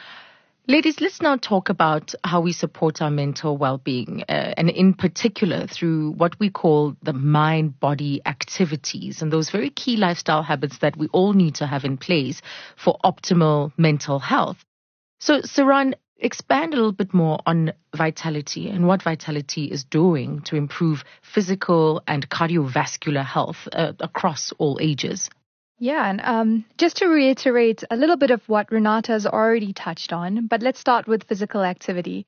Ladies, 0.69 1.01
let's 1.01 1.21
now 1.21 1.37
talk 1.37 1.71
about 1.71 2.15
how 2.23 2.41
we 2.41 2.53
support 2.53 3.03
our 3.03 3.11
mental 3.11 3.57
well-being, 3.57 4.23
uh, 4.29 4.55
and 4.57 4.71
in 4.71 4.95
particular 4.95 5.67
through 5.67 6.13
what 6.13 6.39
we 6.39 6.51
call 6.51 6.95
the 7.03 7.13
mind-body 7.13 8.23
activities 8.25 9.23
and 9.23 9.33
those 9.33 9.51
very 9.51 9.71
key 9.71 9.97
lifestyle 9.97 10.45
habits 10.45 10.79
that 10.79 10.97
we 10.97 11.09
all 11.09 11.33
need 11.33 11.57
to 11.57 11.67
have 11.67 11.85
in 11.85 11.97
place 11.99 12.43
for 12.77 12.97
optimal 13.05 13.73
mental 13.77 14.21
health. 14.21 14.65
So, 15.19 15.41
Seranne, 15.41 15.95
expand 16.23 16.73
a 16.73 16.77
little 16.77 16.93
bit 16.93 17.13
more 17.13 17.41
on 17.45 17.73
Vitality 17.95 18.69
and 18.71 18.87
what 18.87 19.03
Vitality 19.03 19.65
is 19.65 19.85
doing 19.85 20.41
to 20.43 20.57
improve 20.57 21.05
physical 21.21 22.03
and 22.07 22.29
cardiovascular 22.31 23.25
health 23.25 23.69
uh, 23.73 23.93
across 24.01 24.53
all 24.59 24.79
ages. 24.81 25.29
Yeah, 25.79 26.09
and 26.09 26.21
um, 26.23 26.65
just 26.79 26.99
to 26.99 27.09
reiterate 27.09 27.83
a 27.91 27.97
little 27.97 28.17
bit 28.17 28.31
of 28.31 28.41
what 28.49 28.71
Renata 28.71 29.13
has 29.13 29.27
already 29.27 29.73
touched 29.73 30.13
on, 30.13 30.47
but 30.47 30.63
let's 30.63 30.79
start 30.79 31.09
with 31.09 31.25
physical 31.25 31.63
activity. 31.63 32.25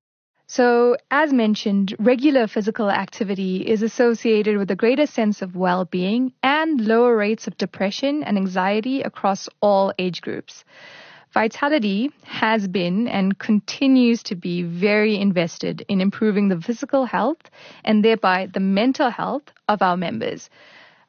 So, 0.46 0.96
as 1.10 1.32
mentioned, 1.32 1.94
regular 1.98 2.46
physical 2.48 2.90
activity 2.90 3.66
is 3.66 3.82
associated 3.82 4.58
with 4.58 4.70
a 4.70 4.76
greater 4.76 5.06
sense 5.06 5.40
of 5.40 5.56
well 5.56 5.84
being 5.84 6.32
and 6.42 6.80
lower 6.80 7.16
rates 7.16 7.46
of 7.46 7.56
depression 7.56 8.22
and 8.24 8.36
anxiety 8.36 9.02
across 9.02 9.48
all 9.62 9.92
age 9.98 10.20
groups. 10.20 10.64
Vitality 11.34 12.12
has 12.22 12.68
been 12.68 13.08
and 13.08 13.36
continues 13.36 14.22
to 14.22 14.36
be 14.36 14.62
very 14.62 15.16
invested 15.16 15.84
in 15.88 16.00
improving 16.00 16.48
the 16.48 16.60
physical 16.60 17.06
health 17.06 17.50
and 17.84 18.04
thereby 18.04 18.46
the 18.46 18.60
mental 18.60 19.10
health 19.10 19.42
of 19.68 19.82
our 19.82 19.96
members. 19.96 20.48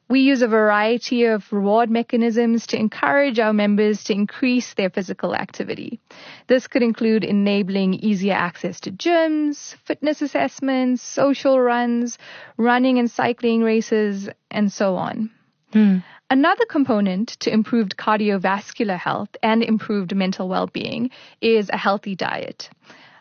We 0.08 0.20
use 0.20 0.42
a 0.42 0.48
variety 0.48 1.26
of 1.26 1.52
reward 1.52 1.90
mechanisms 1.90 2.66
to 2.68 2.76
encourage 2.76 3.38
our 3.38 3.52
members 3.52 4.02
to 4.04 4.14
increase 4.14 4.74
their 4.74 4.90
physical 4.90 5.32
activity. 5.32 6.00
This 6.48 6.66
could 6.66 6.82
include 6.82 7.22
enabling 7.22 7.94
easier 7.94 8.34
access 8.34 8.80
to 8.80 8.90
gyms, 8.90 9.76
fitness 9.84 10.22
assessments, 10.22 11.02
social 11.02 11.60
runs, 11.60 12.18
running 12.56 12.98
and 12.98 13.08
cycling 13.08 13.62
races, 13.62 14.28
and 14.50 14.72
so 14.72 14.96
on. 14.96 15.30
Hmm. 15.72 15.98
Another 16.28 16.64
component 16.64 17.28
to 17.38 17.52
improved 17.52 17.96
cardiovascular 17.96 18.98
health 18.98 19.28
and 19.44 19.62
improved 19.62 20.12
mental 20.12 20.48
well-being 20.48 21.10
is 21.40 21.70
a 21.70 21.76
healthy 21.76 22.16
diet. 22.16 22.68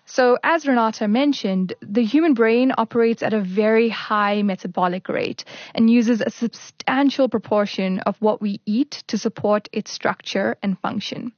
So, 0.08 0.40
as 0.44 0.68
Renata 0.68 1.08
mentioned, 1.08 1.76
the 1.82 2.04
human 2.04 2.34
brain 2.34 2.72
operates 2.76 3.22
at 3.22 3.32
a 3.32 3.42
very 3.42 3.90
high 3.90 4.42
metabolic 4.42 5.08
rate 5.08 5.46
and 5.76 5.88
uses 5.88 6.20
a 6.22 6.32
substantial 6.32 7.30
proportion 7.30 8.00
of 8.00 8.20
what 8.22 8.42
we 8.42 8.60
eat 8.66 9.04
to 9.08 9.20
support 9.20 9.70
its 9.72 9.92
structure 9.92 10.58
and 10.64 10.80
function. 10.80 11.32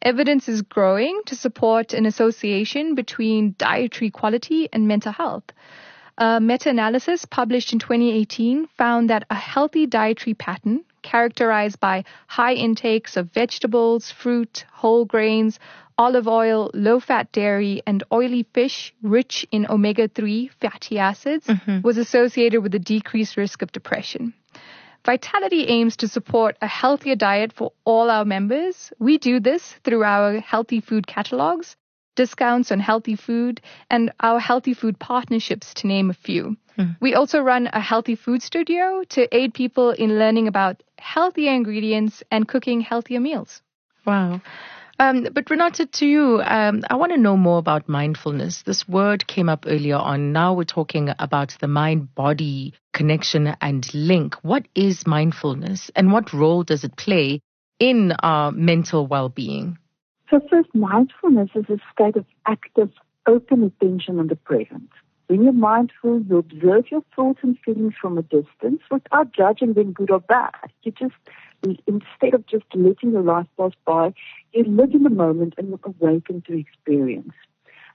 Evidence 0.00 0.48
is 0.48 0.62
growing 0.62 1.20
to 1.26 1.36
support 1.36 1.92
an 1.92 2.06
association 2.06 2.94
between 2.94 3.54
dietary 3.58 4.10
quality 4.10 4.66
and 4.72 4.88
mental 4.88 5.12
health. 5.12 5.44
A 6.16 6.40
meta 6.40 6.70
analysis 6.70 7.26
published 7.26 7.74
in 7.74 7.78
2018 7.78 8.66
found 8.78 9.10
that 9.10 9.26
a 9.28 9.34
healthy 9.34 9.86
dietary 9.86 10.32
pattern 10.32 10.84
characterized 11.02 11.80
by 11.80 12.04
high 12.26 12.54
intakes 12.54 13.16
of 13.16 13.32
vegetables, 13.32 14.10
fruit, 14.10 14.64
whole 14.72 15.04
grains, 15.04 15.58
olive 15.98 16.26
oil, 16.26 16.70
low 16.74 17.00
fat 17.00 17.30
dairy, 17.32 17.82
and 17.86 18.02
oily 18.12 18.44
fish 18.54 18.94
rich 19.02 19.46
in 19.50 19.66
omega 19.68 20.08
3 20.08 20.50
fatty 20.60 20.98
acids 20.98 21.46
mm-hmm. 21.46 21.80
was 21.82 21.98
associated 21.98 22.62
with 22.62 22.74
a 22.74 22.78
decreased 22.78 23.36
risk 23.36 23.62
of 23.62 23.72
depression. 23.72 24.34
Vitality 25.04 25.66
aims 25.66 25.96
to 25.96 26.06
support 26.06 26.56
a 26.62 26.66
healthier 26.68 27.16
diet 27.16 27.52
for 27.52 27.72
all 27.84 28.08
our 28.08 28.24
members. 28.24 28.92
We 29.00 29.18
do 29.18 29.40
this 29.40 29.74
through 29.84 30.04
our 30.04 30.38
healthy 30.38 30.80
food 30.80 31.08
catalogs, 31.08 31.76
discounts 32.14 32.72
on 32.72 32.80
healthy 32.80 33.16
food, 33.16 33.60
and 33.90 34.12
our 34.20 34.38
healthy 34.38 34.74
food 34.74 34.98
partnerships, 34.98 35.74
to 35.74 35.86
name 35.86 36.10
a 36.10 36.14
few. 36.14 36.56
Mm. 36.78 36.96
We 37.00 37.14
also 37.14 37.40
run 37.40 37.68
a 37.72 37.80
healthy 37.80 38.16
food 38.16 38.42
studio 38.42 39.02
to 39.10 39.34
aid 39.34 39.54
people 39.54 39.90
in 39.90 40.18
learning 40.18 40.48
about 40.48 40.82
healthier 40.98 41.52
ingredients 41.52 42.22
and 42.30 42.46
cooking 42.46 42.80
healthier 42.80 43.20
meals. 43.20 43.62
Wow. 44.06 44.40
Um, 44.98 45.26
but 45.32 45.50
Renata, 45.50 45.86
to 45.86 46.06
you, 46.06 46.42
um, 46.44 46.82
I 46.88 46.94
want 46.94 47.12
to 47.12 47.18
know 47.18 47.36
more 47.36 47.58
about 47.58 47.88
mindfulness. 47.88 48.62
This 48.62 48.86
word 48.86 49.26
came 49.26 49.48
up 49.48 49.64
earlier 49.66 49.96
on. 49.96 50.32
Now 50.32 50.54
we're 50.54 50.64
talking 50.64 51.10
about 51.18 51.56
the 51.60 51.66
mind-body 51.66 52.74
connection 52.92 53.56
and 53.60 53.94
link. 53.94 54.36
What 54.42 54.68
is 54.74 55.06
mindfulness, 55.06 55.90
and 55.96 56.12
what 56.12 56.32
role 56.32 56.62
does 56.62 56.84
it 56.84 56.96
play 56.96 57.40
in 57.80 58.12
our 58.22 58.52
mental 58.52 59.06
well-being? 59.06 59.78
So, 60.32 60.40
first, 60.48 60.74
mindfulness 60.74 61.50
is 61.54 61.66
a 61.68 61.76
state 61.92 62.16
of 62.16 62.24
active, 62.46 62.88
open 63.26 63.64
attention 63.64 64.18
on 64.18 64.28
the 64.28 64.36
present. 64.36 64.88
When 65.26 65.42
you're 65.42 65.52
mindful, 65.52 66.22
you 66.22 66.38
observe 66.38 66.90
your 66.90 67.02
thoughts 67.14 67.40
and 67.42 67.58
feelings 67.58 67.92
from 68.00 68.16
a 68.16 68.22
distance 68.22 68.80
without 68.90 69.34
judging 69.34 69.74
them 69.74 69.92
good 69.92 70.10
or 70.10 70.20
bad. 70.20 70.54
You 70.84 70.92
just 70.92 71.12
instead 71.86 72.32
of 72.32 72.46
just 72.46 72.64
letting 72.74 73.12
your 73.12 73.20
life 73.20 73.46
pass 73.58 73.72
by, 73.84 74.14
you 74.54 74.64
live 74.64 74.94
in 74.94 75.02
the 75.02 75.10
moment 75.10 75.52
and 75.58 75.78
awaken 75.84 76.42
to 76.46 76.58
experience. 76.58 77.34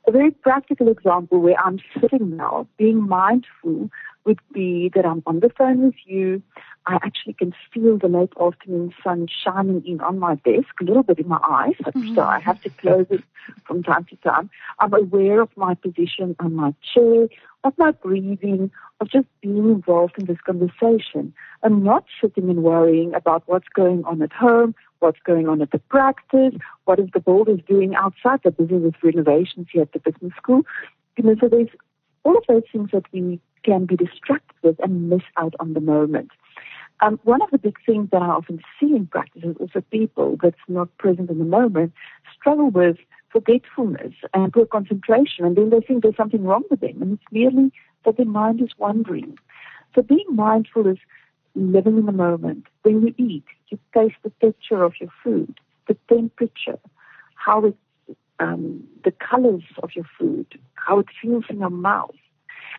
A 0.07 0.11
very 0.11 0.29
practical 0.29 0.89
example 0.89 1.39
where 1.39 1.59
I'm 1.59 1.79
sitting 1.99 2.38
now, 2.38 2.67
being 2.77 3.01
mindful, 3.01 3.89
would 4.28 4.39
be 4.53 4.91
that 4.93 5.05
I'm 5.05 5.23
on 5.25 5.39
the 5.39 5.49
phone 5.49 5.82
with 5.86 5.95
you. 6.05 6.43
I 6.86 6.95
actually 6.95 7.34
can 7.34 7.53
feel 7.73 7.97
the 7.97 8.07
late 8.07 8.34
afternoon 8.39 8.93
sun 9.03 9.28
shining 9.28 9.84
in 9.86 9.99
on 10.01 10.19
my 10.19 10.36
desk, 10.36 10.69
a 10.80 10.84
little 10.84 11.03
bit 11.03 11.19
in 11.19 11.28
my 11.28 11.39
eyes, 11.49 11.75
mm-hmm. 11.82 12.13
so 12.13 12.21
I 12.21 12.39
have 12.39 12.61
to 12.61 12.69
close 12.69 13.07
it 13.09 13.23
from 13.65 13.84
time 13.84 14.05
to 14.05 14.15
time. 14.17 14.49
I'm 14.80 14.93
aware 14.93 15.41
of 15.41 15.49
my 15.55 15.73
position 15.73 16.36
on 16.39 16.53
my 16.53 16.73
chair, 16.93 17.28
of 17.63 17.73
my 17.78 17.91
breathing, 17.91 18.69
of 18.99 19.09
just 19.09 19.28
being 19.41 19.57
involved 19.57 20.15
in 20.17 20.25
this 20.25 20.41
conversation. 20.45 21.34
I'm 21.63 21.84
not 21.84 22.05
sitting 22.21 22.49
and 22.49 22.63
worrying 22.63 23.13
about 23.15 23.43
what's 23.47 23.67
going 23.73 24.03
on 24.05 24.21
at 24.21 24.32
home, 24.32 24.75
what's 24.99 25.19
going 25.25 25.47
on 25.47 25.61
at 25.61 25.71
the 25.71 25.80
practice, 25.80 26.53
what 26.86 26.99
is 26.99 27.09
the 27.13 27.19
builders 27.19 27.59
doing 27.67 27.95
outside. 27.95 28.41
They're 28.43 28.51
busy 28.51 28.75
with 28.75 28.95
renovations 29.03 29.67
here 29.71 29.84
at 29.84 29.93
the 29.93 29.99
business 29.99 30.34
school. 30.38 30.63
You 31.17 31.23
know, 31.23 31.36
so 31.39 31.47
there's 31.47 31.69
all 32.23 32.38
of 32.38 32.43
those 32.47 32.63
things 32.71 32.91
that 32.91 33.05
we 33.11 33.39
can 33.63 33.85
be 33.85 33.95
distracted 33.95 34.77
and 34.79 35.09
miss 35.09 35.23
out 35.37 35.53
on 35.59 35.73
the 35.73 35.81
moment. 35.81 36.31
Um, 36.99 37.19
one 37.23 37.41
of 37.41 37.51
the 37.51 37.59
big 37.59 37.77
things 37.85 38.09
that 38.11 38.21
I 38.21 38.27
often 38.27 38.59
see 38.79 38.95
in 38.95 39.05
practice 39.05 39.43
is 39.43 39.55
also 39.59 39.81
people 39.91 40.37
that's 40.41 40.57
not 40.67 40.95
present 40.97 41.29
in 41.29 41.37
the 41.37 41.45
moment 41.45 41.93
struggle 42.35 42.71
with 42.71 42.97
forgetfulness 43.31 44.13
and 44.33 44.51
poor 44.51 44.65
concentration, 44.65 45.45
and 45.45 45.55
then 45.55 45.69
they 45.69 45.81
think 45.81 46.01
there's 46.01 46.15
something 46.15 46.43
wrong 46.43 46.63
with 46.71 46.79
them, 46.79 47.01
and 47.01 47.13
it's 47.13 47.31
merely 47.31 47.71
that 48.05 48.17
their 48.17 48.25
mind 48.25 48.61
is 48.61 48.69
wandering. 48.77 49.37
So 49.93 50.01
being 50.01 50.25
mindful 50.29 50.87
is 50.87 50.97
living 51.55 51.97
in 51.97 52.05
the 52.05 52.11
moment. 52.11 52.65
When 52.83 53.01
you 53.01 53.13
eat, 53.17 53.45
you 53.69 53.77
taste 53.93 54.15
the 54.23 54.31
texture 54.41 54.83
of 54.83 54.93
your 54.99 55.09
food, 55.23 55.59
the 55.87 55.97
temperature, 56.09 56.79
how 57.35 57.65
it, 57.65 57.75
um, 58.39 58.83
the 59.03 59.11
colors 59.11 59.63
of 59.83 59.91
your 59.95 60.05
food, 60.17 60.59
how 60.75 60.99
it 60.99 61.07
feels 61.21 61.45
in 61.49 61.59
your 61.59 61.69
mouth. 61.69 62.15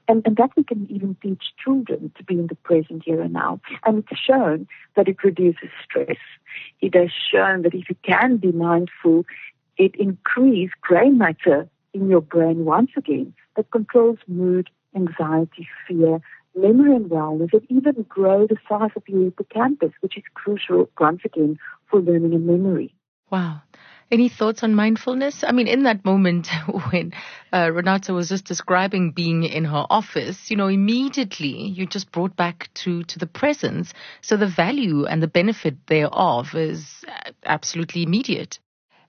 And, 0.08 0.22
and 0.26 0.36
that 0.36 0.50
we 0.56 0.64
can 0.64 0.86
even 0.90 1.16
teach 1.22 1.42
children 1.62 2.10
to 2.16 2.24
be 2.24 2.34
in 2.34 2.46
the 2.46 2.54
present 2.54 3.02
here 3.04 3.20
and 3.20 3.32
now. 3.32 3.60
And 3.84 3.98
it's 3.98 4.18
shown 4.18 4.66
that 4.96 5.06
it 5.06 5.22
reduces 5.22 5.68
stress. 5.84 6.16
It 6.80 6.94
has 6.94 7.10
shown 7.30 7.62
that 7.62 7.74
if 7.74 7.90
you 7.90 7.96
can 8.02 8.38
be 8.38 8.52
mindful, 8.52 9.26
it 9.76 9.94
increases 9.96 10.72
gray 10.80 11.10
matter 11.10 11.68
in 11.92 12.08
your 12.08 12.22
brain 12.22 12.64
once 12.64 12.90
again 12.96 13.34
that 13.56 13.70
controls 13.70 14.18
mood, 14.26 14.70
anxiety, 14.94 15.68
fear, 15.86 16.20
memory 16.54 16.94
and 16.94 17.10
wellness. 17.10 17.54
It 17.54 17.64
even 17.68 18.04
grow 18.08 18.46
the 18.46 18.56
size 18.68 18.90
of 18.96 19.02
your 19.06 19.24
hippocampus, 19.24 19.92
which 20.00 20.16
is 20.16 20.24
crucial 20.34 20.90
once 20.98 21.20
again 21.24 21.58
for 21.90 22.00
learning 22.00 22.34
and 22.34 22.46
memory. 22.46 22.94
Wow. 23.30 23.62
Any 24.10 24.30
thoughts 24.30 24.62
on 24.62 24.74
mindfulness? 24.74 25.44
I 25.46 25.52
mean, 25.52 25.68
in 25.68 25.82
that 25.82 26.04
moment 26.04 26.48
when 26.90 27.12
uh, 27.52 27.70
Renata 27.72 28.14
was 28.14 28.30
just 28.30 28.46
describing 28.46 29.10
being 29.12 29.44
in 29.44 29.64
her 29.66 29.84
office, 29.90 30.50
you 30.50 30.56
know, 30.56 30.68
immediately 30.68 31.68
you 31.68 31.86
just 31.86 32.10
brought 32.10 32.34
back 32.34 32.70
to, 32.74 33.02
to 33.04 33.18
the 33.18 33.26
presence. 33.26 33.92
So 34.22 34.36
the 34.38 34.46
value 34.46 35.04
and 35.04 35.22
the 35.22 35.28
benefit 35.28 35.86
thereof 35.88 36.54
is 36.54 37.04
absolutely 37.44 38.02
immediate. 38.02 38.58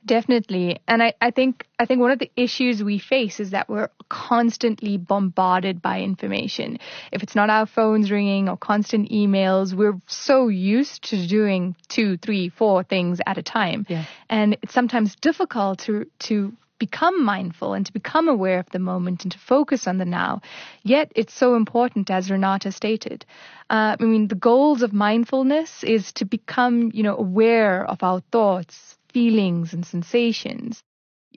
Definitely. 0.06 0.80
And 0.88 1.04
I, 1.04 1.14
I 1.22 1.32
think 1.32 1.68
I 1.78 1.86
think 1.86 2.00
one 2.00 2.12
of 2.12 2.20
the 2.20 2.32
issues 2.36 2.82
we 2.82 3.00
face 3.00 3.40
is 3.40 3.52
that 3.52 3.70
we're 3.70 3.90
constantly 4.08 4.98
bombarded 4.98 5.82
by 5.82 6.02
information. 6.02 6.80
If 7.12 7.22
it's 7.22 7.36
not 7.36 7.50
our 7.50 7.66
phones 7.66 8.10
ringing 8.10 8.48
or 8.48 8.58
constant 8.58 9.12
emails, 9.12 9.74
we're 9.74 10.00
so 10.08 10.48
used 10.48 11.04
to 11.10 11.28
doing 11.28 11.76
two, 11.90 12.18
three, 12.18 12.50
four 12.50 12.84
things 12.84 13.20
at 13.26 13.38
a 13.38 13.44
time. 13.44 13.86
Yeah. 13.90 14.06
And 14.30 14.58
it's 14.62 14.74
sometimes 14.74 15.16
difficult 15.16 15.80
to 15.80 16.06
to 16.20 16.54
become 16.80 17.24
mindful 17.24 17.74
and 17.74 17.86
to 17.86 17.94
become 17.94 18.30
aware 18.30 18.60
of 18.60 18.70
the 18.72 18.80
moment 18.80 19.24
and 19.24 19.34
to 19.34 19.38
focus 19.38 19.86
on 19.86 19.98
the 19.98 20.06
now. 20.06 20.42
Yet 20.82 21.12
it's 21.14 21.34
so 21.34 21.56
important, 21.56 22.10
as 22.10 22.32
Renata 22.32 22.72
stated. 22.72 23.26
Uh, 23.70 23.98
I 24.00 24.04
mean, 24.04 24.30
the 24.30 24.36
goals 24.36 24.82
of 24.82 24.94
mindfulness 24.94 25.84
is 25.84 26.14
to 26.14 26.26
become, 26.26 26.90
you 26.94 27.04
know, 27.04 27.18
aware 27.18 27.86
of 27.86 28.02
our 28.02 28.22
thoughts, 28.32 28.98
feelings 29.14 29.74
and 29.74 29.86
sensations, 29.86 30.82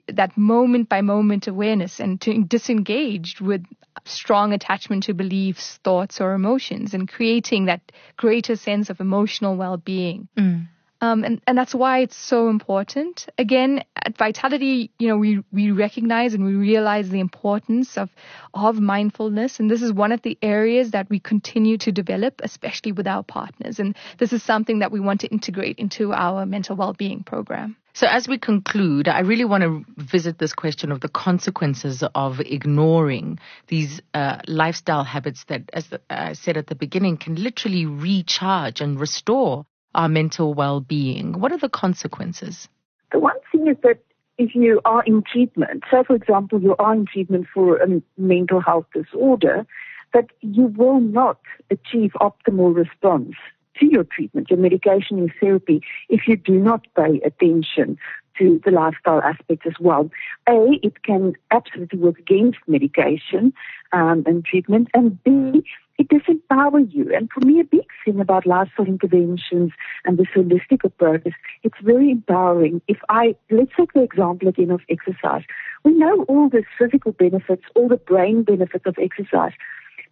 that 0.07 0.37
moment 0.37 0.89
by 0.89 1.01
moment 1.01 1.47
awareness 1.47 1.99
and 1.99 2.19
to 2.21 2.43
disengage 2.43 3.39
with 3.39 3.63
strong 4.05 4.53
attachment 4.53 5.03
to 5.03 5.13
beliefs, 5.13 5.79
thoughts, 5.83 6.19
or 6.19 6.33
emotions 6.33 6.93
and 6.93 7.07
creating 7.07 7.65
that 7.65 7.91
greater 8.17 8.55
sense 8.55 8.89
of 8.89 8.99
emotional 8.99 9.55
well 9.55 9.77
being. 9.77 10.27
Mm. 10.37 10.67
Um, 11.03 11.25
and, 11.25 11.41
and 11.45 11.57
that's 11.57 11.75
why 11.75 11.99
it's 11.99 12.15
so 12.15 12.47
important. 12.47 13.27
Again, 13.37 13.83
at 13.97 14.17
Vitality, 14.17 14.89
you 14.99 15.09
know, 15.09 15.17
we, 15.17 15.43
we 15.51 15.71
recognize 15.71 16.33
and 16.33 16.45
we 16.45 16.53
realize 16.53 17.09
the 17.09 17.19
importance 17.19 17.97
of, 17.97 18.09
of 18.53 18.79
mindfulness. 18.79 19.59
And 19.59 19.69
this 19.69 19.81
is 19.81 19.91
one 19.91 20.13
of 20.13 20.21
the 20.21 20.37
areas 20.41 20.91
that 20.91 21.09
we 21.09 21.19
continue 21.19 21.77
to 21.79 21.91
develop, 21.91 22.39
especially 22.41 22.93
with 22.93 23.05
our 23.05 23.21
partners. 23.21 23.79
And 23.79 23.97
this 24.17 24.31
is 24.31 24.43
something 24.43 24.79
that 24.79 24.93
we 24.93 25.01
want 25.01 25.19
to 25.21 25.27
integrate 25.27 25.77
into 25.77 26.13
our 26.13 26.45
mental 26.45 26.77
well-being 26.77 27.25
program. 27.25 27.75
So 27.93 28.07
as 28.07 28.29
we 28.29 28.37
conclude, 28.37 29.09
I 29.09 29.19
really 29.19 29.45
want 29.45 29.63
to 29.63 29.83
visit 29.97 30.39
this 30.39 30.53
question 30.53 30.93
of 30.93 31.01
the 31.01 31.09
consequences 31.09 32.01
of 32.15 32.39
ignoring 32.39 33.39
these 33.67 34.01
uh, 34.13 34.37
lifestyle 34.47 35.03
habits 35.03 35.43
that, 35.49 35.69
as 35.73 35.89
I 36.09 36.31
said 36.31 36.55
at 36.55 36.67
the 36.67 36.75
beginning, 36.75 37.17
can 37.17 37.35
literally 37.35 37.85
recharge 37.85 38.79
and 38.79 38.97
restore 38.97 39.65
our 39.95 40.09
mental 40.09 40.53
well-being? 40.53 41.39
What 41.39 41.51
are 41.51 41.57
the 41.57 41.69
consequences? 41.69 42.67
The 43.11 43.19
one 43.19 43.37
thing 43.51 43.67
is 43.67 43.77
that 43.83 43.99
if 44.37 44.55
you 44.55 44.81
are 44.85 45.03
in 45.03 45.23
treatment, 45.23 45.83
say 45.91 46.03
for 46.03 46.15
example 46.15 46.61
you 46.61 46.75
are 46.77 46.93
in 46.93 47.05
treatment 47.05 47.47
for 47.53 47.77
a 47.77 48.01
mental 48.17 48.59
health 48.59 48.85
disorder, 48.93 49.65
that 50.13 50.27
you 50.41 50.67
will 50.77 50.99
not 50.99 51.39
achieve 51.69 52.11
optimal 52.21 52.75
response 52.75 53.33
to 53.79 53.85
your 53.85 54.03
treatment, 54.03 54.49
your 54.49 54.59
medication, 54.59 55.17
your 55.17 55.33
therapy, 55.39 55.81
if 56.09 56.27
you 56.27 56.37
do 56.37 56.53
not 56.53 56.85
pay 56.95 57.19
attention 57.25 57.97
to 58.37 58.61
the 58.65 58.71
lifestyle 58.71 59.21
aspects 59.21 59.65
as 59.67 59.73
well. 59.79 60.09
A, 60.47 60.79
it 60.81 61.03
can 61.03 61.33
absolutely 61.51 61.99
work 61.99 62.19
against 62.19 62.59
medication 62.67 63.53
um, 63.91 64.23
and 64.25 64.43
treatment, 64.43 64.89
and 64.93 65.23
B, 65.23 65.63
it 65.97 66.07
disempower 66.09 66.91
you. 66.91 67.13
And 67.15 67.29
for 67.31 67.41
me, 67.45 67.59
a 67.59 67.63
big 67.63 67.85
thing 68.03 68.19
about 68.19 68.47
lifestyle 68.47 68.85
interventions 68.85 69.71
and 70.05 70.17
this 70.17 70.27
holistic 70.35 70.83
approach 70.83 71.21
is 71.25 71.33
it's 71.61 71.77
very 71.83 72.09
empowering. 72.09 72.81
If 72.87 72.97
I, 73.09 73.35
let's 73.51 73.71
take 73.77 73.93
the 73.93 74.01
example 74.01 74.47
again 74.47 74.71
of 74.71 74.81
exercise. 74.89 75.43
We 75.83 75.93
know 75.93 76.23
all 76.23 76.49
the 76.49 76.63
physical 76.79 77.11
benefits, 77.11 77.63
all 77.75 77.87
the 77.87 77.97
brain 77.97 78.43
benefits 78.43 78.85
of 78.87 78.95
exercise. 78.99 79.51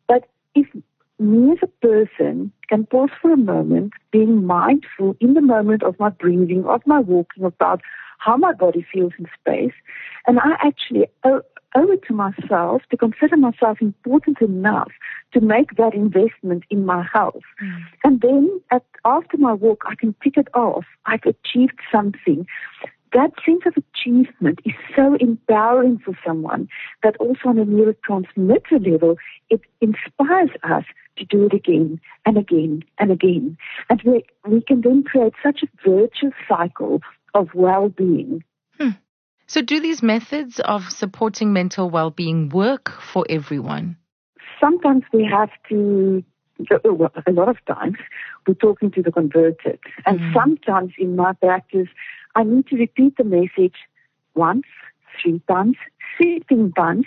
But 0.08 0.28
if 0.54 0.68
me 1.20 1.52
as 1.52 1.60
a 1.62 1.68
person 1.86 2.52
can 2.68 2.86
pause 2.86 3.10
for 3.22 3.32
a 3.32 3.38
moment, 3.38 3.94
being 4.12 4.46
mindful 4.46 5.16
in 5.20 5.34
the 5.34 5.42
moment 5.42 5.84
of 5.84 6.00
my 6.00 6.10
breathing, 6.10 6.66
of 6.66 6.82
my 6.86 7.00
walking, 7.00 7.44
about 7.44 7.82
how 8.22 8.38
my 8.38 8.54
body 8.54 8.86
feels 8.94 9.14
in 9.18 9.26
space, 9.40 9.74
and 10.28 10.40
I 10.40 10.52
actually 10.64 11.08
owe, 11.24 11.42
owe 11.76 11.92
it 11.92 12.04
to 12.08 12.14
myself 12.14 12.84
to 12.92 12.98
consider 12.98 13.36
myself 13.36 13.82
important 13.82 14.42
enough 14.42 14.92
to 15.34 15.42
make 15.42 15.76
that 15.78 15.94
investment 15.94 16.64
in 16.70 16.86
my 16.86 17.04
health. 17.12 17.44
Mm. 17.64 17.82
And 18.04 18.22
then 18.22 18.62
at, 18.70 18.84
after 19.06 19.38
my 19.38 19.54
walk, 19.54 19.84
I 19.88 19.96
can 19.96 20.14
tick 20.24 20.38
it 20.38 20.50
off. 20.54 20.86
I've 21.06 21.26
achieved 21.26 21.80
something 21.92 22.46
that 23.14 23.32
sense 23.46 23.64
of 23.66 23.74
achievement 23.78 24.60
is 24.64 24.74
so 24.96 25.16
empowering 25.20 26.00
for 26.00 26.18
someone 26.26 26.70
that 27.04 27.18
also 27.18 27.50
on 27.50 27.58
a 27.60 27.66
neurotransmitter 27.66 28.90
level, 28.90 29.18
it 29.50 29.62
inspires 29.82 30.50
us 30.64 30.86
to 31.18 31.26
do 31.26 31.46
it 31.46 31.54
again 31.54 32.00
and 32.26 32.38
again 32.38 32.84
and 33.00 33.12
again. 33.12 33.58
And 33.90 34.02
we, 34.04 34.24
we 34.48 34.62
can 34.62 34.82
then 34.82 35.04
create 35.04 35.34
such 35.44 35.62
a 35.62 35.90
virtuous 35.90 36.34
cycle 36.48 37.02
of 37.34 37.50
well-being. 37.54 38.44
Hmm. 38.80 38.90
So 39.48 39.62
do 39.62 39.80
these 39.80 40.02
methods 40.02 40.60
of 40.60 40.90
supporting 40.90 41.54
mental 41.54 41.90
well-being 41.90 42.50
work 42.50 42.90
for 42.90 43.26
everyone? 43.30 43.98
Sometimes 44.60 45.04
we 45.12 45.26
have 45.26 45.50
to 45.70 46.24
a 46.70 47.32
lot 47.32 47.50
of 47.50 47.58
times 47.66 47.98
we're 48.48 48.54
talking 48.54 48.92
to 48.92 49.02
the 49.02 49.12
converted. 49.12 49.80
And 50.06 50.20
mm. 50.20 50.34
sometimes 50.34 50.94
in 50.98 51.16
my 51.16 51.34
practice, 51.34 51.88
I 52.36 52.44
need 52.44 52.68
to 52.68 52.76
repeat 52.76 53.18
the 53.18 53.24
message 53.24 53.76
once, 54.36 54.66
three 55.22 55.42
times, 55.48 55.78
16 56.22 56.74
times. 56.74 57.06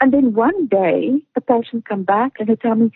And 0.00 0.12
then 0.12 0.34
one 0.34 0.66
day, 0.66 1.20
the 1.34 1.40
patient 1.40 1.88
come 1.88 2.02
back 2.04 2.32
and 2.38 2.48
they 2.48 2.56
tell 2.56 2.74
me, 2.74 2.90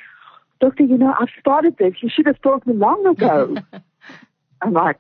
Doctor, 0.61 0.85
you 0.85 0.97
know, 0.97 1.15
I've 1.19 1.29
started 1.39 1.77
this. 1.79 1.95
You 2.01 2.09
should 2.09 2.27
have 2.27 2.41
told 2.41 2.67
me 2.67 2.75
long 2.75 3.07
ago. 3.07 3.57
I'm 4.63 4.73
like, 4.73 4.99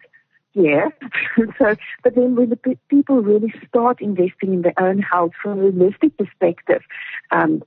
yeah. 0.56 0.88
so, 1.58 1.76
but 2.02 2.14
then 2.14 2.34
when 2.34 2.48
the 2.48 2.56
p- 2.56 2.78
people 2.88 3.20
really 3.20 3.52
start 3.68 4.00
investing 4.00 4.54
in 4.54 4.62
their 4.62 4.78
own 4.80 5.00
health 5.00 5.32
from 5.40 5.60
a 5.60 5.70
holistic 5.70 6.16
perspective, 6.16 6.82
um, 7.30 7.62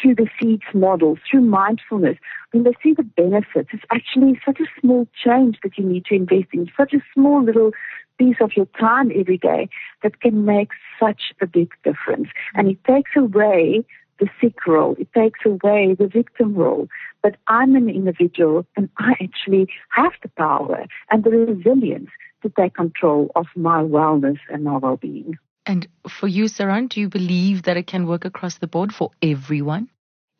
through 0.00 0.14
the 0.14 0.26
seeds 0.40 0.64
model, 0.72 1.18
through 1.30 1.42
mindfulness, 1.42 2.16
when 2.52 2.62
they 2.64 2.72
see 2.82 2.94
the 2.94 3.02
benefits, 3.02 3.68
it's 3.72 3.84
actually 3.92 4.40
such 4.44 4.58
a 4.58 4.80
small 4.80 5.06
change 5.22 5.58
that 5.62 5.76
you 5.76 5.84
need 5.84 6.06
to 6.06 6.14
invest 6.14 6.48
in, 6.54 6.70
such 6.76 6.94
a 6.94 7.02
small 7.12 7.44
little 7.44 7.72
piece 8.18 8.36
of 8.40 8.52
your 8.56 8.66
time 8.78 9.12
every 9.14 9.38
day 9.38 9.68
that 10.02 10.20
can 10.20 10.46
make 10.46 10.70
such 10.98 11.34
a 11.42 11.46
big 11.46 11.70
difference. 11.84 12.28
And 12.54 12.68
it 12.68 12.82
takes 12.84 13.10
away 13.16 13.84
the 14.18 14.28
sick 14.40 14.66
role. 14.66 14.96
It 14.98 15.12
takes 15.12 15.40
away 15.44 15.96
the 15.98 16.06
victim 16.06 16.54
role. 16.54 16.88
But 17.22 17.36
I'm 17.48 17.74
an 17.76 17.88
individual 17.88 18.66
and 18.76 18.88
I 18.98 19.12
actually 19.22 19.68
have 19.90 20.12
the 20.22 20.28
power 20.28 20.86
and 21.10 21.24
the 21.24 21.30
resilience 21.30 22.10
to 22.42 22.48
take 22.48 22.74
control 22.74 23.30
of 23.34 23.46
my 23.54 23.82
wellness 23.82 24.38
and 24.52 24.64
my 24.64 24.76
well-being. 24.76 25.38
And 25.66 25.86
for 26.08 26.26
you, 26.26 26.44
Seranne, 26.44 26.88
do 26.88 27.00
you 27.00 27.08
believe 27.08 27.64
that 27.64 27.76
it 27.76 27.86
can 27.86 28.06
work 28.06 28.24
across 28.24 28.58
the 28.58 28.66
board 28.66 28.92
for 28.92 29.10
everyone? 29.22 29.88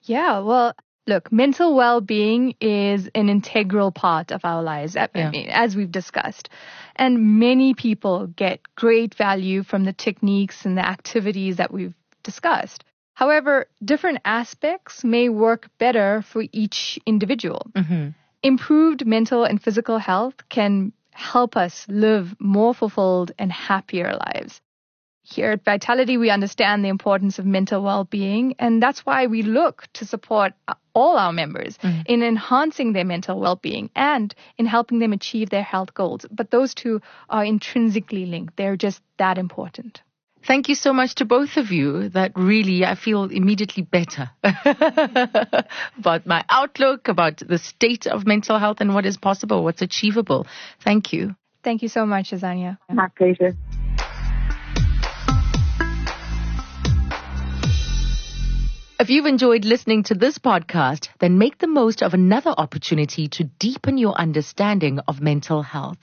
Yeah, 0.03 0.41
well, 0.41 0.75
look, 1.07 1.31
mental 1.31 1.75
well-being 1.75 2.55
is 2.61 3.09
an 3.15 3.29
integral 3.29 3.93
part 3.93 4.33
of 4.33 4.45
our 4.45 4.63
lives, 4.63 4.95
yeah. 4.95 5.31
as 5.51 5.77
we've 5.77 5.93
discussed. 5.93 6.49
And 6.97 7.39
many 7.39 7.75
people 7.75 8.27
get 8.29 8.61
great 8.77 9.15
value 9.15 9.63
from 9.63 9.85
the 9.85 9.93
techniques 9.93 10.65
and 10.65 10.77
the 10.77 10.87
activities 10.87 11.57
that 11.57 11.73
we've 11.73 11.95
discussed. 12.23 12.85
However, 13.15 13.67
different 13.85 14.21
aspects 14.25 15.05
may 15.05 15.29
work 15.29 15.69
better 15.79 16.23
for 16.23 16.43
each 16.53 16.99
individual. 17.05 17.71
Mm-hmm. 17.75 18.09
Improved 18.43 19.07
mental 19.07 19.45
and 19.45 19.63
physical 19.63 19.99
health 19.99 20.49
can 20.49 20.93
help 21.13 21.57
us 21.57 21.87
live 21.89 22.35
more 22.39 22.75
fulfilled 22.75 23.33
and 23.39 23.51
happier 23.53 24.13
lives. 24.13 24.61
Here 25.23 25.53
at 25.53 25.65
Vitality, 25.65 26.17
we 26.17 26.31
understand 26.31 26.85
the 26.85 26.89
importance 26.89 27.39
of 27.39 27.47
mental 27.47 27.83
well-being, 27.83 28.57
and 28.59 28.83
that's 28.83 29.07
why 29.07 29.27
we 29.27 29.43
look 29.43 29.87
to 29.95 30.05
support 30.05 30.55
all 30.93 31.17
our 31.19 31.33
members 31.33 31.79
mm. 31.79 32.03
in 32.07 32.23
enhancing 32.23 32.93
their 32.93 33.05
mental 33.05 33.39
well-being 33.39 33.91
and 33.95 34.35
in 34.59 34.67
helping 34.67 34.99
them 34.99 35.13
achieve 35.13 35.51
their 35.51 35.63
health 35.63 35.95
goals. 35.95 36.27
But 36.31 36.51
those 36.51 36.75
two 36.75 37.01
are 37.29 37.45
intrinsically 37.45 38.27
linked. 38.27 38.57
They're 38.57 38.77
just 38.77 39.03
that 39.19 39.39
important. 39.39 40.03
Thank 40.47 40.69
you 40.69 40.75
so 40.75 40.93
much 40.93 41.17
to 41.17 41.25
both 41.25 41.57
of 41.57 41.71
you. 41.71 42.09
That 42.11 42.33
really, 42.35 42.85
I 42.85 42.95
feel 42.95 43.25
immediately 43.25 43.83
better 43.83 44.31
about 45.99 46.27
my 46.27 46.45
outlook, 46.49 47.09
about 47.09 47.39
the 47.39 47.59
state 47.59 48.07
of 48.07 48.27
mental 48.27 48.59
health 48.59 48.81
and 48.81 48.95
what 48.95 49.07
is 49.07 49.17
possible, 49.17 49.63
what's 49.65 49.83
achievable. 49.83 50.47
Thank 50.83 51.13
you. 51.13 51.37
Thank 51.63 51.83
you 51.83 51.89
so 51.89 52.07
much, 52.07 52.31
Azania. 52.31 52.79
My 52.91 53.09
pleasure. 53.09 53.55
If 59.11 59.15
you've 59.15 59.27
enjoyed 59.27 59.65
listening 59.65 60.05
to 60.05 60.15
this 60.15 60.39
podcast, 60.39 61.09
then 61.19 61.37
make 61.37 61.59
the 61.59 61.67
most 61.67 62.01
of 62.01 62.15
another 62.15 62.55
opportunity 62.57 63.27
to 63.27 63.43
deepen 63.43 63.99
your 63.99 64.15
understanding 64.15 65.01
of 65.09 65.21
mental 65.21 65.63
health. 65.63 65.99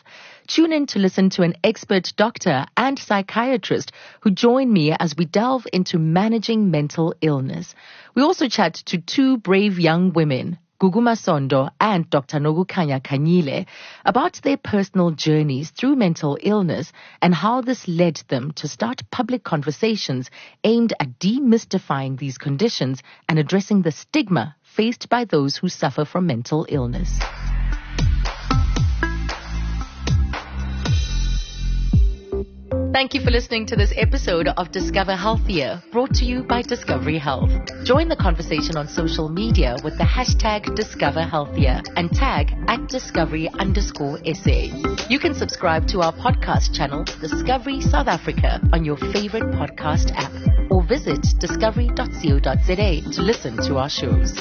Tune 0.45 0.73
in 0.73 0.87
to 0.87 0.99
listen 0.99 1.29
to 1.29 1.43
an 1.43 1.55
expert 1.63 2.11
doctor 2.17 2.65
and 2.75 2.99
psychiatrist 2.99 3.93
who 4.19 4.31
join 4.31 4.73
me 4.73 4.91
as 4.91 5.15
we 5.15 5.23
delve 5.23 5.65
into 5.71 5.97
managing 5.97 6.69
mental 6.69 7.13
illness. 7.21 7.75
We 8.13 8.23
also 8.23 8.49
chat 8.49 8.73
to 8.87 8.97
two 8.97 9.37
brave 9.37 9.79
young 9.79 10.11
women, 10.11 10.57
Gugu 10.79 11.01
Masondo 11.01 11.71
and 11.79 12.07
Dr. 12.07 12.37
Nogukanya 12.37 13.01
Kanyile 13.01 13.65
about 14.05 14.39
their 14.43 14.57
personal 14.57 15.09
journeys 15.09 15.71
through 15.71 15.95
mental 15.95 16.37
illness 16.39 16.93
and 17.19 17.33
how 17.33 17.61
this 17.61 17.87
led 17.87 18.21
them 18.27 18.51
to 18.51 18.67
start 18.67 19.01
public 19.09 19.43
conversations 19.43 20.29
aimed 20.63 20.93
at 20.99 21.17
demystifying 21.17 22.19
these 22.19 22.37
conditions 22.37 23.01
and 23.27 23.39
addressing 23.39 23.81
the 23.81 23.91
stigma 23.91 24.55
faced 24.61 25.09
by 25.09 25.25
those 25.25 25.57
who 25.57 25.67
suffer 25.67 26.05
from 26.05 26.27
mental 26.27 26.67
illness. 26.69 27.09
Thank 32.97 33.13
you 33.13 33.21
for 33.21 33.29
listening 33.29 33.67
to 33.67 33.75
this 33.75 33.93
episode 33.95 34.47
of 34.47 34.71
Discover 34.71 35.15
Healthier, 35.15 35.83
brought 35.91 36.15
to 36.15 36.25
you 36.25 36.41
by 36.41 36.63
Discovery 36.63 37.19
Health. 37.19 37.51
Join 37.83 38.07
the 38.07 38.15
conversation 38.15 38.75
on 38.75 38.87
social 38.87 39.29
media 39.29 39.77
with 39.83 39.99
the 39.99 40.03
hashtag 40.03 40.75
Discover 40.75 41.21
Healthier 41.21 41.79
and 41.95 42.11
tag 42.11 42.51
at 42.67 42.89
Discovery 42.89 43.49
underscore 43.59 44.17
SA. 44.33 45.05
You 45.09 45.19
can 45.19 45.35
subscribe 45.35 45.85
to 45.89 46.01
our 46.01 46.11
podcast 46.11 46.73
channel, 46.73 47.03
Discovery 47.03 47.81
South 47.81 48.07
Africa, 48.07 48.59
on 48.73 48.83
your 48.83 48.97
favorite 48.97 49.43
podcast 49.43 50.11
app 50.15 50.71
or 50.71 50.81
visit 50.81 51.21
discovery.co.za 51.37 53.11
to 53.11 53.21
listen 53.21 53.57
to 53.57 53.77
our 53.77 53.89
shows. 53.89 54.33